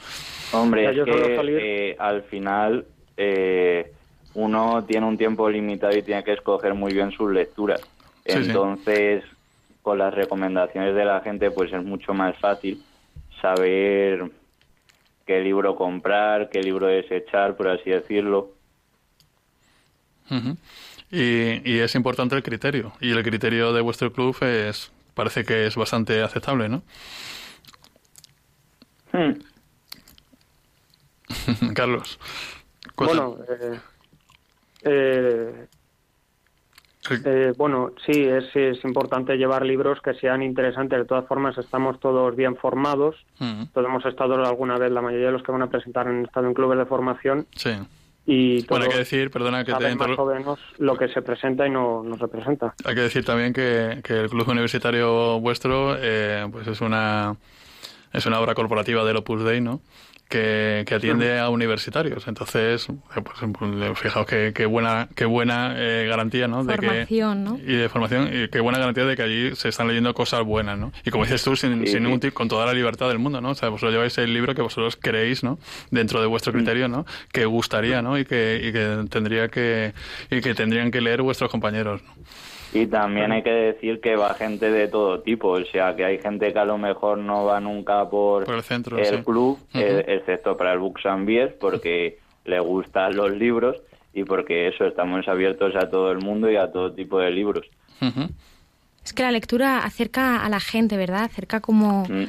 Hombre, 0.52 0.89
es 0.89 1.06
que 1.06 1.89
eh, 1.91 1.95
al 1.97 2.24
final 2.24 2.86
eh, 3.18 3.91
uno 4.34 4.84
tiene 4.86 5.08
un 5.08 5.18
tiempo 5.18 5.50
limitado 5.50 5.95
y 5.97 6.04
tiene 6.04 6.24
que 6.24 6.34
escoger 6.34 6.74
muy 6.74 6.93
bien 6.93 7.12
sus 7.12 7.32
lecturas. 7.32 7.82
Sí, 8.26 8.43
sí. 8.43 8.50
Entonces, 8.50 9.24
con 9.82 9.97
las 9.97 10.14
recomendaciones 10.14 10.93
de 10.93 11.06
la 11.06 11.22
gente, 11.22 11.50
pues 11.50 11.74
es 11.74 11.84
mucho 11.84 12.14
más 12.14 12.38
fácil 12.38 12.84
saber 13.41 14.30
qué 15.26 15.41
libro 15.41 15.76
comprar, 15.76 16.50
qué 16.50 16.62
libro 16.62 16.88
desechar, 16.88 17.56
por 17.56 17.70
así 17.70 17.89
decirlo. 17.89 18.52
Y, 21.12 21.70
y 21.70 21.80
es 21.80 21.96
importante 21.96 22.36
el 22.36 22.44
criterio. 22.44 22.94
Y 23.02 23.12
el 23.12 23.24
criterio 23.24 23.74
de 23.74 23.82
vuestro 23.82 24.12
club 24.12 24.38
es 24.42 24.92
parece 25.20 25.44
que 25.44 25.68
es 25.68 25.76
bastante 25.76 26.22
aceptable, 26.24 26.70
¿no? 26.70 26.82
Hmm. 29.12 29.34
Carlos. 31.74 32.20
Bueno, 32.96 33.38
eh, 33.50 33.80
eh, 34.84 35.68
eh, 37.26 37.54
bueno, 37.58 37.92
sí, 38.06 38.24
es, 38.24 38.46
es 38.56 38.84
importante 38.86 39.36
llevar 39.36 39.66
libros 39.66 40.00
que 40.02 40.14
sean 40.14 40.42
interesantes. 40.42 41.00
De 41.00 41.06
todas 41.06 41.28
formas, 41.28 41.58
estamos 41.58 42.00
todos 42.00 42.36
bien 42.36 42.56
formados. 42.56 43.16
Todos 43.74 43.88
hemos 43.88 44.06
estado 44.06 44.36
alguna 44.36 44.78
vez, 44.78 44.92
la 44.92 45.02
mayoría 45.02 45.28
de 45.28 45.34
los 45.34 45.44
que 45.44 45.52
van 45.52 45.64
a 45.64 45.70
presentar 45.70 46.08
han 46.08 46.26
estado 46.26 46.48
en 46.48 46.54
clubes 46.54 46.78
de 46.78 46.86
formación 46.86 47.48
Sí. 47.56 47.72
Y 48.26 48.66
Bueno, 48.68 48.86
hay 48.86 48.92
que 48.92 48.98
decir, 48.98 49.32
perdona 49.32 49.64
que 49.64 49.74
te 49.74 49.96
más 49.96 50.20
o 50.20 50.26
menos 50.26 50.60
lo 50.78 50.98
que 50.98 51.08
se 51.08 51.22
presenta 51.22 51.66
y 51.66 51.72
no 51.72 52.04
nos 52.04 52.20
representa. 52.20 52.76
Hay 52.86 52.96
que 52.96 53.02
decir 53.02 53.26
también 53.26 53.54
que, 53.54 54.02
que 54.04 54.22
el 54.22 54.30
club 54.30 54.48
universitario 54.48 55.40
vuestro 55.40 55.96
eh, 55.98 56.48
pues 56.52 56.68
es 56.68 56.82
una 56.82 57.36
es 58.14 58.26
una 58.26 58.40
obra 58.40 58.56
corporativa 58.56 59.04
del 59.04 59.18
Opus 59.18 59.44
Dei, 59.44 59.62
¿no? 59.62 59.82
Que, 60.30 60.84
que 60.86 60.94
atiende 60.94 61.40
a 61.40 61.50
universitarios. 61.50 62.28
Entonces, 62.28 62.88
eh, 62.88 63.22
pues, 63.24 64.00
fijaos 64.00 64.28
qué, 64.28 64.54
qué 64.54 64.68
buena 64.68 65.10
qué 65.16 65.26
buena 65.26 65.74
eh, 65.76 66.06
garantía, 66.08 66.48
¿no? 66.48 66.64
De 66.64 66.76
que, 66.78 66.86
Formación, 66.86 67.44
¿no? 67.44 67.58
y 67.58 67.76
de 67.76 67.90
formación 67.90 68.30
y 68.32 68.48
qué 68.48 68.60
buena 68.60 68.78
garantía 68.78 69.06
de 69.06 69.16
que 69.16 69.24
allí 69.24 69.56
se 69.56 69.70
están 69.70 69.88
leyendo 69.88 70.14
cosas 70.14 70.44
buenas, 70.44 70.78
¿no? 70.78 70.92
Y 71.04 71.10
como 71.10 71.24
dices 71.26 71.44
tú, 71.44 71.56
sin, 71.56 71.84
Sí, 71.86 71.94
sin 71.94 72.04
ningún 72.04 72.22
sí. 72.22 72.30
con 72.30 72.48
toda 72.48 72.68
la 72.68 72.74
libertad 72.74 73.08
del 73.08 73.18
mundo, 73.18 73.42
¿no? 73.42 73.50
O 73.50 73.56
sea, 73.56 73.70
vosotros 73.70 73.92
lleváis 73.92 74.18
el 74.20 74.32
libro 74.32 74.54
que 74.54 74.62
vosotros 74.62 74.98
creéis, 75.02 75.44
¿no? 75.44 75.58
Dentro 75.90 76.22
de 76.22 76.28
vuestro 76.28 76.54
criterio, 76.54 76.88
¿no? 76.88 77.08
Que 77.32 77.46
gustaría, 77.46 78.04
¿no? 78.04 78.18
Y 78.20 78.26
que, 78.26 78.62
y 78.64 78.72
que 78.72 79.06
tendría 79.10 79.48
que 79.50 79.94
y 80.30 80.42
que 80.42 80.54
tendrían 80.54 80.92
que 80.92 81.02
leer 81.02 81.24
vuestros 81.24 81.50
compañeros, 81.50 82.04
¿no? 82.04 82.14
Y 82.74 82.86
también 82.86 83.32
hay 83.32 83.42
que 83.42 83.50
decir 83.52 84.00
que 84.00 84.16
va 84.16 84.36
gente 84.36 84.70
de 84.72 84.88
todo 84.88 85.22
tipo, 85.22 85.50
o 85.50 85.66
sea, 85.66 85.96
que 85.96 86.06
hay 86.06 86.20
gente 86.20 86.54
que 86.54 86.60
a 86.60 86.66
lo 86.66 86.78
mejor 86.78 87.18
no 87.18 87.46
va 87.46 87.60
nunca 87.60 88.08
por, 88.10 88.46
Por 88.46 88.56
el 88.56 88.62
centro, 88.64 88.98
el 88.98 89.06
sí. 89.06 89.24
club, 89.24 89.58
Ujú. 89.74 89.80
eh, 89.80 90.06
excepto 90.08 90.56
para 90.56 90.74
el 90.74 90.80
Books 90.80 91.06
and 91.08 91.26
Beers, 91.26 91.54
porque 91.60 92.20
le 92.46 92.60
gustan 92.60 93.16
los 93.16 93.32
libros 93.32 93.78
y 94.14 94.24
porque 94.24 94.68
eso, 94.68 94.86
estamos 94.86 95.28
abiertos 95.28 95.76
a 95.76 95.90
todo 95.90 96.12
el 96.12 96.20
mundo 96.20 96.50
y 96.52 96.58
a 96.58 96.72
todo 96.72 96.92
tipo 96.94 97.20
de 97.20 97.32
libros. 97.32 97.66
Es 99.04 99.14
que 99.14 99.24
la 99.24 99.32
lectura 99.32 99.80
acerca 99.80 100.46
a 100.46 100.50
la 100.50 100.60
gente, 100.60 100.96
¿verdad? 100.96 101.24
Acerca 101.24 101.62
como 101.62 102.04
Mm. 102.08 102.26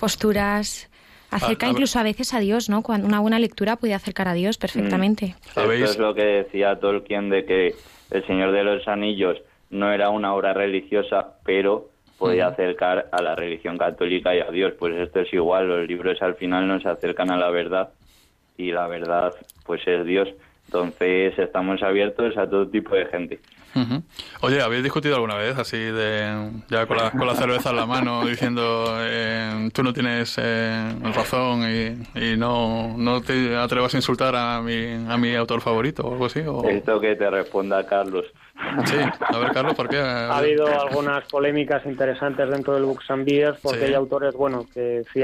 posturas, 0.00 0.88
acerca 1.30 1.66
A- 1.66 1.68
a- 1.68 1.72
incluso 1.72 1.98
a 1.98 2.02
veces 2.02 2.34
a 2.34 2.40
Dios, 2.40 2.68
¿no? 2.68 2.82
Cuando 2.82 3.06
una 3.06 3.20
buena 3.20 3.38
lectura 3.38 3.76
puede 3.76 3.94
acercar 3.94 4.28
a 4.28 4.32
Dios 4.34 4.58
perfectamente. 4.58 5.34
¿Habéis- 5.54 5.82
Esto 5.84 5.92
es 5.92 5.98
lo 5.98 6.14
que 6.14 6.24
decía 6.24 6.78
Tolkien 6.80 7.28
de 7.30 7.44
que 7.44 7.74
El 8.10 8.26
Señor 8.26 8.52
de 8.52 8.62
los 8.64 8.86
Anillos 8.88 9.38
no 9.72 9.90
era 9.92 10.10
una 10.10 10.34
obra 10.34 10.52
religiosa, 10.52 11.38
pero 11.44 11.88
podía 12.18 12.46
acercar 12.46 13.08
a 13.10 13.20
la 13.20 13.34
religión 13.34 13.78
católica 13.78 14.34
y 14.34 14.40
a 14.40 14.50
Dios. 14.50 14.74
Pues 14.78 14.94
esto 14.94 15.20
es 15.20 15.32
igual, 15.32 15.66
los 15.66 15.88
libros 15.88 16.22
al 16.22 16.36
final 16.36 16.68
nos 16.68 16.86
acercan 16.86 17.32
a 17.32 17.36
la 17.36 17.50
verdad 17.50 17.88
y 18.56 18.70
la 18.70 18.86
verdad 18.86 19.34
pues 19.66 19.80
es 19.86 20.04
Dios. 20.04 20.28
Entonces 20.66 21.36
estamos 21.38 21.82
abiertos 21.82 22.36
a 22.36 22.48
todo 22.48 22.68
tipo 22.68 22.94
de 22.94 23.06
gente. 23.06 23.40
Oye, 24.42 24.60
¿habéis 24.60 24.82
discutido 24.82 25.14
alguna 25.14 25.36
vez 25.36 25.56
así 25.56 25.78
de 25.78 26.50
ya 26.68 26.86
con 26.86 26.98
la, 26.98 27.10
con 27.10 27.26
la 27.26 27.34
cerveza 27.34 27.70
en 27.70 27.76
la 27.76 27.86
mano 27.86 28.24
diciendo 28.26 28.98
eh, 29.00 29.70
tú 29.72 29.82
no 29.82 29.94
tienes 29.94 30.36
eh, 30.38 30.94
razón 31.14 31.62
y, 31.62 32.20
y 32.20 32.36
no, 32.36 32.94
no 32.98 33.22
te 33.22 33.56
atrevas 33.56 33.94
a 33.94 33.96
insultar 33.96 34.36
a 34.36 34.60
mi, 34.60 34.92
a 35.08 35.16
mi 35.16 35.34
autor 35.34 35.62
favorito 35.62 36.02
o 36.02 36.12
algo 36.12 36.26
así? 36.26 36.40
O... 36.40 36.68
Esto 36.68 37.00
que 37.00 37.16
te 37.16 37.30
responda 37.30 37.86
Carlos. 37.86 38.26
Sí, 38.86 38.96
a 39.20 39.38
ver 39.38 39.52
Carlos, 39.52 39.74
¿por 39.74 39.88
qué? 39.88 39.98
Ha 39.98 40.36
habido 40.36 40.66
algunas 40.68 41.24
polémicas 41.24 41.84
interesantes 41.86 42.48
dentro 42.50 42.74
del 42.74 42.84
Books 42.84 43.10
and 43.10 43.24
Beers 43.24 43.58
porque 43.60 43.80
Sí. 43.80 43.84
hay 43.86 43.94
autores, 43.94 44.34
bueno, 44.34 44.66
que 44.72 45.02
sí, 45.12 45.22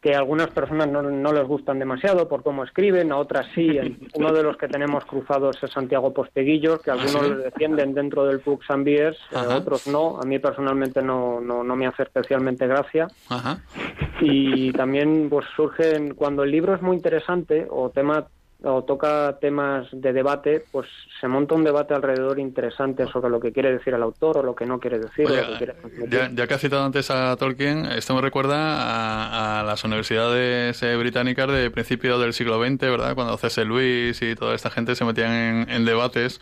que 0.00 0.14
a 0.16 0.18
algunas 0.18 0.48
personas 0.48 0.88
no, 0.88 1.00
no 1.02 1.32
les 1.32 1.44
gustan 1.46 1.78
demasiado 1.78 2.28
por 2.28 2.42
cómo 2.42 2.64
escriben, 2.64 3.12
a 3.12 3.18
otras 3.18 3.46
sí. 3.54 3.78
Uno 4.14 4.32
de 4.32 4.42
los 4.42 4.56
que 4.56 4.66
tenemos 4.66 5.04
cruzados 5.04 5.62
es 5.62 5.70
Santiago 5.70 6.12
Posteguillos, 6.12 6.80
que 6.82 6.90
algunos 6.90 7.22
¿sí? 7.22 7.28
le 7.30 7.36
defienden 7.36 7.94
dentro 7.94 8.24
del 8.24 8.38
Books 8.38 8.68
and 8.70 8.84
Beers, 8.84 9.16
eh, 9.30 9.36
Ajá. 9.36 9.58
otros 9.58 9.86
no. 9.86 10.18
A 10.20 10.24
mí 10.24 10.40
personalmente 10.40 11.02
no, 11.02 11.40
no, 11.40 11.62
no 11.62 11.76
me 11.76 11.86
hace 11.86 12.02
especialmente 12.02 12.66
gracia. 12.66 13.06
Ajá. 13.28 13.58
Y 14.20 14.72
también 14.72 15.28
pues 15.30 15.46
surgen, 15.54 16.14
cuando 16.14 16.42
el 16.42 16.50
libro 16.50 16.74
es 16.74 16.82
muy 16.82 16.96
interesante 16.96 17.66
o 17.70 17.90
tema 17.90 18.26
o 18.64 18.82
toca 18.84 19.38
temas 19.40 19.88
de 19.92 20.12
debate, 20.12 20.64
pues 20.70 20.86
se 21.20 21.28
monta 21.28 21.54
un 21.54 21.64
debate 21.64 21.94
alrededor 21.94 22.38
interesante 22.38 23.06
sobre 23.06 23.30
lo 23.30 23.40
que 23.40 23.52
quiere 23.52 23.72
decir 23.72 23.94
el 23.94 24.02
autor 24.02 24.38
o 24.38 24.42
lo 24.42 24.54
que 24.54 24.66
no 24.66 24.78
quiere 24.78 24.98
decir. 24.98 25.26
o 25.26 25.34
lo 25.34 25.46
que 25.46 25.56
quiere 25.58 25.74
Ya, 26.08 26.30
ya 26.32 26.46
que 26.46 26.54
has 26.54 26.60
citado 26.60 26.84
antes 26.84 27.10
a 27.10 27.36
Tolkien, 27.36 27.86
esto 27.86 28.14
me 28.14 28.20
recuerda 28.20 28.56
a, 28.56 29.60
a 29.60 29.62
las 29.64 29.84
universidades 29.84 30.82
eh, 30.82 30.96
británicas 30.96 31.48
de 31.48 31.70
principio 31.70 32.18
del 32.18 32.32
siglo 32.32 32.62
XX, 32.64 32.80
¿verdad? 32.80 33.14
Cuando 33.14 33.36
C.S. 33.36 33.64
Lewis 33.64 34.20
y 34.22 34.34
toda 34.34 34.54
esta 34.54 34.70
gente 34.70 34.94
se 34.94 35.04
metían 35.04 35.32
en, 35.32 35.70
en 35.70 35.84
debates 35.84 36.40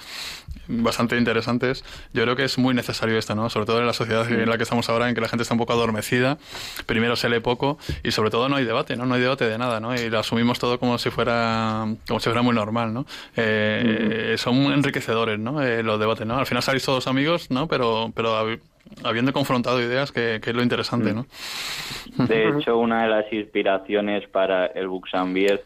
bastante 0.69 1.17
interesantes. 1.17 1.85
Yo 2.13 2.23
creo 2.23 2.37
que 2.37 2.45
es 2.45 2.59
muy 2.59 2.75
necesario 2.75 3.19
esto, 3.19 3.35
¿no? 3.35 3.51
Sobre 3.51 3.67
todo 3.67 3.81
en 3.81 3.87
la 3.87 3.93
sociedad 3.93 4.31
en 4.31 4.49
la 4.49 4.57
que 4.57 4.63
estamos 4.63 4.89
ahora, 4.89 5.09
en 5.09 5.15
que 5.15 5.21
la 5.21 5.29
gente 5.29 5.43
está 5.43 5.55
un 5.55 5.59
poco 5.59 5.73
adormecida. 5.73 6.39
Primero 6.87 7.17
se 7.17 7.29
lee 7.29 7.41
poco 7.41 7.79
y 8.05 8.11
sobre 8.13 8.31
todo 8.31 8.49
no 8.49 8.57
hay 8.57 8.65
debate, 8.65 8.97
¿no? 8.97 9.07
No 9.07 9.15
hay 9.15 9.21
debate 9.21 9.49
de 9.49 9.59
nada, 9.59 9.81
¿no? 9.81 9.95
Y 9.95 10.09
lo 10.11 10.19
asumimos 10.21 10.59
todo 10.59 10.79
como 10.79 10.99
si 10.99 11.11
fuera 11.11 11.87
como 12.07 12.21
si 12.21 12.25
fuera 12.31 12.43
muy 12.43 12.55
normal, 12.55 12.95
¿no? 12.95 13.07
Eh, 13.37 14.35
Son 14.39 14.57
enriquecedores, 14.73 15.39
¿no? 15.39 15.63
Eh, 15.63 15.83
los 15.83 15.99
debates, 15.99 16.27
¿no? 16.27 16.39
Al 16.39 16.47
final 16.47 16.63
salís 16.63 16.85
todos 16.85 17.07
amigos, 17.07 17.51
¿no? 17.51 17.67
Pero, 17.67 18.13
pero 18.15 18.35
hab- 18.37 18.61
habiendo 19.05 19.33
confrontado 19.33 19.81
ideas, 19.81 20.13
que, 20.13 20.41
que 20.43 20.51
es 20.51 20.57
lo 20.57 20.63
interesante, 20.63 21.13
¿no? 21.13 21.27
De 22.17 22.49
hecho, 22.49 22.77
una 22.79 23.03
de 23.05 23.09
las 23.09 23.33
inspiraciones 23.33 24.29
para 24.29 24.67
el 24.67 24.89
Buxambier 24.89 25.65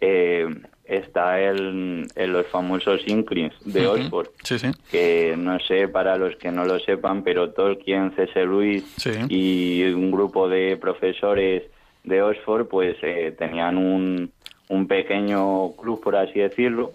eh, 0.00 0.46
está 0.84 1.40
en, 1.40 2.06
en 2.14 2.32
los 2.32 2.46
famosos 2.46 3.00
Inklings 3.06 3.54
de. 3.64 3.86
Oxford. 3.86 4.28
Sí, 4.42 4.58
sí. 4.58 4.70
Que 4.90 5.34
no 5.36 5.58
sé, 5.60 5.88
para 5.88 6.16
los 6.16 6.36
que 6.36 6.50
no 6.50 6.64
lo 6.64 6.78
sepan, 6.80 7.22
pero 7.22 7.50
Tolkien, 7.50 8.14
C.S. 8.14 8.44
Lewis 8.44 8.84
y 9.28 9.84
un 9.84 10.10
grupo 10.10 10.48
de 10.48 10.76
profesores 10.76 11.64
de 12.04 12.22
Oxford, 12.22 12.66
pues 12.66 12.96
eh, 13.02 13.34
tenían 13.38 13.76
un, 13.78 14.32
un 14.68 14.86
pequeño 14.88 15.72
club, 15.72 16.00
por 16.02 16.16
así 16.16 16.40
decirlo, 16.40 16.92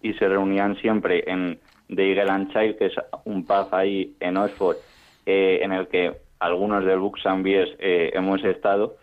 y 0.00 0.14
se 0.14 0.28
reunían 0.28 0.76
siempre 0.76 1.24
en 1.26 1.58
The 1.94 2.12
Eagle 2.12 2.30
and 2.30 2.52
Child, 2.52 2.78
que 2.78 2.86
es 2.86 2.94
un 3.24 3.44
pub 3.44 3.68
ahí 3.72 4.14
en 4.20 4.36
Oxford, 4.36 4.76
eh, 5.26 5.60
en 5.62 5.72
el 5.72 5.88
que 5.88 6.21
algunos 6.42 6.84
del 6.84 6.98
Books 6.98 7.24
and 7.26 7.44
Beers 7.44 7.70
eh, 7.78 8.10
hemos 8.14 8.42
estado 8.44 8.96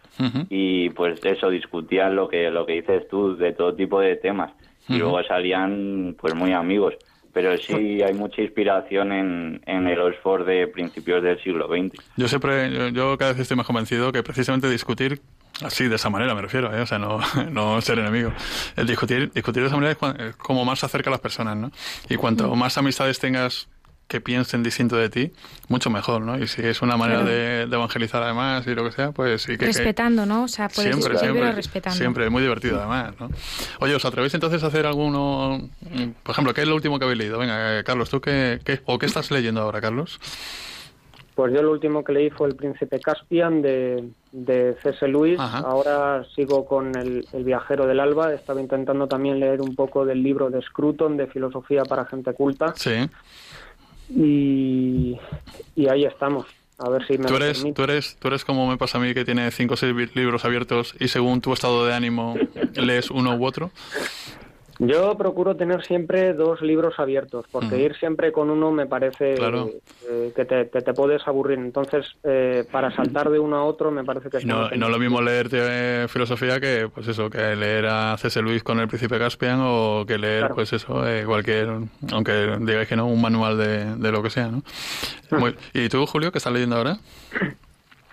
y 0.50 0.90
pues 0.90 1.24
eso 1.24 1.50
discutían 1.50 2.16
lo 2.16 2.28
que 2.28 2.50
lo 2.52 2.66
que 2.66 2.74
dices 2.74 3.08
tú 3.10 3.38
de 3.38 3.54
todo 3.54 3.74
tipo 3.74 4.02
de 4.02 4.18
temas 4.18 4.52
y 4.90 4.94
Ujú. 4.96 5.04
luego 5.04 5.24
salían 5.24 6.16
pues 6.20 6.36
muy 6.36 6.52
amigos 6.52 6.94
pero 7.32 7.56
sí 7.58 8.02
hay 8.02 8.14
mucha 8.14 8.42
inspiración 8.42 9.14
en, 9.14 9.62
en 9.66 9.88
el 9.88 10.00
Oxford 10.02 10.46
de 10.46 10.68
principios 10.68 11.24
del 11.24 11.42
siglo 11.42 11.68
XX 11.68 12.04
Yo 12.18 12.28
siempre, 12.28 12.70
yo, 12.72 12.90
yo 12.90 13.18
cada 13.18 13.32
vez 13.32 13.40
estoy 13.42 13.56
más 13.56 13.66
convencido 13.68 14.12
que 14.12 14.22
precisamente 14.24 14.70
discutir 14.70 15.22
así, 15.64 15.88
de 15.88 15.96
esa 15.96 16.10
manera 16.10 16.34
me 16.36 16.42
refiero, 16.42 16.76
¿eh? 16.76 16.82
o 16.82 16.86
sea, 16.86 17.00
no, 17.00 17.20
no 17.52 17.80
ser 17.82 18.00
enemigo. 18.00 18.32
El 18.76 18.88
discutir, 18.88 19.32
discutir 19.32 19.62
de 19.64 19.68
esa 19.68 19.78
manera 19.78 19.92
es, 19.94 20.20
es 20.20 20.36
como 20.36 20.66
más 20.66 20.80
se 20.80 20.86
acerca 20.86 21.10
a 21.10 21.12
las 21.12 21.20
personas, 21.22 21.56
¿no? 21.58 21.72
Y 22.10 22.16
cuanto 22.16 22.54
más 22.56 22.78
amistades 22.78 23.20
tengas 23.20 23.70
que 24.10 24.20
piensen 24.20 24.64
distinto 24.64 24.98
de 24.98 25.08
ti, 25.10 25.32
mucho 25.70 25.90
mejor, 25.90 26.22
¿no? 26.24 26.38
Y 26.38 26.48
si 26.48 26.62
es 26.66 26.82
una 26.82 26.98
manera 26.98 27.22
Claro. 27.22 27.32
de, 27.36 27.68
de 27.68 27.76
evangelizar 27.76 28.22
además 28.24 28.66
y 28.68 28.74
lo 28.74 28.84
que 28.84 28.92
sea, 28.92 29.12
pues 29.12 29.44
sí 29.44 29.52
que... 29.54 29.60
que- 29.60 29.66
respetando, 29.68 30.26
¿no? 30.26 30.44
O 30.44 30.48
sea, 30.50 30.68
puedes 30.68 30.94
Siempre, 30.96 31.18
siempre, 31.20 31.42
pero 31.44 31.56
respetando. 31.56 31.96
siempre, 31.98 32.26
es 32.26 32.32
muy 32.32 32.42
divertido 32.42 32.80
además, 32.80 33.14
¿no? 33.20 33.30
Oye, 33.80 33.94
¿os 33.96 34.04
atrevéis 34.04 34.34
entonces 34.34 34.64
a 34.64 34.68
hacer 34.68 34.86
alguno, 34.88 35.70
por 36.24 36.32
ejemplo, 36.34 36.54
qué 36.56 36.62
es 36.64 36.68
lo 36.68 36.74
último 36.76 36.98
que 36.98 37.06
habéis 37.06 37.20
leído? 37.20 37.38
Venga, 37.38 37.80
eh, 37.80 37.84
Carlos, 37.84 38.10
¿tú 38.10 38.20
qué, 38.20 38.60
qué, 38.66 38.82
o 38.86 38.98
qué 38.98 39.06
estás 39.06 39.30
leyendo 39.32 39.62
ahora, 39.62 39.80
Carlos? 39.80 40.20
Pues 41.36 41.54
yo 41.54 41.62
lo 41.62 41.72
último 41.72 42.04
que 42.04 42.12
leí 42.12 42.30
fue 42.32 42.50
El 42.50 42.56
Príncipe 42.58 43.00
Caspian 43.00 43.62
de, 43.62 44.10
de 44.34 44.76
C.S. 44.84 45.08
Lewis. 45.08 45.40
Ajá. 45.40 45.60
Ahora 45.60 46.26
sigo 46.36 46.66
con 46.66 46.94
el, 46.98 47.26
el 47.32 47.44
Viajero 47.46 47.88
del 47.88 48.02
Alba. 48.02 48.34
Estaba 48.34 48.60
intentando 48.60 49.08
también 49.08 49.40
leer 49.40 49.62
un 49.62 49.74
poco 49.74 50.04
del 50.06 50.22
libro 50.22 50.50
de 50.50 50.62
Scruton 50.62 51.16
de 51.16 51.28
Filosofía 51.28 51.84
para 51.84 52.04
Gente 52.08 52.34
Culta. 52.34 52.74
Sí. 52.76 53.10
Y, 54.10 55.18
y 55.76 55.88
ahí 55.88 56.06
estamos. 56.06 56.46
A 56.80 56.90
ver 56.90 57.06
si 57.06 57.18
me 57.18 57.26
Tú 57.26 57.36
eres, 57.36 57.66
tú 57.74 57.84
eres, 57.84 58.16
tú 58.20 58.30
eres 58.30 58.46
como 58.46 58.66
me 58.66 58.78
pasa 58.78 58.98
a 58.98 59.02
mí 59.02 59.14
que 59.14 59.26
tiene 59.26 59.52
cinco 59.52 59.74
o 59.74 59.78
seis 59.78 59.94
libros 60.16 60.46
abiertos 60.46 60.96
y 60.98 61.10
según 61.10 61.42
tu 61.42 61.52
estado 61.52 61.86
de 61.86 61.94
ánimo 61.94 62.36
lees 62.76 63.12
uno 63.12 63.36
u 63.36 63.46
otro. 63.46 63.72
Yo 64.82 65.18
procuro 65.18 65.58
tener 65.58 65.84
siempre 65.86 66.34
dos 66.34 66.62
libros 66.62 66.98
abiertos, 67.00 67.46
porque 67.52 67.78
ir 67.82 67.96
siempre 67.98 68.32
con 68.32 68.50
uno 68.50 68.72
me 68.72 68.86
parece 68.86 69.36
Claro. 69.36 69.70
eh, 70.10 70.32
que 70.34 70.46
te, 70.46 70.66
te- 70.66 70.82
te 70.82 70.94
puedes 70.94 71.28
aburrir. 71.28 71.60
Entonces, 71.60 72.06
eh, 72.24 72.64
para 72.72 72.90
saltar 72.96 73.30
de 73.30 73.40
uno 73.40 73.58
a 73.58 73.64
otro 73.66 73.92
me 73.92 74.06
parece 74.06 74.30
que 74.30 74.40
Y 74.42 74.46
no, 74.46 74.70
no 74.70 74.86
es 74.86 74.92
lo 74.92 74.98
mismo 74.98 75.22
leer 75.22 75.50
eh, 75.52 76.06
filosofía 76.08 76.62
que, 76.62 76.90
pues 76.94 77.10
eso, 77.10 77.30
que 77.30 77.58
leer 77.58 77.88
a 77.88 78.16
C.S. 78.18 78.42
Lewis 78.42 78.64
con 78.64 78.80
el 78.80 78.88
Príncipe 78.88 79.20
Caspian 79.20 79.60
o 79.62 80.06
que 80.08 80.18
leer, 80.18 80.40
Claro. 80.44 80.56
pues 80.56 80.72
eso, 80.72 81.06
eh, 81.06 81.26
cualquier, 81.26 81.68
aunque 82.14 82.58
digáis 82.62 82.88
que 82.88 82.96
no, 82.96 83.08
un 83.08 83.22
manual 83.22 83.58
de, 83.58 83.96
de 83.98 84.12
lo 84.14 84.24
que 84.24 84.30
sea, 84.30 84.48
¿no? 84.48 84.64
Muy- 85.38 85.56
¿Y 85.74 85.90
tú, 85.90 86.06
Julio, 86.06 86.32
qué 86.32 86.38
estás 86.38 86.54
leyendo 86.54 86.78
ahora? 86.78 86.98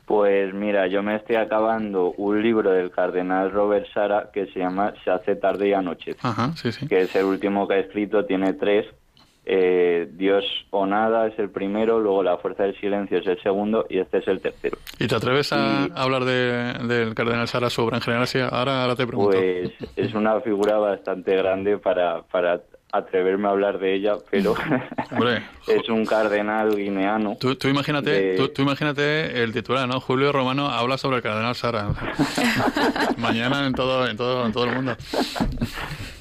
Pues 0.07 0.55
mira, 0.55 0.87
yo 0.87 1.03
me 1.03 1.17
estoy 1.17 1.35
acabando 1.35 2.13
un 2.13 2.41
libro 2.41 2.71
del 2.71 2.93
cardenal 2.93 3.51
Robert 3.51 3.87
Sara 3.93 4.31
que 4.33 4.47
se 4.47 4.61
llama 4.61 4.95
Se 5.05 5.11
hace 5.11 5.35
tarde 5.35 5.69
y 5.69 5.73
anochece, 5.73 6.21
Ajá, 6.23 6.53
sí, 6.55 6.71
sí. 6.71 6.87
que 6.87 7.03
es 7.03 7.17
el 7.17 7.25
último 7.25 7.67
que 7.67 7.75
ha 7.75 7.79
escrito, 7.81 8.25
tiene 8.25 8.53
tres. 8.53 8.87
Eh, 9.49 10.09
Dios 10.13 10.45
o 10.71 10.87
nada 10.87 11.29
es 11.29 11.39
el 11.39 11.51
primero, 11.51 12.01
luego 12.01 12.25
La 12.25 12.37
fuerza 12.39 12.65
del 12.65 12.79
silencio 12.81 13.19
es 13.19 13.27
el 13.29 13.41
segundo 13.43 13.87
y 13.89 13.99
este 13.99 14.19
es 14.19 14.29
el 14.29 14.41
tercero. 14.41 14.77
¿Y 14.99 15.07
te 15.07 15.15
atreves 15.15 15.53
a 15.53 15.85
hablar 15.85 16.25
de, 16.25 16.75
del 16.87 17.15
Cardenal 17.15 17.47
Sara 17.47 17.71
sobre 17.71 17.97
en 17.97 18.03
general? 18.03 18.27
Ahora, 18.51 18.83
ahora 18.83 18.97
te 18.97 19.07
pregunto. 19.07 19.37
Pues 19.37 19.73
es 19.97 20.15
una 20.15 20.41
figura 20.41 20.79
bastante 20.79 21.37
grande 21.37 21.79
para, 21.79 22.23
para 22.23 22.61
atreverme 22.93 23.49
a 23.49 23.51
hablar 23.51 23.79
de 23.79 23.95
ella, 23.95 24.15
pero 24.31 24.55
Hombre, 25.11 25.43
es 25.67 25.89
un 25.89 26.07
cardenal 26.07 26.75
guineano. 26.77 27.37
Tú, 27.39 27.55
tú 27.57 27.69
imagínate, 27.69 28.11
de- 28.11 28.37
tú, 28.37 28.49
tú 28.49 28.63
imagínate 28.63 29.43
el 29.43 29.53
titular, 29.53 29.87
¿no? 29.89 30.01
Julio 30.01 30.33
Romano 30.33 30.69
habla 30.69 30.97
sobre 30.99 31.17
el 31.19 31.23
cardenal 31.23 31.55
Sara. 31.55 31.89
Mañana 33.19 33.67
en 33.67 33.73
todo, 33.75 34.07
en 34.09 34.17
todo, 34.17 34.47
en 34.47 34.53
todo 34.53 34.65
el 34.65 34.75
mundo. 34.77 34.97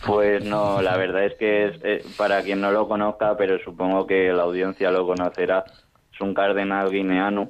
Pues 0.06 0.44
no, 0.44 0.82
la 0.82 0.98
verdad 0.98 1.26
es 1.26 1.34
que 1.36 1.66
es, 1.68 1.80
eh, 1.84 2.04
para 2.18 2.42
quien 2.44 2.62
no 2.62 2.72
lo 2.72 2.88
conozca, 2.88 3.36
pero 3.38 3.58
supongo 3.60 4.06
que 4.06 4.32
la 4.32 4.44
audiencia 4.44 4.92
lo 4.92 5.06
conocerá, 5.08 5.66
es 6.14 6.22
un 6.22 6.34
cardenal 6.34 6.90
guineano 6.92 7.50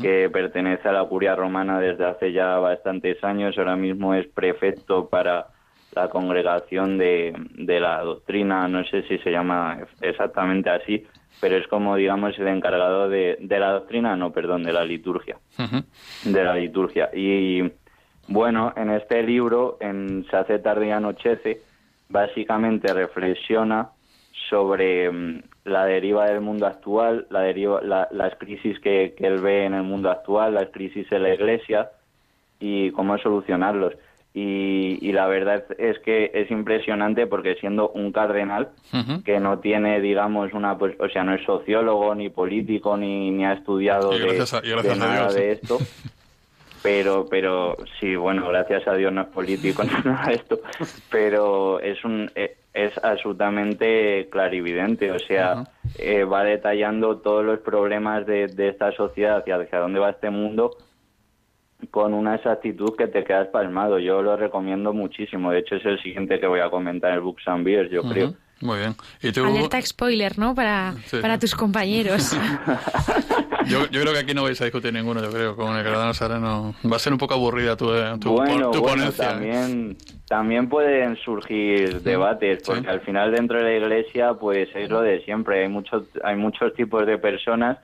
que 0.00 0.28
pertenece 0.30 0.88
a 0.88 0.92
la 0.92 1.04
curia 1.04 1.34
romana 1.34 1.80
desde 1.80 2.04
hace 2.06 2.32
ya 2.32 2.58
bastantes 2.58 3.22
años. 3.24 3.56
Ahora 3.58 3.74
mismo 3.76 4.14
es 4.14 4.26
prefecto 4.28 5.08
para 5.08 5.48
la 5.94 6.08
congregación 6.08 6.98
de, 6.98 7.34
de 7.54 7.80
la 7.80 8.00
doctrina, 8.02 8.68
no 8.68 8.84
sé 8.84 9.02
si 9.08 9.18
se 9.18 9.30
llama 9.30 9.78
exactamente 10.00 10.70
así, 10.70 11.04
pero 11.40 11.56
es 11.56 11.66
como, 11.68 11.96
digamos, 11.96 12.38
el 12.38 12.48
encargado 12.48 13.08
de, 13.08 13.36
de 13.40 13.58
la 13.58 13.72
doctrina, 13.72 14.14
no, 14.16 14.30
perdón, 14.32 14.62
de 14.62 14.72
la 14.72 14.84
liturgia 14.84 15.36
de 16.24 16.44
la 16.44 16.54
liturgia. 16.54 17.10
Y 17.14 17.62
bueno, 18.28 18.72
en 18.76 18.90
este 18.90 19.22
libro, 19.22 19.76
en 19.80 20.24
Se 20.30 20.36
hace 20.36 20.58
tarde 20.58 20.88
y 20.88 20.90
anochece, 20.90 21.60
básicamente 22.08 22.92
reflexiona 22.92 23.88
sobre 24.48 25.10
mm, 25.10 25.42
la 25.64 25.84
deriva 25.86 26.26
del 26.26 26.40
mundo 26.40 26.66
actual, 26.66 27.26
la 27.30 27.40
deriva, 27.40 27.80
la- 27.82 28.08
las 28.10 28.34
crisis 28.36 28.78
que, 28.80 29.14
que 29.16 29.26
él 29.26 29.40
ve 29.40 29.64
en 29.64 29.74
el 29.74 29.82
mundo 29.82 30.10
actual, 30.10 30.54
las 30.54 30.70
crisis 30.70 31.10
en 31.12 31.22
la 31.22 31.34
iglesia 31.34 31.90
y 32.58 32.90
cómo 32.92 33.16
solucionarlos. 33.18 33.94
Y, 34.32 34.98
y 35.00 35.10
la 35.12 35.26
verdad 35.26 35.64
es 35.78 35.98
que 36.00 36.30
es 36.32 36.50
impresionante 36.52 37.26
porque 37.26 37.56
siendo 37.56 37.88
un 37.90 38.12
cardenal 38.12 38.68
que 39.24 39.40
no 39.40 39.58
tiene, 39.58 40.00
digamos, 40.00 40.52
una, 40.52 40.78
pues, 40.78 40.94
o 41.00 41.08
sea, 41.08 41.24
no 41.24 41.34
es 41.34 41.44
sociólogo 41.44 42.14
ni 42.14 42.28
político 42.30 42.96
ni, 42.96 43.32
ni 43.32 43.44
ha 43.44 43.54
estudiado 43.54 44.12
Y 44.14 44.20
de, 44.20 44.24
gracias 44.26 44.54
a- 44.54 44.60
y 44.64 44.70
gracias 44.70 44.98
de 44.98 45.04
a 45.04 45.08
nada 45.08 45.22
Dios. 45.22 45.34
de 45.34 45.52
esto. 45.52 45.78
Pero, 46.82 47.26
pero 47.28 47.76
sí, 47.98 48.16
bueno, 48.16 48.48
gracias 48.48 48.88
a 48.88 48.94
Dios 48.94 49.12
no 49.12 49.20
es 49.20 49.26
político 49.26 49.82
ni 49.84 49.90
nada 50.02 50.28
de 50.28 50.34
esto, 50.36 50.60
pero 51.10 51.78
es 51.78 52.02
un 52.06 52.30
eh, 52.34 52.56
es 52.72 52.96
absolutamente 53.04 54.28
clarividente, 54.30 55.12
o 55.12 55.18
sea, 55.18 55.64
eh, 55.98 56.24
va 56.24 56.42
detallando 56.42 57.18
todos 57.18 57.44
los 57.44 57.58
problemas 57.58 58.24
de, 58.24 58.46
de 58.46 58.68
esta 58.68 58.92
sociedad 58.92 59.44
y 59.46 59.50
hacia 59.50 59.78
dónde 59.78 59.98
va 60.00 60.08
este 60.08 60.30
mundo 60.30 60.70
con 61.90 62.14
una 62.14 62.34
exactitud 62.36 62.94
que 62.96 63.06
te 63.06 63.24
quedas 63.24 63.48
palmado. 63.48 63.98
Yo 63.98 64.22
lo 64.22 64.36
recomiendo 64.36 64.92
muchísimo. 64.92 65.50
De 65.52 65.60
hecho, 65.60 65.76
es 65.76 65.84
el 65.86 66.00
siguiente 66.02 66.38
que 66.40 66.46
voy 66.46 66.60
a 66.60 66.70
comentar 66.70 67.10
en 67.10 67.16
el 67.16 67.22
Books 67.22 67.46
and 67.48 67.64
Beers, 67.64 67.90
yo 67.90 68.02
creo. 68.02 68.34
Muy 68.62 68.78
bien. 68.78 68.94
¿Y 69.22 69.32
tú? 69.32 69.42
Alerta 69.44 69.80
spoiler, 69.80 70.38
¿no? 70.38 70.54
Para, 70.54 70.92
Sí. 71.06 71.16
para 71.22 71.38
tus 71.38 71.54
compañeros. 71.54 72.36
Yo, 73.66 73.86
yo 73.90 74.00
creo 74.00 74.12
que 74.14 74.18
aquí 74.20 74.34
no 74.34 74.42
vais 74.42 74.60
a 74.60 74.64
discutir 74.64 74.92
ninguno, 74.92 75.22
yo 75.22 75.30
creo. 75.30 75.54
Con 75.54 75.76
el 75.76 75.84
cardenal 75.84 76.14
Sara 76.14 76.40
no. 76.40 76.74
Va 76.90 76.96
a 76.96 76.98
ser 76.98 77.12
un 77.12 77.18
poco 77.18 77.34
aburrida 77.34 77.76
tu, 77.76 77.92
eh, 77.94 78.14
tu, 78.20 78.32
bueno, 78.32 78.70
tu 78.72 78.80
bueno, 78.80 78.96
ponencia. 78.96 79.28
también, 79.28 79.96
también 80.26 80.68
pueden 80.68 81.16
surgir 81.18 82.00
debates, 82.02 82.62
porque 82.64 82.88
al 82.88 83.00
final 83.02 83.30
dentro 83.30 83.58
de 83.58 83.64
la 83.64 83.76
iglesia, 83.76 84.34
pues 84.34 84.68
es 84.74 84.88
lo 84.90 85.02
de 85.02 85.20
siempre. 85.24 85.62
Hay 85.62 85.68
muchos, 85.68 86.04
hay 86.24 86.36
muchos 86.36 86.74
tipos 86.74 87.06
de 87.06 87.18
personas 87.18 87.78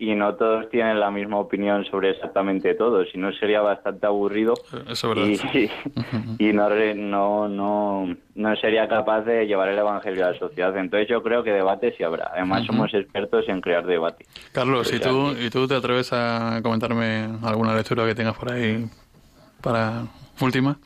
y 0.00 0.14
no 0.14 0.34
todos 0.34 0.70
tienen 0.70 0.98
la 0.98 1.10
misma 1.10 1.36
opinión 1.36 1.84
sobre 1.84 2.12
exactamente 2.12 2.74
todo, 2.74 3.04
si 3.04 3.18
no 3.18 3.30
sería 3.34 3.60
bastante 3.60 4.06
aburrido 4.06 4.54
y, 5.14 5.70
y 6.38 6.52
no, 6.54 6.70
no, 6.94 7.48
no, 7.48 8.16
no 8.34 8.56
sería 8.56 8.88
capaz 8.88 9.20
de 9.26 9.46
llevar 9.46 9.68
el 9.68 9.78
Evangelio 9.78 10.26
a 10.26 10.30
la 10.30 10.38
sociedad. 10.38 10.74
Entonces 10.74 11.06
yo 11.06 11.22
creo 11.22 11.44
que 11.44 11.50
debate 11.50 11.94
sí 11.98 12.02
habrá. 12.02 12.30
Además 12.32 12.64
somos 12.64 12.94
expertos 12.94 13.46
en 13.48 13.60
crear 13.60 13.84
debate. 13.84 14.24
Carlos, 14.52 14.90
¿y 14.90 15.00
tú, 15.00 15.32
¿y 15.38 15.50
tú 15.50 15.68
te 15.68 15.74
atreves 15.74 16.14
a 16.14 16.60
comentarme 16.62 17.28
alguna 17.42 17.74
lectura 17.74 18.06
que 18.06 18.14
tengas 18.14 18.38
por 18.38 18.52
ahí 18.52 18.86
para 19.60 20.06
última? 20.40 20.78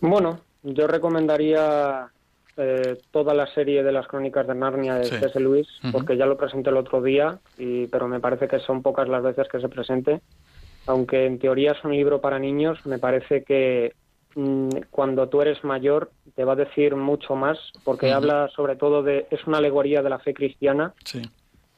Bueno, 0.00 0.40
yo 0.62 0.86
recomendaría 0.86 2.08
eh, 2.56 2.98
toda 3.10 3.34
la 3.34 3.46
serie 3.54 3.82
de 3.82 3.92
las 3.92 4.06
crónicas 4.06 4.46
de 4.46 4.54
Narnia 4.54 4.96
de 4.96 5.04
C.S. 5.04 5.38
Lewis, 5.38 5.68
porque 5.92 6.16
ya 6.16 6.26
lo 6.26 6.36
presenté 6.36 6.70
el 6.70 6.76
otro 6.76 7.02
día, 7.02 7.38
y, 7.58 7.86
pero 7.86 8.08
me 8.08 8.20
parece 8.20 8.48
que 8.48 8.60
son 8.60 8.82
pocas 8.82 9.08
las 9.08 9.22
veces 9.22 9.48
que 9.48 9.60
se 9.60 9.68
presente. 9.68 10.20
Aunque 10.86 11.26
en 11.26 11.38
teoría 11.38 11.72
es 11.72 11.84
un 11.84 11.92
libro 11.92 12.20
para 12.20 12.38
niños, 12.38 12.84
me 12.86 12.98
parece 12.98 13.44
que 13.44 13.94
mm, 14.34 14.68
cuando 14.90 15.28
tú 15.28 15.42
eres 15.42 15.62
mayor 15.62 16.10
te 16.34 16.44
va 16.44 16.54
a 16.54 16.56
decir 16.56 16.96
mucho 16.96 17.36
más, 17.36 17.58
porque 17.84 18.12
habla 18.12 18.48
sobre 18.54 18.76
todo 18.76 19.02
de. 19.02 19.26
es 19.30 19.46
una 19.46 19.58
alegoría 19.58 20.02
de 20.02 20.10
la 20.10 20.18
fe 20.18 20.34
cristiana. 20.34 20.94
Sí 21.04 21.22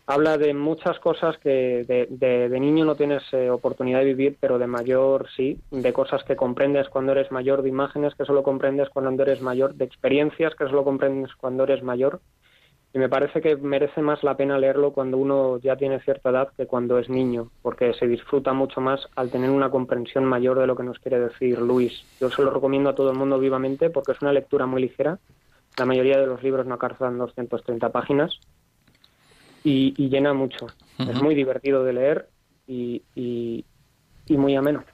habla 0.07 0.37
de 0.37 0.55
muchas 0.55 0.99
cosas 0.99 1.39
que 1.39 1.85
de, 1.85 2.61
niño 2.61 2.85
no 2.85 2.95
tienes 2.97 3.23
eh, 3.33 3.51
oportunidad 3.51 4.01
de 4.01 4.07
vivir, 4.07 4.37
pero 4.41 4.59
de 4.59 4.67
mayor 4.67 5.29
sí, 5.37 5.59
de 5.71 5.93
cosas 5.93 6.25
que 6.25 6.37
comprendes 6.37 6.89
cuando 6.89 7.13
eres 7.13 7.31
mayor, 7.31 7.63
de 7.63 7.69
imágenes 7.69 8.15
que 8.15 8.25
solo 8.25 8.43
comprendes 8.43 8.89
cuando 8.91 9.23
eres 9.23 9.41
mayor, 9.41 9.75
de 9.75 9.85
experiencias 9.85 10.55
que 10.55 10.67
solo 10.67 10.85
comprendes 10.85 11.35
cuando 11.35 11.65
eres 11.65 11.83
mayor. 11.83 12.21
Y 12.95 12.99
me 12.99 13.09
parece 13.09 13.41
que 13.41 13.57
merece 13.57 14.03
más 14.03 14.23
la 14.23 14.37
pena 14.37 14.59
leerlo 14.59 14.93
cuando 14.93 15.17
uno 15.17 15.59
ya 15.59 15.77
tiene 15.77 16.01
cierta 16.01 16.29
edad 16.29 16.49
que 16.55 16.67
cuando 16.67 16.99
es 16.99 17.09
niño, 17.09 17.49
porque 17.63 17.95
se 17.95 18.07
disfruta 18.07 18.53
mucho 18.53 18.83
más 18.83 19.09
al 19.17 19.31
tener 19.31 19.49
una 19.49 19.71
comprensión 19.71 20.27
mayor 20.27 20.59
de 20.59 20.67
lo 20.67 20.77
que 20.77 20.83
nos 20.83 20.99
quiere 20.99 21.19
decir 21.19 21.59
Luis. 21.59 22.05
Yo 22.21 22.29
se 22.29 22.43
lo 22.43 22.51
recomiendo 22.51 22.91
a 22.91 22.95
todo 22.95 23.11
el 23.11 23.17
mundo 23.17 23.39
vivamente 23.39 23.89
porque 23.89 24.13
es 24.13 24.21
una 24.21 24.35
lectura 24.35 24.67
muy 24.67 24.83
ligera. 24.83 25.19
La 25.79 25.87
mayoría 25.87 26.19
de 26.19 26.27
los 26.27 26.43
libros 26.43 26.67
no 26.67 26.75
alcanzan 26.75 27.17
230 27.17 27.89
páginas 27.89 28.39
y, 29.65 30.09
llena 30.09 30.35
mucho. 30.35 30.67
Es 30.99 31.21
muy 31.21 31.35
divertido 31.35 31.85
de 31.85 31.93
leer 31.93 32.29
y, 32.67 33.03
y, 33.15 33.65
y 34.27 34.37
muy 34.37 34.55
ameno. 34.57 34.85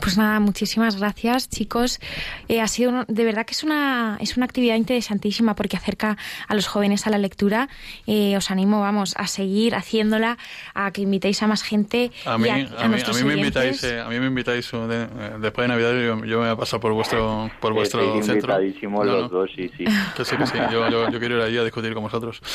Pues 0.00 0.18
nada, 0.18 0.40
muchísimas 0.40 0.98
gracias, 0.98 1.48
chicos. 1.48 2.00
Eh, 2.48 2.60
ha 2.60 2.68
sido 2.68 3.04
de 3.08 3.24
verdad 3.24 3.46
que 3.46 3.52
es 3.52 3.64
una 3.64 4.18
es 4.20 4.36
una 4.36 4.44
actividad 4.44 4.76
interesantísima 4.76 5.54
porque 5.54 5.76
acerca 5.76 6.16
a 6.48 6.54
los 6.54 6.66
jóvenes 6.66 7.06
a 7.06 7.10
la 7.10 7.18
lectura. 7.18 7.68
Eh, 8.06 8.36
os 8.36 8.50
animo, 8.50 8.80
vamos, 8.80 9.14
a 9.16 9.26
seguir 9.26 9.74
haciéndola, 9.74 10.38
a 10.74 10.90
que 10.90 11.02
invitéis 11.02 11.42
a 11.42 11.46
más 11.46 11.62
gente. 11.62 12.10
A 12.26 12.36
mí, 12.38 12.48
a, 12.48 12.56
mí, 12.56 12.68
a 12.78 12.88
mí 12.88 13.24
me 13.24 13.34
invitáis, 13.34 13.82
eh, 13.84 14.00
a 14.00 14.08
mí 14.08 14.20
me 14.20 14.26
invitáis 14.26 14.70
después 14.70 15.64
de 15.64 15.68
Navidad. 15.68 15.92
Yo, 15.92 16.24
yo, 16.24 16.40
me 16.40 16.44
voy 16.44 16.48
a 16.48 16.56
pasar 16.56 16.80
por 16.80 16.92
vuestro 16.92 17.50
por 17.60 17.72
vuestro 17.72 18.22
centro. 18.22 18.58
los 19.04 19.30
dos, 19.30 19.50
sí, 19.54 19.70
sí. 19.76 19.84
Que 20.16 20.24
sí, 20.24 20.36
que 20.36 20.46
sí. 20.46 20.58
Yo, 20.70 20.88
yo, 20.90 21.10
yo, 21.10 21.18
quiero 21.18 21.36
ir 21.36 21.42
allí 21.42 21.58
a 21.58 21.64
discutir 21.64 21.94
con 21.94 22.02
vosotros. 22.02 22.40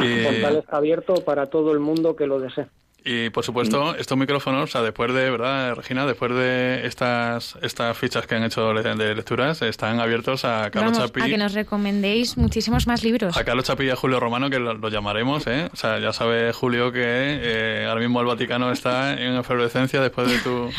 Y... 0.00 0.06
El 0.06 0.24
portal 0.24 0.56
está 0.56 0.76
abierto 0.78 1.14
para 1.24 1.46
todo 1.46 1.72
el 1.72 1.78
mundo 1.78 2.16
que 2.16 2.26
lo 2.26 2.40
desee. 2.40 2.66
Y 3.04 3.30
por 3.30 3.44
supuesto, 3.44 3.94
estos 3.96 4.18
micrófonos, 4.18 4.64
o 4.64 4.66
sea, 4.66 4.82
después 4.82 5.12
de, 5.14 5.30
¿verdad, 5.30 5.74
Regina? 5.74 6.06
Después 6.06 6.32
de 6.32 6.86
estas 6.86 7.56
estas 7.62 7.96
fichas 7.96 8.26
que 8.26 8.34
han 8.34 8.44
hecho 8.44 8.72
de 8.72 9.14
lecturas, 9.14 9.62
están 9.62 10.00
abiertos 10.00 10.44
a 10.44 10.70
Carlos 10.70 10.98
Chapi. 10.98 11.22
A 11.22 11.26
que 11.26 11.38
nos 11.38 11.54
recomendéis 11.54 12.36
muchísimos 12.36 12.86
más 12.86 13.02
libros. 13.02 13.36
A 13.36 13.44
Carlos 13.44 13.64
Chapi 13.64 13.84
y 13.84 13.90
a 13.90 13.96
Julio 13.96 14.20
Romano, 14.20 14.50
que 14.50 14.58
lo, 14.58 14.88
llamaremos, 14.88 15.46
¿eh? 15.46 15.70
O 15.72 15.76
sea, 15.76 15.98
ya 15.98 16.12
sabe 16.12 16.52
Julio 16.52 16.92
que 16.92 17.00
eh, 17.02 17.86
ahora 17.88 18.00
mismo 18.00 18.20
el 18.20 18.26
Vaticano 18.26 18.70
está 18.70 19.14
en 19.14 19.36
efervescencia 19.36 20.00
después 20.00 20.28
de 20.28 20.38
tu. 20.38 20.70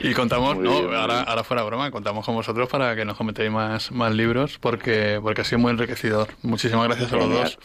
y 0.00 0.12
contamos, 0.14 0.56
no, 0.58 0.94
ahora, 0.96 1.22
ahora 1.22 1.44
fuera 1.44 1.62
broma, 1.62 1.90
contamos 1.90 2.24
con 2.24 2.34
vosotros 2.34 2.68
para 2.68 2.94
que 2.94 3.04
nos 3.04 3.16
comentéis 3.16 3.50
más, 3.50 3.90
más 3.90 4.14
libros, 4.14 4.58
porque, 4.58 5.18
porque 5.22 5.40
ha 5.40 5.44
sido 5.44 5.58
muy 5.58 5.72
enriquecedor. 5.72 6.28
Muchísimas 6.42 6.86
gracias 6.86 7.12
a 7.12 7.16
los 7.16 7.30
dos. 7.30 7.58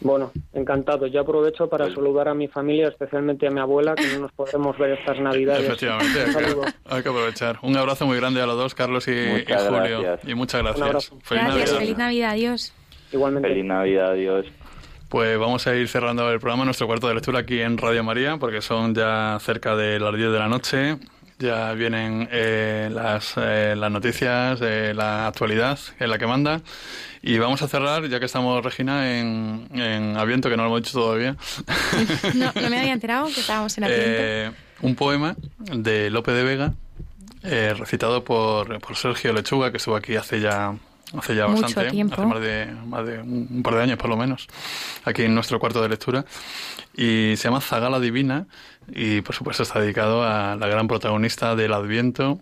Bueno, 0.00 0.32
encantado. 0.54 1.06
Yo 1.06 1.20
aprovecho 1.20 1.68
para 1.68 1.92
saludar 1.92 2.28
a 2.28 2.34
mi 2.34 2.48
familia, 2.48 2.88
especialmente 2.88 3.46
a 3.46 3.50
mi 3.50 3.60
abuela, 3.60 3.94
que 3.94 4.06
no 4.14 4.20
nos 4.20 4.32
podemos 4.32 4.76
ver 4.78 4.92
estas 4.92 5.20
Navidades. 5.20 5.64
Efectivamente, 5.64 6.20
hay 6.86 7.02
que, 7.02 7.08
aprovechar. 7.08 7.58
Un 7.62 7.76
abrazo 7.76 8.06
muy 8.06 8.16
grande 8.16 8.40
a 8.40 8.46
los 8.46 8.56
dos, 8.56 8.74
Carlos 8.74 9.06
y, 9.08 9.44
Julio. 9.44 10.18
Y 10.26 10.34
muchas 10.34 10.62
gracias. 10.62 11.12
Feliz 11.22 11.44
Navidad. 11.44 11.66
Feliz 11.78 11.98
Navidad, 11.98 12.30
adiós. 12.30 12.72
Igualmente. 13.12 13.48
Feliz 13.48 13.64
Navidad, 13.64 14.10
adiós. 14.12 14.46
Pues 15.10 15.36
vamos 15.38 15.66
a 15.66 15.74
ir 15.74 15.88
cerrando 15.88 16.30
el 16.30 16.38
programa, 16.38 16.64
nuestro 16.64 16.86
cuarto 16.86 17.08
de 17.08 17.14
lectura 17.14 17.40
aquí 17.40 17.60
en 17.60 17.76
Radio 17.76 18.04
María, 18.04 18.36
porque 18.38 18.62
son 18.62 18.94
ya 18.94 19.38
cerca 19.40 19.74
de 19.74 19.98
las 19.98 20.14
10 20.14 20.30
de 20.30 20.38
la 20.38 20.48
noche. 20.48 20.98
Ya 21.40 21.72
vienen 21.72 22.28
eh, 22.30 22.90
las, 22.92 23.32
eh, 23.38 23.74
las 23.74 23.90
noticias, 23.90 24.60
de 24.60 24.92
la 24.92 25.26
actualidad 25.26 25.78
en 25.98 26.10
la 26.10 26.18
que 26.18 26.26
manda. 26.26 26.60
Y 27.22 27.38
vamos 27.38 27.62
a 27.62 27.68
cerrar, 27.68 28.06
ya 28.08 28.20
que 28.20 28.26
estamos, 28.26 28.62
Regina, 28.62 29.18
en, 29.18 29.68
en 29.72 30.18
Aviento, 30.18 30.50
que 30.50 30.56
no 30.58 30.64
lo 30.64 30.68
hemos 30.68 30.82
dicho 30.82 30.98
todavía. 30.98 31.36
No, 32.34 32.52
no 32.54 32.70
me 32.70 32.78
había 32.78 32.92
enterado 32.92 33.26
que 33.26 33.40
estábamos 33.40 33.76
en 33.78 33.84
Aviento. 33.84 34.06
Eh, 34.06 34.50
un 34.82 34.94
poema 34.94 35.34
de 35.58 36.10
Lope 36.10 36.32
de 36.32 36.44
Vega, 36.44 36.74
eh, 37.42 37.74
recitado 37.76 38.22
por, 38.22 38.78
por 38.80 38.96
Sergio 38.96 39.32
Lechuga, 39.32 39.70
que 39.70 39.78
estuvo 39.78 39.96
aquí 39.96 40.16
hace 40.16 40.40
ya 40.40 40.74
hace 41.16 41.34
ya 41.34 41.46
bastante, 41.46 41.90
tiempo. 41.90 42.14
hace 42.14 42.26
más 42.26 42.40
de, 42.40 42.66
más 42.86 43.06
de 43.06 43.18
un 43.20 43.62
par 43.62 43.74
de 43.74 43.82
años 43.82 43.98
por 43.98 44.10
lo 44.10 44.16
menos, 44.16 44.46
aquí 45.04 45.22
en 45.22 45.34
nuestro 45.34 45.58
cuarto 45.58 45.82
de 45.82 45.88
lectura, 45.88 46.24
y 46.94 47.34
se 47.36 47.44
llama 47.44 47.60
Zagala 47.60 48.00
Divina, 48.00 48.46
y 48.88 49.20
por 49.20 49.34
supuesto 49.34 49.62
está 49.62 49.80
dedicado 49.80 50.24
a 50.24 50.56
la 50.56 50.66
gran 50.66 50.88
protagonista 50.88 51.56
del 51.56 51.72
Adviento, 51.72 52.40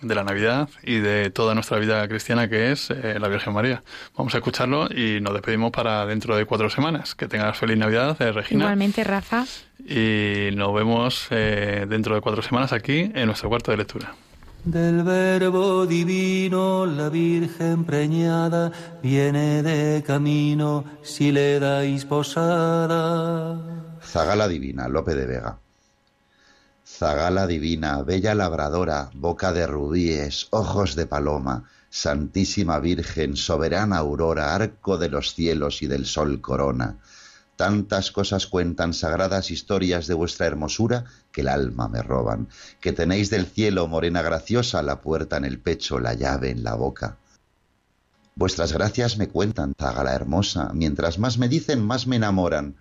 de 0.00 0.14
la 0.14 0.24
Navidad 0.24 0.68
y 0.82 0.98
de 0.98 1.30
toda 1.30 1.54
nuestra 1.54 1.78
vida 1.78 2.06
cristiana 2.08 2.48
que 2.48 2.72
es 2.72 2.90
eh, 2.90 3.18
la 3.18 3.28
Virgen 3.28 3.52
María. 3.52 3.82
Vamos 4.16 4.34
a 4.34 4.38
escucharlo 4.38 4.88
y 4.90 5.20
nos 5.20 5.32
despedimos 5.32 5.70
para 5.70 6.06
dentro 6.06 6.36
de 6.36 6.44
cuatro 6.44 6.70
semanas. 6.70 7.14
Que 7.14 7.26
tengas 7.26 7.56
feliz 7.58 7.76
Navidad, 7.76 8.20
eh, 8.20 8.32
Regina. 8.32 8.64
Igualmente, 8.64 9.04
Rafa. 9.04 9.44
Y 9.84 10.50
nos 10.54 10.74
vemos 10.74 11.26
eh, 11.30 11.86
dentro 11.88 12.14
de 12.14 12.20
cuatro 12.20 12.42
semanas 12.42 12.72
aquí 12.72 13.10
en 13.14 13.26
nuestro 13.26 13.48
cuarto 13.48 13.70
de 13.70 13.78
lectura. 13.78 14.14
Del 14.64 15.02
verbo 15.02 15.86
divino 15.86 16.84
la 16.84 17.08
Virgen 17.08 17.84
preñada 17.84 18.72
viene 19.02 19.62
de 19.62 20.02
camino 20.02 20.84
si 21.02 21.32
le 21.32 21.58
dais 21.58 22.04
posada. 22.04 23.58
Zagala 24.02 24.48
Divina, 24.48 24.88
Lope 24.88 25.14
de 25.14 25.26
Vega. 25.26 25.58
Zagala 26.84 27.46
divina, 27.46 28.02
bella 28.02 28.34
labradora, 28.34 29.10
boca 29.14 29.52
de 29.52 29.66
rubíes, 29.66 30.48
ojos 30.50 30.96
de 30.96 31.06
paloma, 31.06 31.64
Santísima 31.90 32.80
Virgen, 32.80 33.36
soberana 33.36 33.98
aurora, 33.98 34.54
arco 34.54 34.98
de 34.98 35.08
los 35.08 35.34
cielos 35.34 35.82
y 35.82 35.86
del 35.86 36.06
sol 36.06 36.40
corona. 36.40 36.98
Tantas 37.58 38.12
cosas 38.12 38.46
cuentan 38.46 38.94
sagradas 38.94 39.50
historias 39.50 40.06
de 40.06 40.14
vuestra 40.14 40.46
hermosura 40.46 41.06
que 41.32 41.40
el 41.40 41.48
alma 41.48 41.88
me 41.88 42.02
roban, 42.02 42.46
que 42.80 42.92
tenéis 42.92 43.30
del 43.30 43.46
cielo, 43.46 43.88
morena 43.88 44.22
graciosa, 44.22 44.80
la 44.80 45.00
puerta 45.00 45.38
en 45.38 45.44
el 45.44 45.58
pecho, 45.58 45.98
la 45.98 46.14
llave 46.14 46.50
en 46.50 46.62
la 46.62 46.76
boca. 46.76 47.16
Vuestras 48.36 48.72
gracias 48.72 49.18
me 49.18 49.26
cuentan, 49.26 49.74
Zagala 49.76 50.14
hermosa, 50.14 50.70
mientras 50.72 51.18
más 51.18 51.36
me 51.38 51.48
dicen, 51.48 51.84
más 51.84 52.06
me 52.06 52.14
enamoran. 52.14 52.76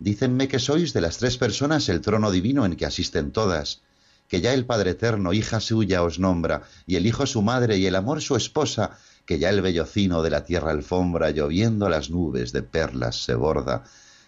Dícenme 0.00 0.48
que 0.48 0.58
sois 0.58 0.92
de 0.92 1.02
las 1.02 1.18
tres 1.18 1.36
personas 1.38 1.88
el 1.88 2.00
trono 2.00 2.32
divino 2.32 2.66
en 2.66 2.74
que 2.74 2.84
asisten 2.84 3.30
todas, 3.30 3.82
que 4.26 4.40
ya 4.40 4.54
el 4.54 4.66
Padre 4.66 4.90
Eterno, 4.90 5.34
hija 5.34 5.60
suya, 5.60 6.02
os 6.02 6.18
nombra, 6.18 6.62
y 6.84 6.96
el 6.96 7.06
Hijo 7.06 7.26
su 7.26 7.42
madre, 7.42 7.78
y 7.78 7.86
el 7.86 7.94
amor 7.94 8.20
su 8.20 8.34
esposa, 8.34 8.98
que 9.24 9.38
ya 9.38 9.50
el 9.50 9.60
bellocino 9.60 10.24
de 10.24 10.30
la 10.30 10.44
tierra 10.44 10.72
alfombra, 10.72 11.30
lloviendo 11.30 11.88
las 11.88 12.10
nubes 12.10 12.50
de 12.50 12.64
perlas 12.64 13.22
se 13.22 13.36
borda, 13.36 13.84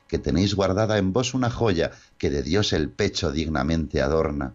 que 0.08 0.18
tenéis 0.18 0.54
guardada 0.54 0.98
en 0.98 1.12
vos 1.12 1.34
una 1.34 1.50
joya 1.50 1.92
que 2.16 2.30
de 2.30 2.42
Dios 2.42 2.72
el 2.72 2.88
pecho 2.88 3.30
dignamente 3.30 4.02
adorna. 4.02 4.54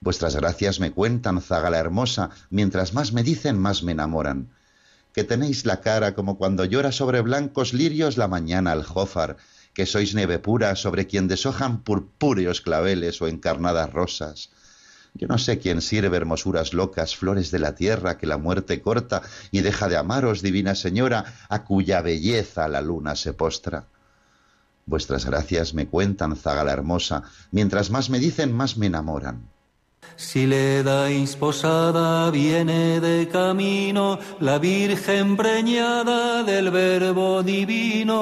Vuestras 0.00 0.34
gracias 0.36 0.80
me 0.80 0.92
cuentan, 0.92 1.40
zaga 1.40 1.70
la 1.70 1.78
hermosa, 1.78 2.30
mientras 2.50 2.94
más 2.94 3.12
me 3.12 3.22
dicen, 3.22 3.58
más 3.58 3.82
me 3.82 3.92
enamoran. 3.92 4.48
Que 5.12 5.24
tenéis 5.24 5.64
la 5.64 5.80
cara 5.80 6.14
como 6.14 6.36
cuando 6.38 6.64
llora 6.64 6.92
sobre 6.92 7.20
blancos 7.20 7.72
lirios 7.72 8.16
la 8.16 8.28
mañana 8.28 8.72
aljófar, 8.72 9.36
que 9.74 9.86
sois 9.86 10.14
neve 10.14 10.38
pura 10.38 10.74
sobre 10.74 11.06
quien 11.06 11.28
deshojan 11.28 11.82
purpúreos 11.82 12.60
claveles 12.60 13.20
o 13.20 13.28
encarnadas 13.28 13.92
rosas. 13.92 14.50
Yo 15.14 15.28
no 15.28 15.38
sé 15.38 15.58
quién 15.58 15.80
sirve 15.80 16.16
hermosuras 16.16 16.74
locas, 16.74 17.16
flores 17.16 17.50
de 17.50 17.58
la 17.58 17.74
tierra 17.74 18.18
que 18.18 18.26
la 18.26 18.36
muerte 18.36 18.80
corta 18.82 19.22
y 19.50 19.60
deja 19.60 19.88
de 19.88 19.96
amaros, 19.96 20.42
divina 20.42 20.74
señora, 20.74 21.24
a 21.48 21.64
cuya 21.64 22.02
belleza 22.02 22.68
la 22.68 22.82
luna 22.82 23.16
se 23.16 23.32
postra. 23.32 23.86
Vuestras 24.86 25.26
gracias 25.26 25.74
me 25.74 25.88
cuentan, 25.88 26.36
zaga 26.36 26.62
la 26.62 26.72
hermosa, 26.72 27.24
mientras 27.50 27.90
más 27.90 28.08
me 28.08 28.20
dicen, 28.20 28.52
más 28.52 28.76
me 28.76 28.86
enamoran. 28.86 29.48
Si 30.14 30.46
le 30.46 30.84
dais 30.84 31.34
posada, 31.34 32.30
viene 32.30 33.00
de 33.00 33.26
camino 33.26 34.20
la 34.38 34.58
Virgen 34.58 35.36
preñada 35.36 36.44
del 36.44 36.70
Verbo 36.70 37.42
divino. 37.42 38.14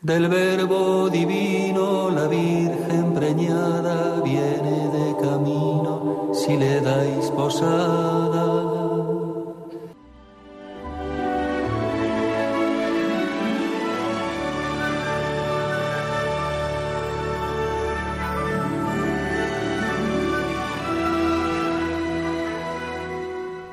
Del 0.00 0.28
Verbo 0.28 1.10
divino, 1.10 2.10
la 2.10 2.26
Virgen 2.26 3.12
preñada 3.12 4.22
viene 4.22 4.88
de 4.96 5.14
camino. 5.20 6.32
Si 6.32 6.56
le 6.56 6.80
dais 6.80 7.30
posada. 7.32 8.29